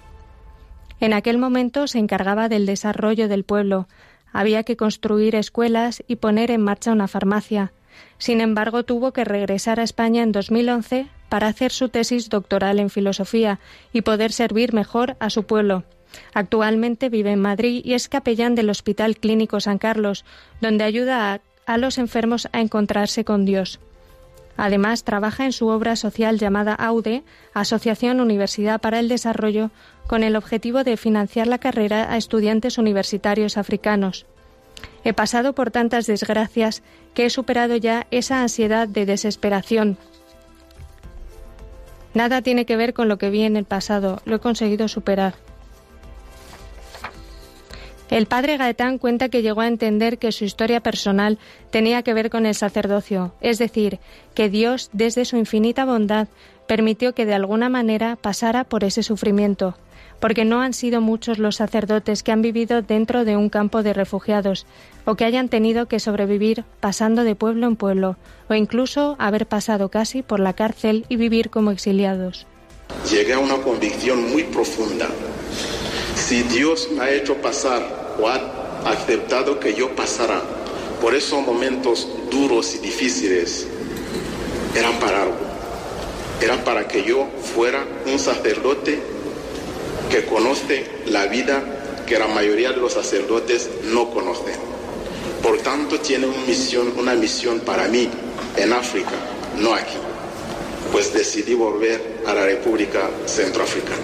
En 1.00 1.14
aquel 1.14 1.38
momento 1.38 1.88
se 1.88 1.98
encargaba 1.98 2.50
del 2.50 2.66
desarrollo 2.66 3.28
del 3.28 3.44
pueblo. 3.44 3.88
Había 4.34 4.64
que 4.64 4.76
construir 4.76 5.36
escuelas 5.36 6.04
y 6.08 6.18
poner 6.18 6.52
en 6.52 6.62
marcha 6.62 6.92
una 6.92 7.08
farmacia. 7.08 7.72
Sin 8.18 8.42
embargo, 8.42 8.84
tuvo 8.84 9.14
que 9.14 9.24
regresar 9.24 9.80
a 9.80 9.84
España 9.84 10.24
en 10.24 10.32
2011 10.32 11.08
para 11.30 11.48
hacer 11.48 11.72
su 11.72 11.90
tesis 11.90 12.30
doctoral 12.30 12.80
en 12.80 12.90
filosofía 12.90 13.60
y 13.94 14.02
poder 14.02 14.32
servir 14.32 14.74
mejor 14.74 15.16
a 15.20 15.30
su 15.30 15.44
pueblo. 15.44 15.84
Actualmente 16.34 17.10
vive 17.10 17.32
en 17.32 17.40
Madrid 17.40 17.82
y 17.84 17.94
es 17.94 18.10
capellán 18.10 18.56
del 18.56 18.70
Hospital 18.70 19.18
Clínico 19.18 19.60
San 19.60 19.78
Carlos, 19.78 20.26
donde 20.60 20.84
ayuda 20.84 21.34
a, 21.34 21.42
a 21.66 21.78
los 21.78 21.98
enfermos 21.98 22.50
a 22.52 22.60
encontrarse 22.60 23.24
con 23.24 23.46
Dios. 23.46 23.80
Además, 24.58 25.04
trabaja 25.04 25.46
en 25.46 25.54
su 25.54 25.68
obra 25.68 25.96
social 25.96 26.38
llamada 26.38 26.76
AUDE, 26.76 27.24
Asociación 27.54 28.20
Universidad 28.20 28.82
para 28.82 29.00
el 29.00 29.08
Desarrollo, 29.08 29.72
con 30.08 30.24
el 30.24 30.36
objetivo 30.36 30.84
de 30.84 30.98
financiar 30.98 31.48
la 31.48 31.58
carrera 31.58 32.12
a 32.12 32.18
estudiantes 32.18 32.78
universitarios 32.78 33.58
africanos. 33.58 34.26
He 35.04 35.14
pasado 35.14 35.54
por 35.54 35.72
tantas 35.72 36.06
desgracias 36.06 36.84
que 37.14 37.26
he 37.26 37.30
superado 37.30 37.76
ya 37.76 38.08
esa 38.12 38.42
ansiedad 38.42 38.88
de 38.88 39.06
desesperación. 39.06 39.98
Nada 42.14 42.42
tiene 42.42 42.66
que 42.66 42.76
ver 42.76 42.94
con 42.94 43.08
lo 43.08 43.18
que 43.18 43.30
vi 43.30 43.44
en 43.44 43.56
el 43.56 43.66
pasado, 43.66 44.22
lo 44.26 44.36
he 44.36 44.40
conseguido 44.40 44.88
superar. 44.88 45.36
El 48.12 48.26
padre 48.26 48.58
Gaetán 48.58 48.98
cuenta 48.98 49.30
que 49.30 49.42
llegó 49.42 49.62
a 49.62 49.70
entender 49.70 50.18
que 50.18 50.34
su 50.34 50.44
historia 50.44 50.82
personal 50.82 51.40
tenía 51.70 52.04
que 52.04 52.14
ver 52.14 52.30
con 52.30 52.46
el 52.46 52.56
sacerdocio, 52.56 53.34
es 53.40 53.58
decir, 53.58 54.00
que 54.34 54.50
Dios, 54.50 54.90
desde 54.92 55.24
su 55.24 55.38
infinita 55.38 55.86
bondad, 55.86 56.28
permitió 56.68 57.16
que 57.16 57.26
de 57.26 57.34
alguna 57.34 57.70
manera 57.70 58.18
pasara 58.18 58.66
por 58.66 58.84
ese 58.84 59.02
sufrimiento, 59.02 59.78
porque 60.20 60.44
no 60.44 60.62
han 60.62 60.74
sido 60.74 61.00
muchos 61.00 61.40
los 61.40 61.56
sacerdotes 61.56 62.22
que 62.22 62.34
han 62.34 62.42
vivido 62.42 62.82
dentro 62.82 63.24
de 63.24 63.38
un 63.38 63.48
campo 63.48 63.82
de 63.82 63.94
refugiados, 63.94 64.66
o 65.06 65.16
que 65.16 65.26
hayan 65.26 65.50
tenido 65.50 65.88
que 65.88 66.00
sobrevivir 66.00 66.64
pasando 66.80 67.24
de 67.24 67.36
pueblo 67.36 67.68
en 67.68 67.76
pueblo, 67.76 68.18
o 68.50 68.54
incluso 68.54 69.16
haber 69.20 69.48
pasado 69.48 69.90
casi 69.90 70.22
por 70.22 70.40
la 70.40 70.54
cárcel 70.54 71.06
y 71.10 71.16
vivir 71.16 71.50
como 71.50 71.72
exiliados. 71.72 72.48
Llegué 73.10 73.34
a 73.34 73.40
una 73.40 73.58
convicción 73.58 74.32
muy 74.32 74.44
profunda. 74.44 75.08
Si 76.16 76.44
Dios 76.44 76.90
me 76.96 77.04
ha 77.04 77.12
hecho 77.12 77.36
pasar 77.42 78.16
o 78.20 78.28
ha 78.28 78.82
aceptado 78.86 79.60
que 79.60 79.74
yo 79.74 79.96
pasara 79.96 80.42
por 81.02 81.16
esos 81.16 81.42
momentos 81.46 82.08
duros 82.30 82.76
y 82.76 82.80
difíciles, 82.80 83.68
eran 84.76 84.94
para 85.00 85.24
algo. 85.24 85.38
Eran 86.42 86.60
para 86.60 86.88
que 86.88 87.04
yo 87.04 87.28
fuera 87.56 87.86
un 88.06 88.20
sacerdote 88.20 89.00
que 90.10 90.26
conoce 90.26 90.86
la 91.06 91.26
vida 91.28 91.64
que 92.06 92.20
la 92.20 92.28
mayoría 92.28 92.72
de 92.72 92.78
los 92.78 92.94
sacerdotes 92.94 93.70
no 93.86 94.10
conocen. 94.10 94.56
Por 95.42 95.58
tanto, 95.60 96.00
tiene 96.00 96.28
una 96.28 97.16
misión, 97.16 97.60
para 97.62 97.88
mí 97.88 98.10
en 98.58 98.74
África, 98.74 99.12
no 99.58 99.74
aquí. 99.74 99.98
Pues 100.92 101.14
decidí 101.14 101.54
volver 101.54 102.22
a 102.28 102.34
la 102.34 102.46
República 102.46 103.10
Centroafricana. 103.26 104.04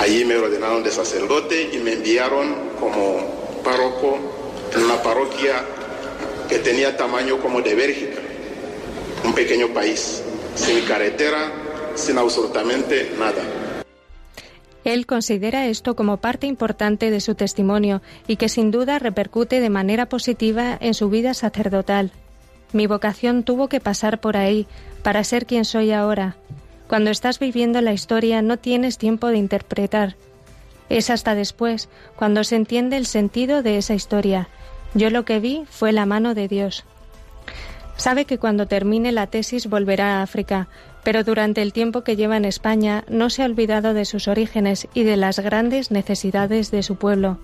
Allí 0.00 0.24
me 0.24 0.36
ordenaron 0.36 0.82
de 0.82 0.90
sacerdote 0.90 1.70
y 1.72 1.78
me 1.78 1.94
enviaron 1.94 2.54
como 2.78 3.60
párroco 3.64 4.18
en 4.74 4.84
una 4.84 5.02
parroquia 5.02 5.64
que 6.48 6.58
tenía 6.58 6.96
tamaño 6.96 7.40
como 7.40 7.62
de 7.62 7.74
Bélgica, 7.74 8.20
un 9.24 9.34
pequeño 9.34 9.68
país, 9.68 10.22
sin 10.54 10.80
carretera, 10.82 11.52
sin 11.94 12.18
absolutamente 12.18 13.12
nada. 13.18 13.57
Él 14.84 15.06
considera 15.06 15.66
esto 15.66 15.96
como 15.96 16.18
parte 16.18 16.46
importante 16.46 17.10
de 17.10 17.20
su 17.20 17.34
testimonio 17.34 18.00
y 18.26 18.36
que 18.36 18.48
sin 18.48 18.70
duda 18.70 18.98
repercute 18.98 19.60
de 19.60 19.70
manera 19.70 20.06
positiva 20.06 20.76
en 20.80 20.94
su 20.94 21.10
vida 21.10 21.34
sacerdotal. 21.34 22.12
Mi 22.72 22.86
vocación 22.86 23.42
tuvo 23.42 23.68
que 23.68 23.80
pasar 23.80 24.20
por 24.20 24.36
ahí 24.36 24.66
para 25.02 25.24
ser 25.24 25.46
quien 25.46 25.64
soy 25.64 25.90
ahora. 25.92 26.36
Cuando 26.86 27.10
estás 27.10 27.38
viviendo 27.38 27.80
la 27.82 27.92
historia 27.92 28.40
no 28.40 28.56
tienes 28.56 28.98
tiempo 28.98 29.28
de 29.28 29.38
interpretar. 29.38 30.16
Es 30.88 31.10
hasta 31.10 31.34
después, 31.34 31.88
cuando 32.16 32.44
se 32.44 32.56
entiende 32.56 32.96
el 32.96 33.06
sentido 33.06 33.62
de 33.62 33.78
esa 33.78 33.94
historia. 33.94 34.48
Yo 34.94 35.10
lo 35.10 35.24
que 35.24 35.38
vi 35.38 35.64
fue 35.68 35.92
la 35.92 36.06
mano 36.06 36.34
de 36.34 36.48
Dios. 36.48 36.84
Sabe 37.96 38.24
que 38.24 38.38
cuando 38.38 38.66
termine 38.66 39.12
la 39.12 39.26
tesis 39.26 39.66
volverá 39.66 40.18
a 40.18 40.22
África, 40.22 40.68
pero 41.04 41.24
durante 41.24 41.62
el 41.62 41.72
tiempo 41.72 42.02
que 42.02 42.16
lleva 42.16 42.36
en 42.36 42.44
España 42.44 43.04
no 43.08 43.30
se 43.30 43.42
ha 43.42 43.46
olvidado 43.46 43.94
de 43.94 44.04
sus 44.04 44.28
orígenes 44.28 44.88
y 44.94 45.04
de 45.04 45.16
las 45.16 45.38
grandes 45.38 45.90
necesidades 45.90 46.70
de 46.70 46.82
su 46.82 46.96
pueblo. 46.96 47.38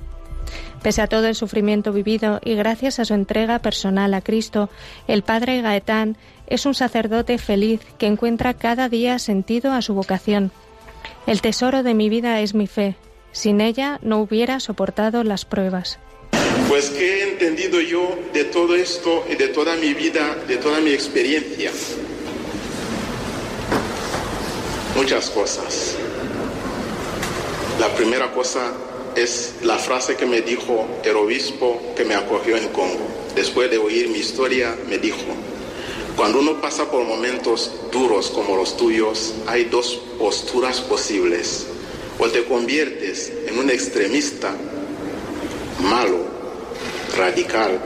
Pese 0.82 1.00
a 1.00 1.06
todo 1.06 1.26
el 1.26 1.34
sufrimiento 1.34 1.92
vivido 1.92 2.40
y 2.44 2.54
gracias 2.54 2.98
a 2.98 3.04
su 3.04 3.14
entrega 3.14 3.58
personal 3.60 4.12
a 4.12 4.20
Cristo, 4.20 4.68
el 5.08 5.22
padre 5.22 5.62
Gaetán 5.62 6.16
es 6.46 6.66
un 6.66 6.74
sacerdote 6.74 7.38
feliz 7.38 7.80
que 7.98 8.06
encuentra 8.06 8.54
cada 8.54 8.88
día 8.88 9.18
sentido 9.18 9.72
a 9.72 9.82
su 9.82 9.94
vocación. 9.94 10.52
El 11.26 11.40
tesoro 11.40 11.82
de 11.82 11.94
mi 11.94 12.08
vida 12.10 12.40
es 12.40 12.54
mi 12.54 12.66
fe. 12.66 12.96
Sin 13.32 13.60
ella 13.60 13.98
no 14.02 14.20
hubiera 14.20 14.60
soportado 14.60 15.24
las 15.24 15.44
pruebas. 15.44 15.98
Pues 16.68 16.90
que 16.90 17.20
he 17.20 17.32
entendido 17.32 17.80
yo 17.80 18.16
de 18.32 18.44
todo 18.44 18.74
esto 18.74 19.24
y 19.30 19.36
de 19.36 19.48
toda 19.48 19.76
mi 19.76 19.94
vida, 19.94 20.36
de 20.46 20.56
toda 20.58 20.80
mi 20.80 20.90
experiencia. 20.90 21.70
Muchas 24.96 25.28
cosas. 25.30 25.96
La 27.80 27.92
primera 27.96 28.32
cosa 28.32 28.72
es 29.16 29.54
la 29.62 29.76
frase 29.76 30.16
que 30.16 30.24
me 30.24 30.40
dijo 30.40 30.86
el 31.02 31.16
obispo 31.16 31.82
que 31.96 32.04
me 32.04 32.14
acogió 32.14 32.56
en 32.56 32.68
Congo. 32.68 33.06
Después 33.34 33.70
de 33.70 33.78
oír 33.78 34.08
mi 34.08 34.18
historia, 34.18 34.76
me 34.88 34.98
dijo, 34.98 35.18
cuando 36.16 36.38
uno 36.38 36.60
pasa 36.60 36.88
por 36.90 37.04
momentos 37.04 37.72
duros 37.90 38.30
como 38.30 38.56
los 38.56 38.76
tuyos, 38.76 39.34
hay 39.46 39.64
dos 39.64 40.00
posturas 40.16 40.80
posibles. 40.80 41.66
O 42.20 42.28
te 42.28 42.44
conviertes 42.44 43.32
en 43.48 43.58
un 43.58 43.70
extremista 43.70 44.54
malo, 45.80 46.18
radical, 47.16 47.80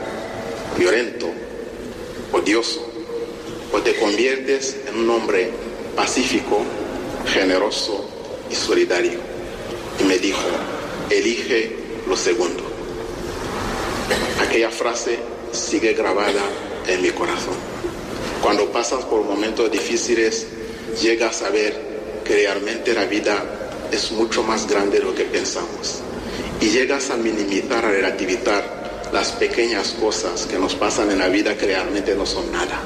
violento, 0.77 1.27
odioso, 2.31 2.87
o 3.73 3.79
te 3.79 3.95
conviertes 3.95 4.77
en 4.87 4.99
un 4.99 5.09
hombre 5.09 5.49
pacífico, 5.95 6.61
generoso 7.33 8.05
y 8.49 8.55
solidario. 8.55 9.19
Y 9.99 10.03
me 10.03 10.17
dijo, 10.17 10.47
elige 11.09 11.75
lo 12.07 12.15
segundo. 12.15 12.63
Aquella 14.41 14.69
frase 14.69 15.19
sigue 15.51 15.93
grabada 15.93 16.41
en 16.87 17.01
mi 17.01 17.09
corazón. 17.09 17.55
Cuando 18.41 18.71
pasas 18.71 19.03
por 19.05 19.23
momentos 19.23 19.71
difíciles, 19.71 20.47
llegas 21.01 21.41
a 21.41 21.49
ver 21.49 21.89
que 22.23 22.35
realmente 22.35 22.93
la 22.93 23.05
vida 23.05 23.43
es 23.91 24.11
mucho 24.11 24.43
más 24.43 24.67
grande 24.67 24.99
de 24.99 25.05
lo 25.05 25.13
que 25.13 25.25
pensamos. 25.25 25.99
Y 26.61 26.69
llegas 26.69 27.09
a 27.09 27.17
minimizar, 27.17 27.85
a 27.85 27.91
relativizar 27.91 29.09
las 29.11 29.31
pequeñas 29.33 29.95
cosas 29.99 30.45
que 30.45 30.57
nos 30.57 30.75
pasan 30.75 31.11
en 31.11 31.19
la 31.19 31.27
vida 31.27 31.57
que 31.57 31.65
realmente 31.65 32.15
no 32.15 32.25
son 32.25 32.51
nada. 32.51 32.79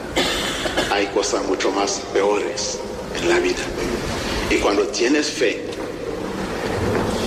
Hay 0.92 1.08
cosas 1.08 1.44
mucho 1.46 1.72
más 1.72 2.02
peores 2.14 2.80
en 3.22 3.30
la 3.30 3.40
vida. 3.40 3.64
Y 4.54 4.58
cuando 4.58 4.86
tienes 4.90 5.32
fe, 5.32 5.62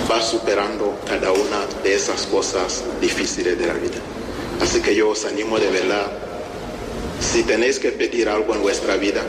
vas 0.08 0.28
superando 0.28 0.96
cada 1.04 1.32
una 1.32 1.66
de 1.82 1.92
esas 1.92 2.24
cosas 2.26 2.84
difíciles 3.00 3.58
de 3.58 3.66
la 3.66 3.74
vida. 3.74 3.98
Así 4.60 4.80
que 4.80 4.94
yo 4.94 5.08
os 5.08 5.24
animo 5.24 5.58
de 5.58 5.68
verdad, 5.68 6.06
si 7.20 7.42
tenéis 7.42 7.80
que 7.80 7.90
pedir 7.90 8.28
algo 8.28 8.54
en 8.54 8.62
vuestra 8.62 8.94
vida, 8.96 9.22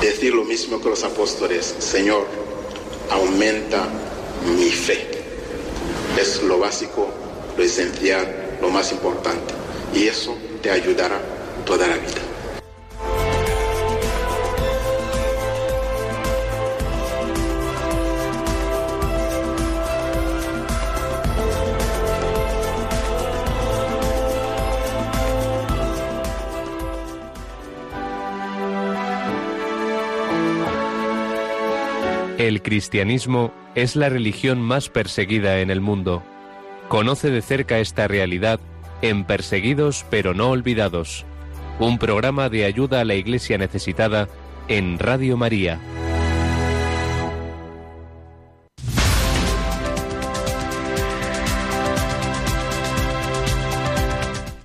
decir 0.00 0.32
lo 0.32 0.44
mismo 0.44 0.80
que 0.80 0.90
los 0.90 1.02
apóstoles, 1.02 1.74
Señor, 1.80 2.24
aumenta 3.10 3.88
mi 4.56 4.70
fe. 4.70 5.08
Es 6.20 6.40
lo 6.44 6.60
básico, 6.60 7.08
lo 7.56 7.64
esencial, 7.64 8.58
lo 8.62 8.70
más 8.70 8.92
importante. 8.92 9.54
Y 9.92 10.06
eso 10.06 10.36
te 10.62 10.70
ayudará 10.70 11.20
toda 11.66 11.88
la 11.88 11.96
vida. 11.96 12.27
El 32.38 32.62
cristianismo 32.62 33.52
es 33.74 33.96
la 33.96 34.08
religión 34.08 34.62
más 34.62 34.88
perseguida 34.88 35.58
en 35.58 35.72
el 35.72 35.80
mundo. 35.80 36.22
Conoce 36.86 37.30
de 37.30 37.42
cerca 37.42 37.80
esta 37.80 38.06
realidad 38.06 38.60
en 39.02 39.24
Perseguidos 39.24 40.06
pero 40.08 40.34
no 40.34 40.50
olvidados. 40.50 41.26
un 41.80 41.98
programa 41.98 42.48
de 42.48 42.64
ayuda 42.64 43.00
a 43.00 43.04
la 43.04 43.14
Iglesia 43.14 43.58
necesitada 43.58 44.28
en 44.68 45.00
Radio 45.00 45.36
María. 45.36 45.80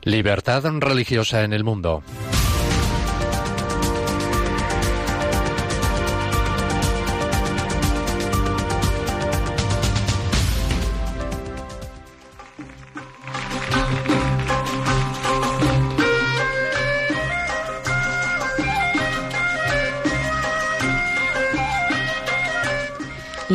Libertad 0.04 0.64
religiosa 0.80 1.44
en 1.44 1.54
el 1.54 1.64
mundo. 1.64 2.04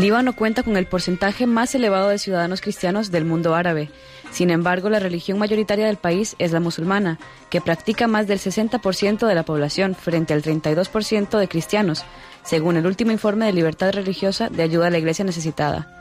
Líbano 0.09 0.35
cuenta 0.35 0.63
con 0.63 0.79
el 0.79 0.87
porcentaje 0.87 1.47
más 1.47 1.75
elevado 1.75 2.09
de 2.09 2.17
ciudadanos 2.17 2.63
cristianos 2.63 3.11
del 3.11 3.27
mundo 3.27 3.55
árabe. 3.55 3.91
Sin 4.31 4.49
embargo, 4.49 4.89
la 4.89 5.01
religión 5.01 5.39
mayoritaria 5.39 5.85
del 5.85 5.99
país 5.99 6.35
es 6.39 6.51
la 6.51 6.61
musulmana, 6.61 7.19
que 7.51 7.61
practica 7.61 8.07
más 8.07 8.27
del 8.27 8.39
60% 8.39 9.27
de 9.27 9.35
la 9.35 9.43
población 9.43 9.95
frente 9.95 10.33
al 10.33 10.43
32% 10.43 11.39
de 11.39 11.49
cristianos, 11.49 12.07
según 12.43 12.79
el 12.79 12.87
último 12.87 13.13
informe 13.13 13.45
de 13.45 13.53
libertad 13.53 13.93
religiosa 13.93 14.49
de 14.49 14.63
ayuda 14.63 14.87
a 14.87 14.91
la 14.91 14.97
iglesia 14.97 15.27
necesitada. 15.27 15.99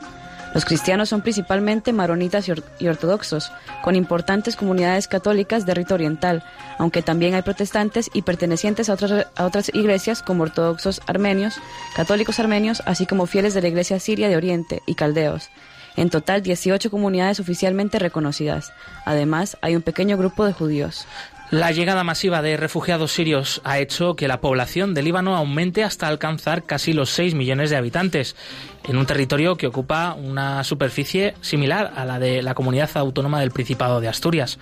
Los 0.54 0.64
cristianos 0.64 1.08
son 1.10 1.20
principalmente 1.22 1.92
maronitas 1.92 2.48
y, 2.48 2.52
or- 2.52 2.64
y 2.78 2.88
ortodoxos, 2.88 3.52
con 3.82 3.94
importantes 3.96 4.56
comunidades 4.56 5.06
católicas 5.06 5.66
de 5.66 5.74
rito 5.74 5.94
oriental, 5.94 6.42
aunque 6.78 7.02
también 7.02 7.34
hay 7.34 7.42
protestantes 7.42 8.10
y 8.14 8.22
pertenecientes 8.22 8.88
a 8.88 8.94
otras, 8.94 9.26
a 9.36 9.44
otras 9.44 9.70
iglesias 9.74 10.22
como 10.22 10.44
ortodoxos 10.44 11.00
armenios, 11.06 11.56
católicos 11.94 12.40
armenios, 12.40 12.82
así 12.86 13.06
como 13.06 13.26
fieles 13.26 13.54
de 13.54 13.62
la 13.62 13.68
iglesia 13.68 14.00
siria 14.00 14.28
de 14.28 14.36
Oriente 14.36 14.82
y 14.86 14.94
caldeos. 14.94 15.50
En 15.96 16.10
total, 16.10 16.42
18 16.42 16.90
comunidades 16.90 17.40
oficialmente 17.40 17.98
reconocidas. 17.98 18.72
Además, 19.04 19.56
hay 19.62 19.74
un 19.74 19.82
pequeño 19.82 20.16
grupo 20.16 20.46
de 20.46 20.52
judíos. 20.52 21.06
La 21.50 21.72
llegada 21.72 22.04
masiva 22.04 22.42
de 22.42 22.58
refugiados 22.58 23.12
sirios 23.12 23.62
ha 23.64 23.78
hecho 23.78 24.16
que 24.16 24.28
la 24.28 24.42
población 24.42 24.92
de 24.92 25.00
Líbano 25.00 25.34
aumente 25.34 25.82
hasta 25.82 26.06
alcanzar 26.06 26.64
casi 26.64 26.92
los 26.92 27.08
6 27.08 27.34
millones 27.34 27.70
de 27.70 27.76
habitantes, 27.76 28.36
en 28.84 28.98
un 28.98 29.06
territorio 29.06 29.56
que 29.56 29.66
ocupa 29.66 30.12
una 30.12 30.62
superficie 30.62 31.34
similar 31.40 31.94
a 31.96 32.04
la 32.04 32.18
de 32.18 32.42
la 32.42 32.54
comunidad 32.54 32.90
autónoma 32.96 33.40
del 33.40 33.50
Principado 33.50 34.02
de 34.02 34.08
Asturias. 34.08 34.58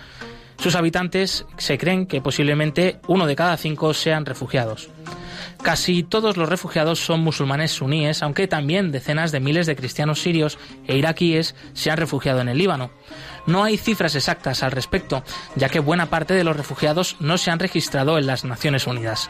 Sus 0.58 0.76
habitantes 0.76 1.44
se 1.56 1.76
creen 1.76 2.06
que 2.06 2.20
posiblemente 2.20 3.00
uno 3.08 3.26
de 3.26 3.34
cada 3.34 3.56
cinco 3.56 3.92
sean 3.92 4.24
refugiados. 4.24 4.88
Casi 5.66 6.04
todos 6.04 6.36
los 6.36 6.48
refugiados 6.48 7.00
son 7.00 7.24
musulmanes 7.24 7.72
suníes, 7.72 8.22
aunque 8.22 8.46
también 8.46 8.92
decenas 8.92 9.32
de 9.32 9.40
miles 9.40 9.66
de 9.66 9.74
cristianos 9.74 10.22
sirios 10.22 10.60
e 10.86 10.96
iraquíes 10.96 11.56
se 11.72 11.90
han 11.90 11.96
refugiado 11.96 12.40
en 12.40 12.48
el 12.48 12.56
Líbano. 12.56 12.92
No 13.48 13.64
hay 13.64 13.76
cifras 13.76 14.14
exactas 14.14 14.62
al 14.62 14.70
respecto, 14.70 15.24
ya 15.56 15.68
que 15.68 15.80
buena 15.80 16.06
parte 16.06 16.34
de 16.34 16.44
los 16.44 16.56
refugiados 16.56 17.16
no 17.18 17.36
se 17.36 17.50
han 17.50 17.58
registrado 17.58 18.16
en 18.16 18.28
las 18.28 18.44
Naciones 18.44 18.86
Unidas. 18.86 19.28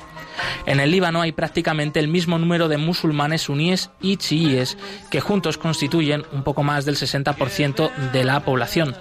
En 0.66 0.78
el 0.78 0.90
Líbano 0.90 1.22
hay 1.22 1.32
prácticamente 1.32 2.00
el 2.00 2.08
mismo 2.08 2.38
número 2.38 2.68
de 2.68 2.76
musulmanes 2.76 3.40
suníes 3.40 3.88
y 4.02 4.18
chiíes, 4.18 4.76
que 5.10 5.22
juntos 5.22 5.56
constituyen 5.56 6.26
un 6.32 6.42
poco 6.42 6.62
más 6.62 6.84
del 6.84 6.96
60% 6.96 8.12
de 8.12 8.24
la 8.24 8.40
población. 8.40 8.94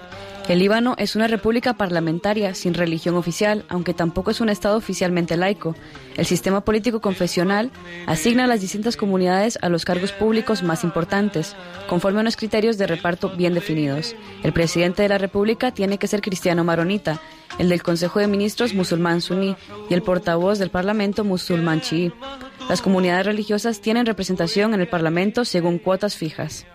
El 0.48 0.60
Líbano 0.60 0.94
es 0.96 1.16
una 1.16 1.26
república 1.26 1.74
parlamentaria 1.74 2.54
sin 2.54 2.74
religión 2.74 3.16
oficial, 3.16 3.64
aunque 3.68 3.94
tampoco 3.94 4.30
es 4.30 4.40
un 4.40 4.48
Estado 4.48 4.76
oficialmente 4.76 5.36
laico. 5.36 5.74
El 6.16 6.24
sistema 6.24 6.60
político 6.60 7.00
confesional 7.00 7.72
asigna 8.06 8.44
a 8.44 8.46
las 8.46 8.60
distintas 8.60 8.96
comunidades 8.96 9.58
a 9.60 9.68
los 9.68 9.84
cargos 9.84 10.12
públicos 10.12 10.62
más 10.62 10.84
importantes, 10.84 11.56
conforme 11.88 12.20
a 12.20 12.22
unos 12.22 12.36
criterios 12.36 12.78
de 12.78 12.86
reparto 12.86 13.30
bien 13.36 13.54
definidos. 13.54 14.14
El 14.44 14.52
presidente 14.52 15.02
de 15.02 15.08
la 15.08 15.18
república 15.18 15.72
tiene 15.72 15.98
que 15.98 16.06
ser 16.06 16.20
cristiano 16.20 16.62
maronita, 16.62 17.20
el 17.58 17.68
del 17.68 17.82
Consejo 17.82 18.20
de 18.20 18.28
Ministros 18.28 18.72
musulmán 18.72 19.22
suní 19.22 19.56
y 19.90 19.94
el 19.94 20.02
portavoz 20.02 20.60
del 20.60 20.70
Parlamento 20.70 21.24
musulmán 21.24 21.80
chií. 21.80 22.12
Las 22.68 22.82
comunidades 22.82 23.26
religiosas 23.26 23.80
tienen 23.80 24.06
representación 24.06 24.74
en 24.74 24.80
el 24.80 24.88
Parlamento 24.88 25.44
según 25.44 25.78
cuotas 25.78 26.16
fijas. 26.16 26.66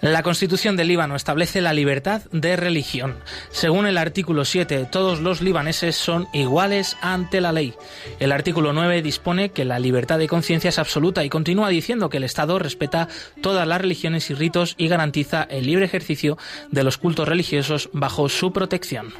La 0.00 0.22
Constitución 0.22 0.76
del 0.76 0.88
Líbano 0.88 1.14
establece 1.14 1.60
la 1.60 1.74
libertad 1.74 2.22
de 2.32 2.56
religión. 2.56 3.16
Según 3.50 3.86
el 3.86 3.98
artículo 3.98 4.46
7, 4.46 4.86
todos 4.90 5.20
los 5.20 5.42
libaneses 5.42 5.94
son 5.94 6.26
iguales 6.32 6.96
ante 7.02 7.42
la 7.42 7.52
ley. 7.52 7.74
El 8.18 8.32
artículo 8.32 8.72
9 8.72 9.02
dispone 9.02 9.50
que 9.50 9.66
la 9.66 9.78
libertad 9.78 10.18
de 10.18 10.26
conciencia 10.26 10.70
es 10.70 10.78
absoluta 10.78 11.22
y 11.22 11.28
continúa 11.28 11.68
diciendo 11.68 12.08
que 12.08 12.16
el 12.16 12.24
Estado 12.24 12.58
respeta 12.58 13.08
todas 13.42 13.68
las 13.68 13.78
religiones 13.78 14.30
y 14.30 14.34
ritos 14.34 14.74
y 14.78 14.88
garantiza 14.88 15.42
el 15.42 15.66
libre 15.66 15.84
ejercicio 15.84 16.38
de 16.70 16.82
los 16.82 16.96
cultos 16.96 17.28
religiosos 17.28 17.90
bajo 17.92 18.30
su 18.30 18.54
protección. 18.54 19.12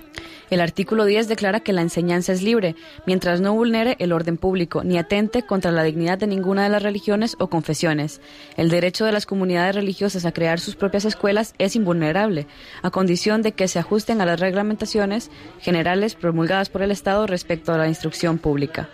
El 0.51 0.61
artículo 0.61 1.05
10 1.05 1.29
declara 1.29 1.61
que 1.61 1.73
la 1.73 1.83
enseñanza 1.83 2.33
es 2.33 2.43
libre, 2.43 2.75
mientras 3.07 3.41
no 3.41 3.55
vulnere 3.55 3.95
el 4.01 4.13
orden 4.13 4.37
público 4.37 4.83
ni 4.83 4.99
atente 4.99 5.43
contra 5.43 5.71
la 5.71 5.85
dignidad 5.85 6.19
de 6.19 6.27
ninguna 6.27 6.65
de 6.65 6.71
las 6.71 6.83
religiones 6.83 7.37
o 7.39 7.49
confesiones. 7.49 8.21
El 8.57 8.69
derecho 8.69 9.05
de 9.05 9.13
las 9.13 9.27
comunidades 9.27 9.77
religiosas 9.77 10.25
a 10.25 10.33
crear 10.33 10.59
sus 10.59 10.75
propias 10.75 11.05
escuelas 11.05 11.55
es 11.59 11.77
invulnerable, 11.77 12.49
a 12.83 12.91
condición 12.91 13.43
de 13.43 13.53
que 13.53 13.69
se 13.69 13.79
ajusten 13.79 14.21
a 14.21 14.27
las 14.27 14.41
reglamentaciones 14.41 15.31
generales 15.61 16.17
promulgadas 16.17 16.69
por 16.69 16.83
el 16.83 16.91
Estado 16.91 17.29
respecto 17.29 17.73
a 17.73 17.79
la 17.79 17.87
instrucción 17.87 18.39
pública. 18.39 18.89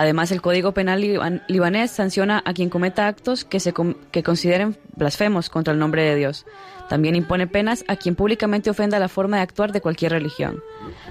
Además, 0.00 0.32
el 0.32 0.40
Código 0.40 0.72
Penal 0.72 1.02
liban- 1.02 1.42
libanés 1.46 1.90
sanciona 1.90 2.42
a 2.46 2.54
quien 2.54 2.70
cometa 2.70 3.06
actos 3.06 3.44
que 3.44 3.60
se 3.60 3.74
que 4.10 4.22
consideren 4.22 4.78
blasfemos 4.96 5.50
contra 5.50 5.74
el 5.74 5.78
nombre 5.78 6.02
de 6.04 6.14
Dios. 6.16 6.46
También 6.88 7.16
impone 7.16 7.46
penas 7.46 7.84
a 7.86 7.96
quien 7.96 8.14
públicamente 8.14 8.70
ofenda 8.70 8.98
la 8.98 9.08
forma 9.08 9.36
de 9.36 9.42
actuar 9.42 9.72
de 9.72 9.82
cualquier 9.82 10.12
religión. 10.12 10.62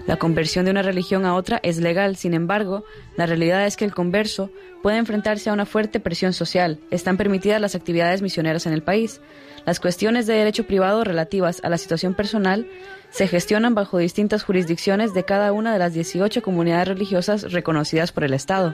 La 0.07 0.17
conversión 0.17 0.65
de 0.65 0.71
una 0.71 0.81
religión 0.81 1.23
a 1.27 1.35
otra 1.35 1.59
es 1.61 1.77
legal, 1.77 2.15
sin 2.15 2.33
embargo, 2.33 2.83
la 3.15 3.27
realidad 3.27 3.63
es 3.67 3.77
que 3.77 3.85
el 3.85 3.93
converso 3.93 4.49
puede 4.81 4.97
enfrentarse 4.97 5.51
a 5.51 5.53
una 5.53 5.67
fuerte 5.67 5.99
presión 5.99 6.33
social. 6.33 6.79
Están 6.89 7.15
permitidas 7.15 7.61
las 7.61 7.75
actividades 7.75 8.23
misioneras 8.23 8.65
en 8.65 8.73
el 8.73 8.81
país. 8.81 9.21
Las 9.69 9.79
cuestiones 9.79 10.25
de 10.25 10.33
derecho 10.33 10.63
privado 10.65 11.03
relativas 11.03 11.61
a 11.63 11.69
la 11.69 11.77
situación 11.77 12.15
personal 12.15 12.65
se 13.11 13.27
gestionan 13.27 13.75
bajo 13.75 13.99
distintas 13.99 14.41
jurisdicciones 14.41 15.13
de 15.13 15.25
cada 15.25 15.53
una 15.53 15.71
de 15.71 15.77
las 15.77 15.93
18 15.93 16.41
comunidades 16.41 16.87
religiosas 16.87 17.51
reconocidas 17.51 18.11
por 18.11 18.23
el 18.23 18.33
Estado. 18.33 18.73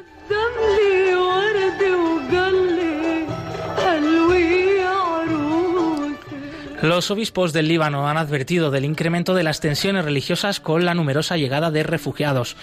Los 6.86 7.10
obispos 7.10 7.52
del 7.52 7.68
Líbano 7.68 8.08
han 8.08 8.16
advertido 8.18 8.70
del 8.70 8.86
incremento 8.86 9.34
de 9.34 9.42
las 9.42 9.60
tensiones 9.60 10.06
religiosas 10.06 10.60
con 10.60 10.86
la 10.86 10.94
numerosa 10.94 11.36
llegada 11.36 11.72
de 11.72 11.82
refugiados. 11.82 12.56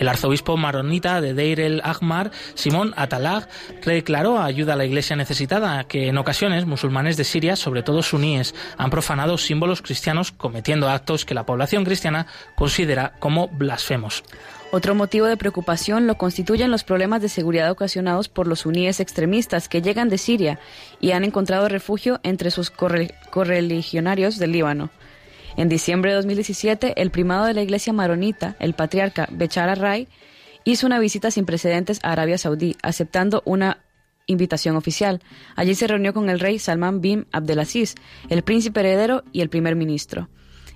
El 0.00 0.08
arzobispo 0.08 0.56
maronita 0.56 1.20
de 1.20 1.32
Deir 1.32 1.60
el 1.60 1.80
Ahmar, 1.84 2.32
Simón 2.54 2.92
Atalag, 2.96 3.48
declaró 3.86 4.40
ayuda 4.40 4.72
a 4.72 4.76
la 4.76 4.84
iglesia 4.84 5.14
necesitada, 5.14 5.84
que 5.84 6.08
en 6.08 6.18
ocasiones 6.18 6.66
musulmanes 6.66 7.16
de 7.16 7.22
Siria, 7.22 7.54
sobre 7.54 7.84
todo 7.84 8.02
suníes, 8.02 8.52
han 8.78 8.90
profanado 8.90 9.38
símbolos 9.38 9.80
cristianos 9.80 10.32
cometiendo 10.32 10.88
actos 10.88 11.24
que 11.24 11.34
la 11.34 11.46
población 11.46 11.84
cristiana 11.84 12.26
considera 12.56 13.12
como 13.20 13.46
blasfemos. 13.46 14.24
Otro 14.70 14.94
motivo 14.94 15.26
de 15.26 15.38
preocupación 15.38 16.06
lo 16.06 16.18
constituyen 16.18 16.70
los 16.70 16.84
problemas 16.84 17.22
de 17.22 17.30
seguridad 17.30 17.70
ocasionados 17.70 18.28
por 18.28 18.46
los 18.46 18.60
suníes 18.60 19.00
extremistas 19.00 19.66
que 19.66 19.80
llegan 19.80 20.10
de 20.10 20.18
Siria 20.18 20.60
y 21.00 21.12
han 21.12 21.24
encontrado 21.24 21.68
refugio 21.68 22.20
entre 22.22 22.50
sus 22.50 22.70
corre- 22.70 23.14
correligionarios 23.30 24.38
del 24.38 24.52
Líbano. 24.52 24.90
En 25.56 25.70
diciembre 25.70 26.10
de 26.10 26.16
2017, 26.16 27.00
el 27.00 27.10
primado 27.10 27.46
de 27.46 27.54
la 27.54 27.62
iglesia 27.62 27.94
maronita, 27.94 28.56
el 28.60 28.74
patriarca 28.74 29.26
Bechara 29.32 29.74
Ray, 29.74 30.06
hizo 30.64 30.86
una 30.86 30.98
visita 30.98 31.30
sin 31.30 31.46
precedentes 31.46 31.98
a 32.02 32.12
Arabia 32.12 32.36
Saudí, 32.36 32.76
aceptando 32.82 33.42
una 33.46 33.78
invitación 34.26 34.76
oficial. 34.76 35.22
Allí 35.56 35.74
se 35.74 35.86
reunió 35.86 36.12
con 36.12 36.28
el 36.28 36.40
rey 36.40 36.58
Salman 36.58 37.00
bin 37.00 37.26
Abdelaziz, 37.32 37.94
el 38.28 38.42
príncipe 38.42 38.80
heredero 38.80 39.24
y 39.32 39.40
el 39.40 39.48
primer 39.48 39.76
ministro. 39.76 40.28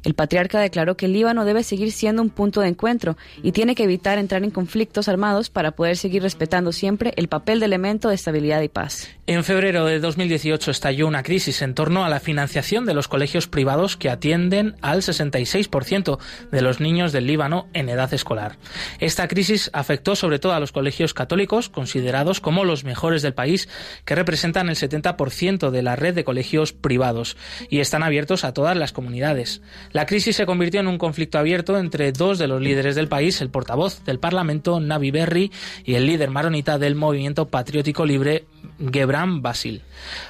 El 0.04 0.14
patriarca 0.14 0.60
declaró 0.60 0.96
que 0.96 1.06
el 1.06 1.12
Líbano 1.12 1.44
debe 1.44 1.62
seguir 1.62 1.92
siendo 1.92 2.22
un 2.22 2.30
punto 2.30 2.60
de 2.60 2.68
encuentro 2.68 3.16
y 3.42 3.52
tiene 3.52 3.74
que 3.74 3.84
evitar 3.84 4.18
entrar 4.18 4.42
en 4.42 4.50
conflictos 4.50 5.08
armados 5.08 5.50
para 5.50 5.72
poder 5.72 5.96
seguir 5.96 6.22
respetando 6.22 6.72
siempre 6.72 7.12
el 7.16 7.28
papel 7.28 7.60
de 7.60 7.66
elemento 7.66 8.08
de 8.08 8.16
estabilidad 8.16 8.60
y 8.62 8.68
paz. 8.68 9.08
En 9.28 9.44
febrero 9.44 9.86
de 9.86 10.00
2018 10.00 10.72
estalló 10.72 11.06
una 11.06 11.22
crisis 11.22 11.62
en 11.62 11.74
torno 11.74 12.04
a 12.04 12.08
la 12.08 12.18
financiación 12.18 12.86
de 12.86 12.92
los 12.92 13.06
colegios 13.06 13.46
privados 13.46 13.96
que 13.96 14.10
atienden 14.10 14.74
al 14.82 15.02
66% 15.02 16.18
de 16.50 16.60
los 16.60 16.80
niños 16.80 17.12
del 17.12 17.28
Líbano 17.28 17.68
en 17.72 17.88
edad 17.88 18.12
escolar. 18.12 18.56
Esta 18.98 19.28
crisis 19.28 19.70
afectó 19.74 20.16
sobre 20.16 20.40
todo 20.40 20.54
a 20.54 20.58
los 20.58 20.72
colegios 20.72 21.14
católicos, 21.14 21.68
considerados 21.68 22.40
como 22.40 22.64
los 22.64 22.82
mejores 22.82 23.22
del 23.22 23.32
país, 23.32 23.68
que 24.04 24.16
representan 24.16 24.68
el 24.68 24.74
70% 24.74 25.70
de 25.70 25.82
la 25.82 25.94
red 25.94 26.16
de 26.16 26.24
colegios 26.24 26.72
privados 26.72 27.36
y 27.70 27.78
están 27.78 28.02
abiertos 28.02 28.42
a 28.42 28.52
todas 28.52 28.76
las 28.76 28.90
comunidades. 28.90 29.62
La 29.92 30.04
crisis 30.04 30.34
se 30.34 30.46
convirtió 30.46 30.80
en 30.80 30.88
un 30.88 30.98
conflicto 30.98 31.38
abierto 31.38 31.78
entre 31.78 32.10
dos 32.10 32.40
de 32.40 32.48
los 32.48 32.60
líderes 32.60 32.96
del 32.96 33.06
país, 33.06 33.40
el 33.40 33.50
portavoz 33.50 34.04
del 34.04 34.18
Parlamento, 34.18 34.80
Navi 34.80 35.12
Berri, 35.12 35.52
y 35.84 35.94
el 35.94 36.06
líder 36.06 36.30
maronita 36.30 36.76
del 36.76 36.96
movimiento 36.96 37.46
patriótico 37.46 38.04
libre, 38.04 38.46
Gebran 38.90 39.42
Basil. 39.42 39.82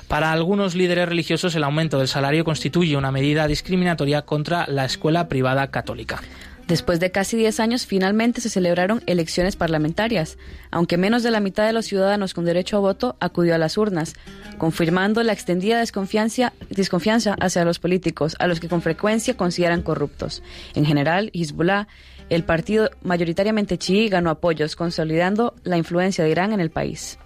Para 0.09 0.33
algunos 0.33 0.75
líderes 0.75 1.09
religiosos, 1.09 1.55
el 1.55 1.65
aumento 1.65 1.99
del 1.99 2.09
salario 2.09 2.45
constituye 2.45 2.97
una 2.97 3.13
medida 3.13 3.47
discriminatoria 3.47 4.23
contra 4.23 4.67
la 4.67 4.85
escuela 4.85 5.29
privada 5.29 5.71
católica. 5.71 6.21
Después 6.69 7.01
de 7.01 7.11
casi 7.11 7.37
10 7.37 7.61
años, 7.61 7.87
finalmente 7.87 8.41
se 8.41 8.49
celebraron 8.49 9.03
elecciones 9.07 9.57
parlamentarias, 9.57 10.39
aunque 10.71 10.97
menos 10.97 11.23
de 11.23 11.31
la 11.31 11.41
mitad 11.41 11.67
de 11.67 11.73
los 11.73 11.87
ciudadanos 11.87 12.35
con 12.35 12.45
derecho 12.45 12.77
a 12.77 12.81
voto 12.81 13.17
acudió 13.21 13.55
a 13.55 13.59
las 13.59 13.77
urnas, 13.77 14.15
confirmando 14.59 15.23
la 15.23 15.33
extendida 15.33 15.81
desconfianza, 15.81 16.53
desconfianza 16.71 17.37
hacia 17.41 17.65
los 17.65 17.79
políticos, 17.79 18.37
a 18.39 18.47
los 18.47 18.61
que 18.61 18.69
con 18.69 18.81
frecuencia 18.81 19.37
consideran 19.37 19.83
corruptos. 19.83 20.43
En 20.75 20.87
general, 20.87 21.31
Hezbollah, 21.35 21.89
el 22.31 22.45
partido 22.45 22.91
mayoritariamente 23.03 23.77
chií, 23.77 24.09
ganó 24.09 24.31
apoyos, 24.31 24.77
consolidando 24.77 25.55
la 25.65 25.77
influencia 25.77 26.25
de 26.25 26.31
Irán 26.31 26.53
en 26.53 26.61
el 26.61 26.71
país. 26.71 27.19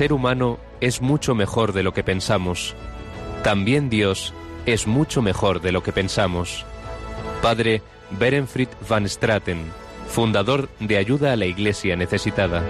ser 0.00 0.14
humano 0.14 0.58
es 0.80 1.02
mucho 1.02 1.34
mejor 1.34 1.74
de 1.74 1.82
lo 1.82 1.92
que 1.92 2.02
pensamos. 2.02 2.74
También 3.44 3.90
Dios 3.90 4.32
es 4.64 4.86
mucho 4.86 5.20
mejor 5.20 5.60
de 5.60 5.72
lo 5.72 5.82
que 5.82 5.92
pensamos. 5.92 6.64
Padre 7.42 7.82
Berenfried 8.18 8.68
van 8.88 9.06
Straten, 9.06 9.58
fundador 10.08 10.70
de 10.78 10.96
Ayuda 10.96 11.34
a 11.34 11.36
la 11.36 11.44
Iglesia 11.44 11.96
Necesitada. 11.96 12.62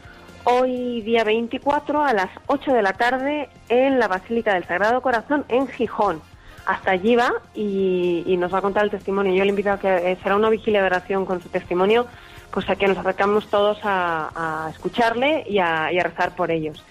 hoy 0.44 1.02
día 1.02 1.24
24 1.24 2.04
a 2.04 2.14
las 2.14 2.30
8 2.48 2.74
de 2.74 2.82
la 2.82 2.94
tarde 2.94 3.50
en 3.70 4.00
la 4.00 4.08
Basílica 4.08 4.54
del 4.54 4.66
Sagrado 4.66 5.02
Corazón 5.02 5.46
en 5.50 5.68
Gijón. 5.68 6.22
Hasta 6.66 6.92
allí 6.92 7.16
va 7.16 7.32
y, 7.56 8.36
nos 8.38 8.54
va 8.54 8.60
a 8.60 8.62
contar 8.62 8.84
el 8.84 8.92
testimonio. 8.92 9.34
Yo 9.34 9.44
le 9.44 9.50
invito 9.50 9.72
a 9.72 9.80
que 9.80 10.12
eh, 10.12 10.18
será 10.22 10.36
una 10.36 10.50
vigilia 10.50 10.82
de 10.82 10.88
oración 10.88 11.26
con 11.26 11.42
su 11.42 11.50
testimonio, 11.50 12.06
pues 12.52 12.70
a 12.70 12.76
que 12.76 12.88
nos 12.88 12.98
acercamos 12.98 13.48
todos 13.48 13.80
a, 13.84 14.68
escucharle 14.72 15.46
y 15.48 15.60
a 15.60 15.90
rezar 16.04 16.36
por 16.36 16.52
ellos 16.52 16.84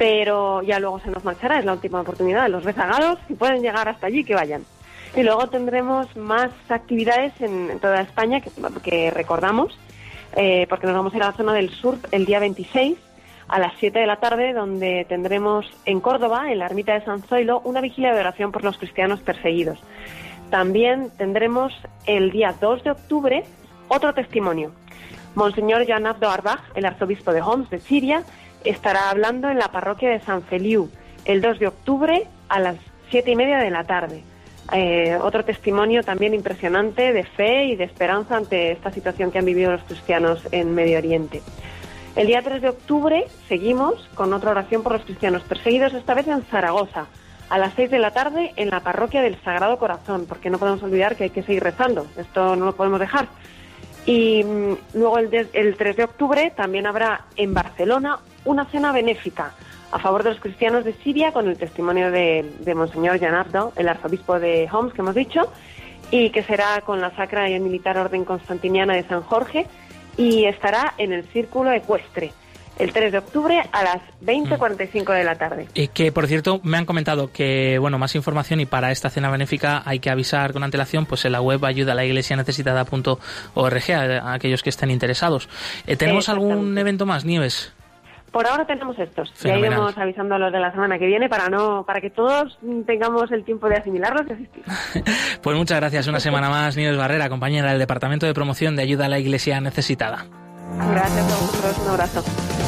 pero 0.00 0.62
ya 0.62 0.80
luego 0.80 0.98
se 1.00 1.10
nos 1.10 1.22
marchará, 1.24 1.58
es 1.58 1.66
la 1.66 1.74
última 1.74 2.00
oportunidad. 2.00 2.48
Los 2.48 2.64
rezagados, 2.64 3.18
si 3.28 3.34
pueden 3.34 3.60
llegar 3.60 3.86
hasta 3.86 4.06
allí, 4.06 4.24
que 4.24 4.34
vayan. 4.34 4.64
Y 5.14 5.22
luego 5.22 5.46
tendremos 5.48 6.16
más 6.16 6.50
actividades 6.70 7.38
en, 7.42 7.78
toda 7.80 8.00
España 8.00 8.40
que, 8.40 8.50
que 8.82 9.10
recordamos, 9.10 9.78
eh, 10.36 10.66
porque 10.70 10.86
nos 10.86 10.96
vamos 10.96 11.12
a 11.12 11.18
ir 11.18 11.22
a 11.22 11.26
la 11.26 11.36
zona 11.36 11.52
del 11.52 11.68
sur 11.68 11.98
el 12.12 12.24
día 12.24 12.40
26 12.40 12.96
a 13.48 13.58
las 13.58 13.74
7 13.78 13.98
de 13.98 14.06
la 14.06 14.16
tarde, 14.16 14.54
donde 14.54 15.04
tendremos 15.06 15.66
en 15.84 16.00
Córdoba, 16.00 16.50
en 16.50 16.60
la 16.60 16.64
ermita 16.64 16.94
de 16.94 17.04
San 17.04 17.20
Zoilo, 17.20 17.60
una 17.64 17.82
vigilia 17.82 18.14
de 18.14 18.20
oración 18.20 18.52
por 18.52 18.64
los 18.64 18.78
cristianos 18.78 19.20
perseguidos. 19.20 19.80
También 20.48 21.10
tendremos 21.18 21.74
el 22.06 22.30
día 22.30 22.54
2 22.58 22.84
de 22.84 22.90
octubre 22.92 23.44
otro 23.88 24.14
testimonio. 24.14 24.72
Monseñor 25.34 25.86
Jan 25.86 26.06
Abdo 26.06 26.30
Arbach, 26.30 26.62
el 26.74 26.86
arzobispo 26.86 27.34
de 27.34 27.42
Homs 27.42 27.68
de 27.68 27.80
Siria, 27.80 28.24
estará 28.64 29.10
hablando 29.10 29.48
en 29.48 29.58
la 29.58 29.72
parroquia 29.72 30.10
de 30.10 30.20
San 30.20 30.42
Feliu 30.42 30.90
el 31.24 31.40
2 31.40 31.58
de 31.58 31.66
octubre 31.68 32.26
a 32.48 32.60
las 32.60 32.76
siete 33.10 33.32
y 33.32 33.36
media 33.36 33.58
de 33.58 33.70
la 33.70 33.84
tarde. 33.84 34.22
Eh, 34.72 35.18
otro 35.20 35.44
testimonio 35.44 36.02
también 36.02 36.32
impresionante 36.32 37.12
de 37.12 37.24
fe 37.24 37.64
y 37.64 37.76
de 37.76 37.84
esperanza 37.84 38.36
ante 38.36 38.72
esta 38.72 38.92
situación 38.92 39.30
que 39.30 39.38
han 39.38 39.44
vivido 39.44 39.72
los 39.72 39.82
cristianos 39.82 40.46
en 40.52 40.74
Medio 40.74 40.98
Oriente. 40.98 41.42
El 42.16 42.26
día 42.26 42.42
3 42.42 42.62
de 42.62 42.68
octubre 42.68 43.26
seguimos 43.48 44.08
con 44.14 44.32
otra 44.32 44.50
oración 44.50 44.82
por 44.82 44.92
los 44.92 45.04
cristianos 45.04 45.42
perseguidos, 45.42 45.94
esta 45.94 46.14
vez 46.14 46.26
en 46.28 46.42
Zaragoza, 46.42 47.06
a 47.48 47.58
las 47.58 47.74
6 47.74 47.90
de 47.90 47.98
la 47.98 48.12
tarde 48.12 48.52
en 48.56 48.70
la 48.70 48.80
parroquia 48.80 49.22
del 49.22 49.40
Sagrado 49.42 49.78
Corazón, 49.78 50.26
porque 50.28 50.50
no 50.50 50.58
podemos 50.58 50.82
olvidar 50.82 51.16
que 51.16 51.24
hay 51.24 51.30
que 51.30 51.42
seguir 51.42 51.62
rezando, 51.62 52.06
esto 52.16 52.56
no 52.56 52.66
lo 52.66 52.76
podemos 52.76 53.00
dejar. 53.00 53.28
Y 54.06 54.42
mm, 54.44 54.74
luego 54.94 55.18
el, 55.18 55.30
de- 55.30 55.48
el 55.52 55.76
3 55.76 55.96
de 55.96 56.04
octubre 56.04 56.52
también 56.56 56.86
habrá 56.86 57.26
en 57.36 57.52
Barcelona 57.54 58.18
una 58.44 58.64
cena 58.66 58.92
benéfica 58.92 59.52
a 59.92 59.98
favor 59.98 60.22
de 60.22 60.30
los 60.30 60.40
cristianos 60.40 60.84
de 60.84 60.92
Siria 60.94 61.32
con 61.32 61.48
el 61.48 61.58
testimonio 61.58 62.10
de, 62.10 62.44
Monseñor 62.74 63.18
Jan 63.18 63.34
Abdo, 63.34 63.72
el 63.76 63.88
arzobispo 63.88 64.38
de 64.38 64.68
Homs 64.72 64.94
que 64.94 65.00
hemos 65.02 65.14
dicho, 65.16 65.50
y 66.12 66.30
que 66.30 66.42
será 66.44 66.80
con 66.82 67.00
la 67.00 67.14
Sacra 67.16 67.50
y 67.50 67.58
Militar 67.60 67.98
Orden 67.98 68.24
Constantiniana 68.24 68.94
de 68.94 69.02
San 69.04 69.22
Jorge 69.22 69.66
y 70.16 70.44
estará 70.44 70.94
en 70.98 71.12
el 71.12 71.24
Círculo 71.28 71.70
Ecuestre 71.72 72.32
el 72.80 72.92
3 72.92 73.12
de 73.12 73.18
octubre 73.18 73.62
a 73.72 73.82
las 73.84 73.98
20.45 74.24 75.12
de 75.14 75.24
la 75.24 75.36
tarde. 75.36 75.68
Y 75.74 75.88
que, 75.88 76.12
por 76.12 76.26
cierto, 76.26 76.60
me 76.64 76.76
han 76.78 76.86
comentado 76.86 77.30
que, 77.32 77.78
bueno, 77.78 77.98
más 77.98 78.14
información 78.14 78.60
y 78.60 78.66
para 78.66 78.90
esta 78.90 79.10
cena 79.10 79.30
benéfica 79.30 79.82
hay 79.84 79.98
que 80.00 80.10
avisar 80.10 80.52
con 80.52 80.64
antelación, 80.64 81.06
pues 81.06 81.24
en 81.24 81.32
la 81.32 81.40
web 81.40 81.64
ayuda 81.64 81.92
a 81.92 81.94
la 81.94 82.04
iglesia 82.04 82.36
necesitada.org 82.36 83.92
a, 83.92 84.00
a 84.30 84.32
aquellos 84.34 84.62
que 84.62 84.70
estén 84.70 84.90
interesados. 84.90 85.48
Eh, 85.86 85.96
¿Tenemos 85.96 86.28
algún 86.28 86.76
evento 86.76 87.06
más, 87.06 87.24
Nieves? 87.24 87.72
Por 88.30 88.46
ahora 88.46 88.64
tenemos 88.64 88.96
estos. 88.98 89.28
Ya 89.34 89.36
Fenomenal. 89.36 89.72
iremos 89.72 89.98
avisando 89.98 90.34
a 90.36 90.38
los 90.38 90.52
de 90.52 90.60
la 90.60 90.70
semana 90.70 90.98
que 91.00 91.06
viene 91.06 91.28
para 91.28 91.48
no 91.48 91.82
para 91.84 92.00
que 92.00 92.10
todos 92.10 92.58
tengamos 92.86 93.30
el 93.32 93.44
tiempo 93.44 93.68
de 93.68 93.74
asimilarlos 93.76 94.22
y 94.28 94.32
asistir. 94.32 94.62
Pues 95.42 95.56
muchas 95.56 95.80
gracias. 95.80 96.06
Una 96.06 96.20
semana 96.20 96.48
más, 96.48 96.76
Nieves 96.76 96.96
Barrera, 96.96 97.28
compañera 97.28 97.70
del 97.70 97.78
Departamento 97.80 98.26
de 98.26 98.34
Promoción 98.34 98.76
de 98.76 98.82
Ayuda 98.82 99.06
a 99.06 99.08
la 99.08 99.18
Iglesia 99.18 99.60
Necesitada. 99.60 100.26
Gracias 100.92 101.32
a 101.32 101.36
vosotros. 101.40 101.78
Un 101.78 101.88
abrazo. 101.90 102.59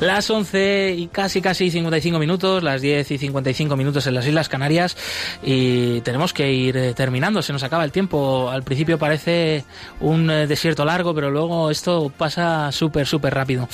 Las 0.00 0.30
11 0.30 0.94
y 0.96 1.08
casi 1.08 1.42
casi 1.42 1.72
55 1.72 2.20
minutos, 2.20 2.62
las 2.62 2.80
10 2.80 3.10
y 3.10 3.18
55 3.18 3.76
minutos 3.76 4.06
en 4.06 4.14
las 4.14 4.24
Islas 4.28 4.48
Canarias 4.48 4.96
y 5.42 6.00
tenemos 6.02 6.32
que 6.32 6.52
ir 6.52 6.76
eh, 6.76 6.94
terminando, 6.94 7.42
se 7.42 7.52
nos 7.52 7.64
acaba 7.64 7.84
el 7.84 7.90
tiempo. 7.90 8.48
Al 8.48 8.62
principio 8.62 8.96
parece 8.96 9.64
un 9.98 10.30
eh, 10.30 10.46
desierto 10.46 10.84
largo, 10.84 11.16
pero 11.16 11.32
luego 11.32 11.72
esto 11.72 12.12
pasa 12.16 12.70
súper, 12.70 13.08
súper 13.08 13.34
rápido. 13.34 13.68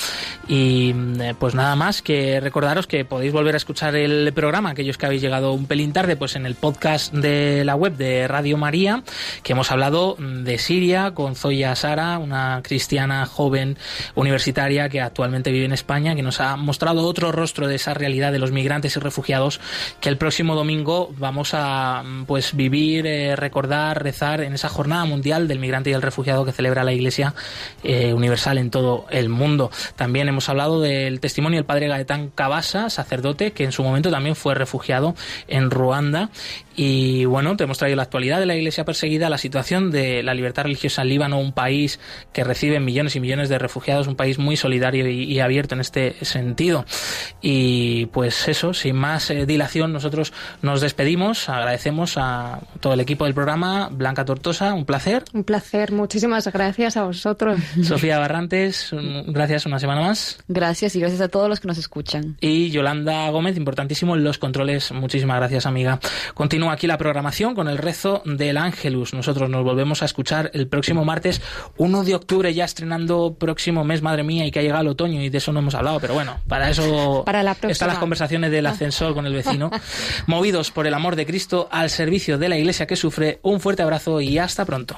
Y 0.47 0.93
mm, 0.95 1.21
eh, 1.21 1.35
pues 1.37 1.53
nada 1.53 1.75
más 1.75 2.01
que 2.01 2.39
recordaros 2.39 2.87
que 2.87 3.05
podéis 3.05 3.31
volver 3.31 3.53
a 3.53 3.57
escuchar 3.57 3.95
el 3.95 4.33
programa, 4.33 4.71
aquellos 4.71 4.97
que 4.97 5.05
habéis 5.05 5.21
llegado 5.21 5.53
un 5.53 5.67
pelín 5.67 5.93
tarde, 5.93 6.15
pues 6.15 6.35
en 6.35 6.47
el 6.47 6.55
podcast 6.55 7.13
de 7.13 7.63
la 7.65 7.75
web 7.75 7.97
de 7.97 8.27
Radio 8.27 8.57
María, 8.57 9.03
que 9.43 9.53
hemos 9.53 9.71
hablado 9.71 10.15
mm, 10.17 10.43
de 10.43 10.57
Siria 10.57 11.11
con 11.11 11.35
Zoya 11.35 11.75
Sara, 11.75 12.17
una 12.17 12.61
cristiana 12.63 13.27
joven 13.27 13.77
universitaria 14.15 14.89
que 14.89 15.01
actualmente 15.01 15.51
vive 15.51 15.65
en 15.65 15.73
España, 15.73 16.14
que 16.15 16.21
nos 16.21 16.39
ha 16.39 16.55
mostrado 16.55 17.03
otro 17.03 17.31
rostro 17.31 17.67
de 17.67 17.75
esa 17.75 17.93
realidad 17.93 18.31
de 18.31 18.39
los 18.39 18.51
migrantes 18.51 18.95
y 18.95 18.99
refugiados 18.99 19.59
que 19.99 20.09
el 20.09 20.17
próximo 20.17 20.55
domingo 20.55 21.13
vamos 21.17 21.51
a 21.53 22.03
pues 22.27 22.55
vivir, 22.55 23.05
eh, 23.07 23.35
recordar, 23.35 24.03
rezar 24.03 24.41
en 24.41 24.53
esa 24.53 24.69
jornada 24.69 25.05
mundial 25.05 25.47
del 25.47 25.59
migrante 25.59 25.89
y 25.89 25.93
el 25.93 26.01
refugiado 26.01 26.45
que 26.45 26.51
celebra 26.51 26.83
la 26.83 26.93
Iglesia 26.93 27.33
eh, 27.83 28.13
Universal 28.13 28.57
en 28.57 28.69
todo 28.69 29.05
el 29.09 29.29
mundo. 29.29 29.71
También 29.95 30.27
hemos 30.27 30.49
hablado 30.49 30.81
del 30.81 31.19
testimonio 31.19 31.57
del 31.57 31.65
padre 31.65 31.87
Gaetán 31.87 32.29
Cabasa, 32.29 32.89
sacerdote, 32.89 33.51
que 33.51 33.63
en 33.63 33.71
su 33.71 33.83
momento 33.83 34.09
también 34.11 34.35
fue 34.35 34.55
refugiado 34.55 35.15
en 35.47 35.69
Ruanda. 35.71 36.29
Y 36.75 37.25
bueno, 37.25 37.55
te 37.55 37.63
hemos 37.63 37.77
traído 37.77 37.95
la 37.95 38.03
actualidad 38.03 38.39
de 38.39 38.45
la 38.45 38.55
iglesia 38.55 38.83
perseguida, 38.83 39.29
la 39.29 39.37
situación 39.37 39.91
de 39.91 40.23
la 40.23 40.33
libertad 40.33 40.63
religiosa 40.63 41.03
en 41.03 41.09
Líbano, 41.09 41.39
un 41.39 41.53
país 41.53 41.99
que 42.33 42.43
recibe 42.43 42.79
millones 42.79 43.15
y 43.15 43.21
millones 43.21 43.47
de 43.47 43.57
refugiados, 43.57 44.07
un 44.07 44.15
país 44.15 44.39
muy 44.39 44.57
solidario 44.57 45.07
y, 45.09 45.23
y 45.23 45.39
abierto 45.39 45.75
en 45.75 45.81
este 45.81 46.04
sentido. 46.21 46.85
Y 47.41 48.07
pues 48.07 48.47
eso, 48.47 48.73
sin 48.73 48.95
más 48.95 49.29
eh, 49.29 49.45
dilación, 49.45 49.93
nosotros 49.93 50.33
nos 50.61 50.81
despedimos, 50.81 51.49
agradecemos 51.49 52.15
a 52.17 52.59
todo 52.79 52.93
el 52.93 52.99
equipo 52.99 53.25
del 53.25 53.33
programa, 53.33 53.89
Blanca 53.91 54.25
Tortosa, 54.25 54.73
un 54.73 54.85
placer. 54.85 55.23
Un 55.33 55.43
placer, 55.43 55.91
muchísimas 55.91 56.47
gracias 56.51 56.97
a 56.97 57.03
vosotros. 57.03 57.59
Sofía 57.83 58.17
Barrantes, 58.19 58.91
un- 58.93 59.31
gracias 59.33 59.65
una 59.65 59.79
semana 59.79 60.01
más. 60.01 60.37
Gracias 60.47 60.95
y 60.95 60.99
gracias 60.99 61.21
a 61.21 61.27
todos 61.27 61.49
los 61.49 61.59
que 61.59 61.67
nos 61.67 61.77
escuchan. 61.77 62.37
Y 62.41 62.69
Yolanda 62.71 63.29
Gómez, 63.29 63.57
importantísimo 63.57 64.15
en 64.15 64.23
los 64.23 64.37
controles. 64.37 64.91
Muchísimas 64.91 65.37
gracias, 65.37 65.65
amiga. 65.65 65.99
Continúa 66.33 66.73
aquí 66.73 66.87
la 66.87 66.97
programación 66.97 67.55
con 67.55 67.67
el 67.67 67.77
rezo 67.77 68.21
del 68.25 68.57
Ángelus. 68.57 69.13
Nosotros 69.13 69.49
nos 69.49 69.63
volvemos 69.63 70.01
a 70.01 70.05
escuchar 70.05 70.51
el 70.53 70.67
próximo 70.67 71.05
martes 71.05 71.41
1 71.77 72.03
de 72.03 72.15
octubre, 72.15 72.53
ya 72.53 72.65
estrenando 72.65 73.35
próximo 73.37 73.83
mes, 73.83 74.01
madre 74.01 74.23
mía, 74.23 74.45
y 74.45 74.51
que 74.51 74.59
ha 74.59 74.61
llegado 74.61 74.81
el 74.81 74.87
otoño 74.89 75.21
y 75.21 75.29
de 75.29 75.37
eso 75.37 75.51
no 75.51 75.59
hemos 75.59 75.75
hablado. 75.75 75.94
Pero 75.99 76.13
bueno, 76.13 76.39
para 76.47 76.69
eso 76.69 77.23
Para 77.25 77.43
la 77.43 77.57
están 77.67 77.87
las 77.87 77.97
conversaciones 77.97 78.51
del 78.51 78.65
ascensor 78.65 79.13
con 79.13 79.25
el 79.25 79.33
vecino. 79.33 79.71
Movidos 80.27 80.71
por 80.71 80.87
el 80.87 80.93
amor 80.93 81.15
de 81.15 81.25
Cristo 81.25 81.67
al 81.71 81.89
servicio 81.89 82.37
de 82.37 82.49
la 82.49 82.57
iglesia 82.57 82.85
que 82.85 82.95
sufre. 82.95 83.39
Un 83.41 83.59
fuerte 83.59 83.83
abrazo 83.83 84.21
y 84.21 84.37
hasta 84.37 84.65
pronto. 84.65 84.97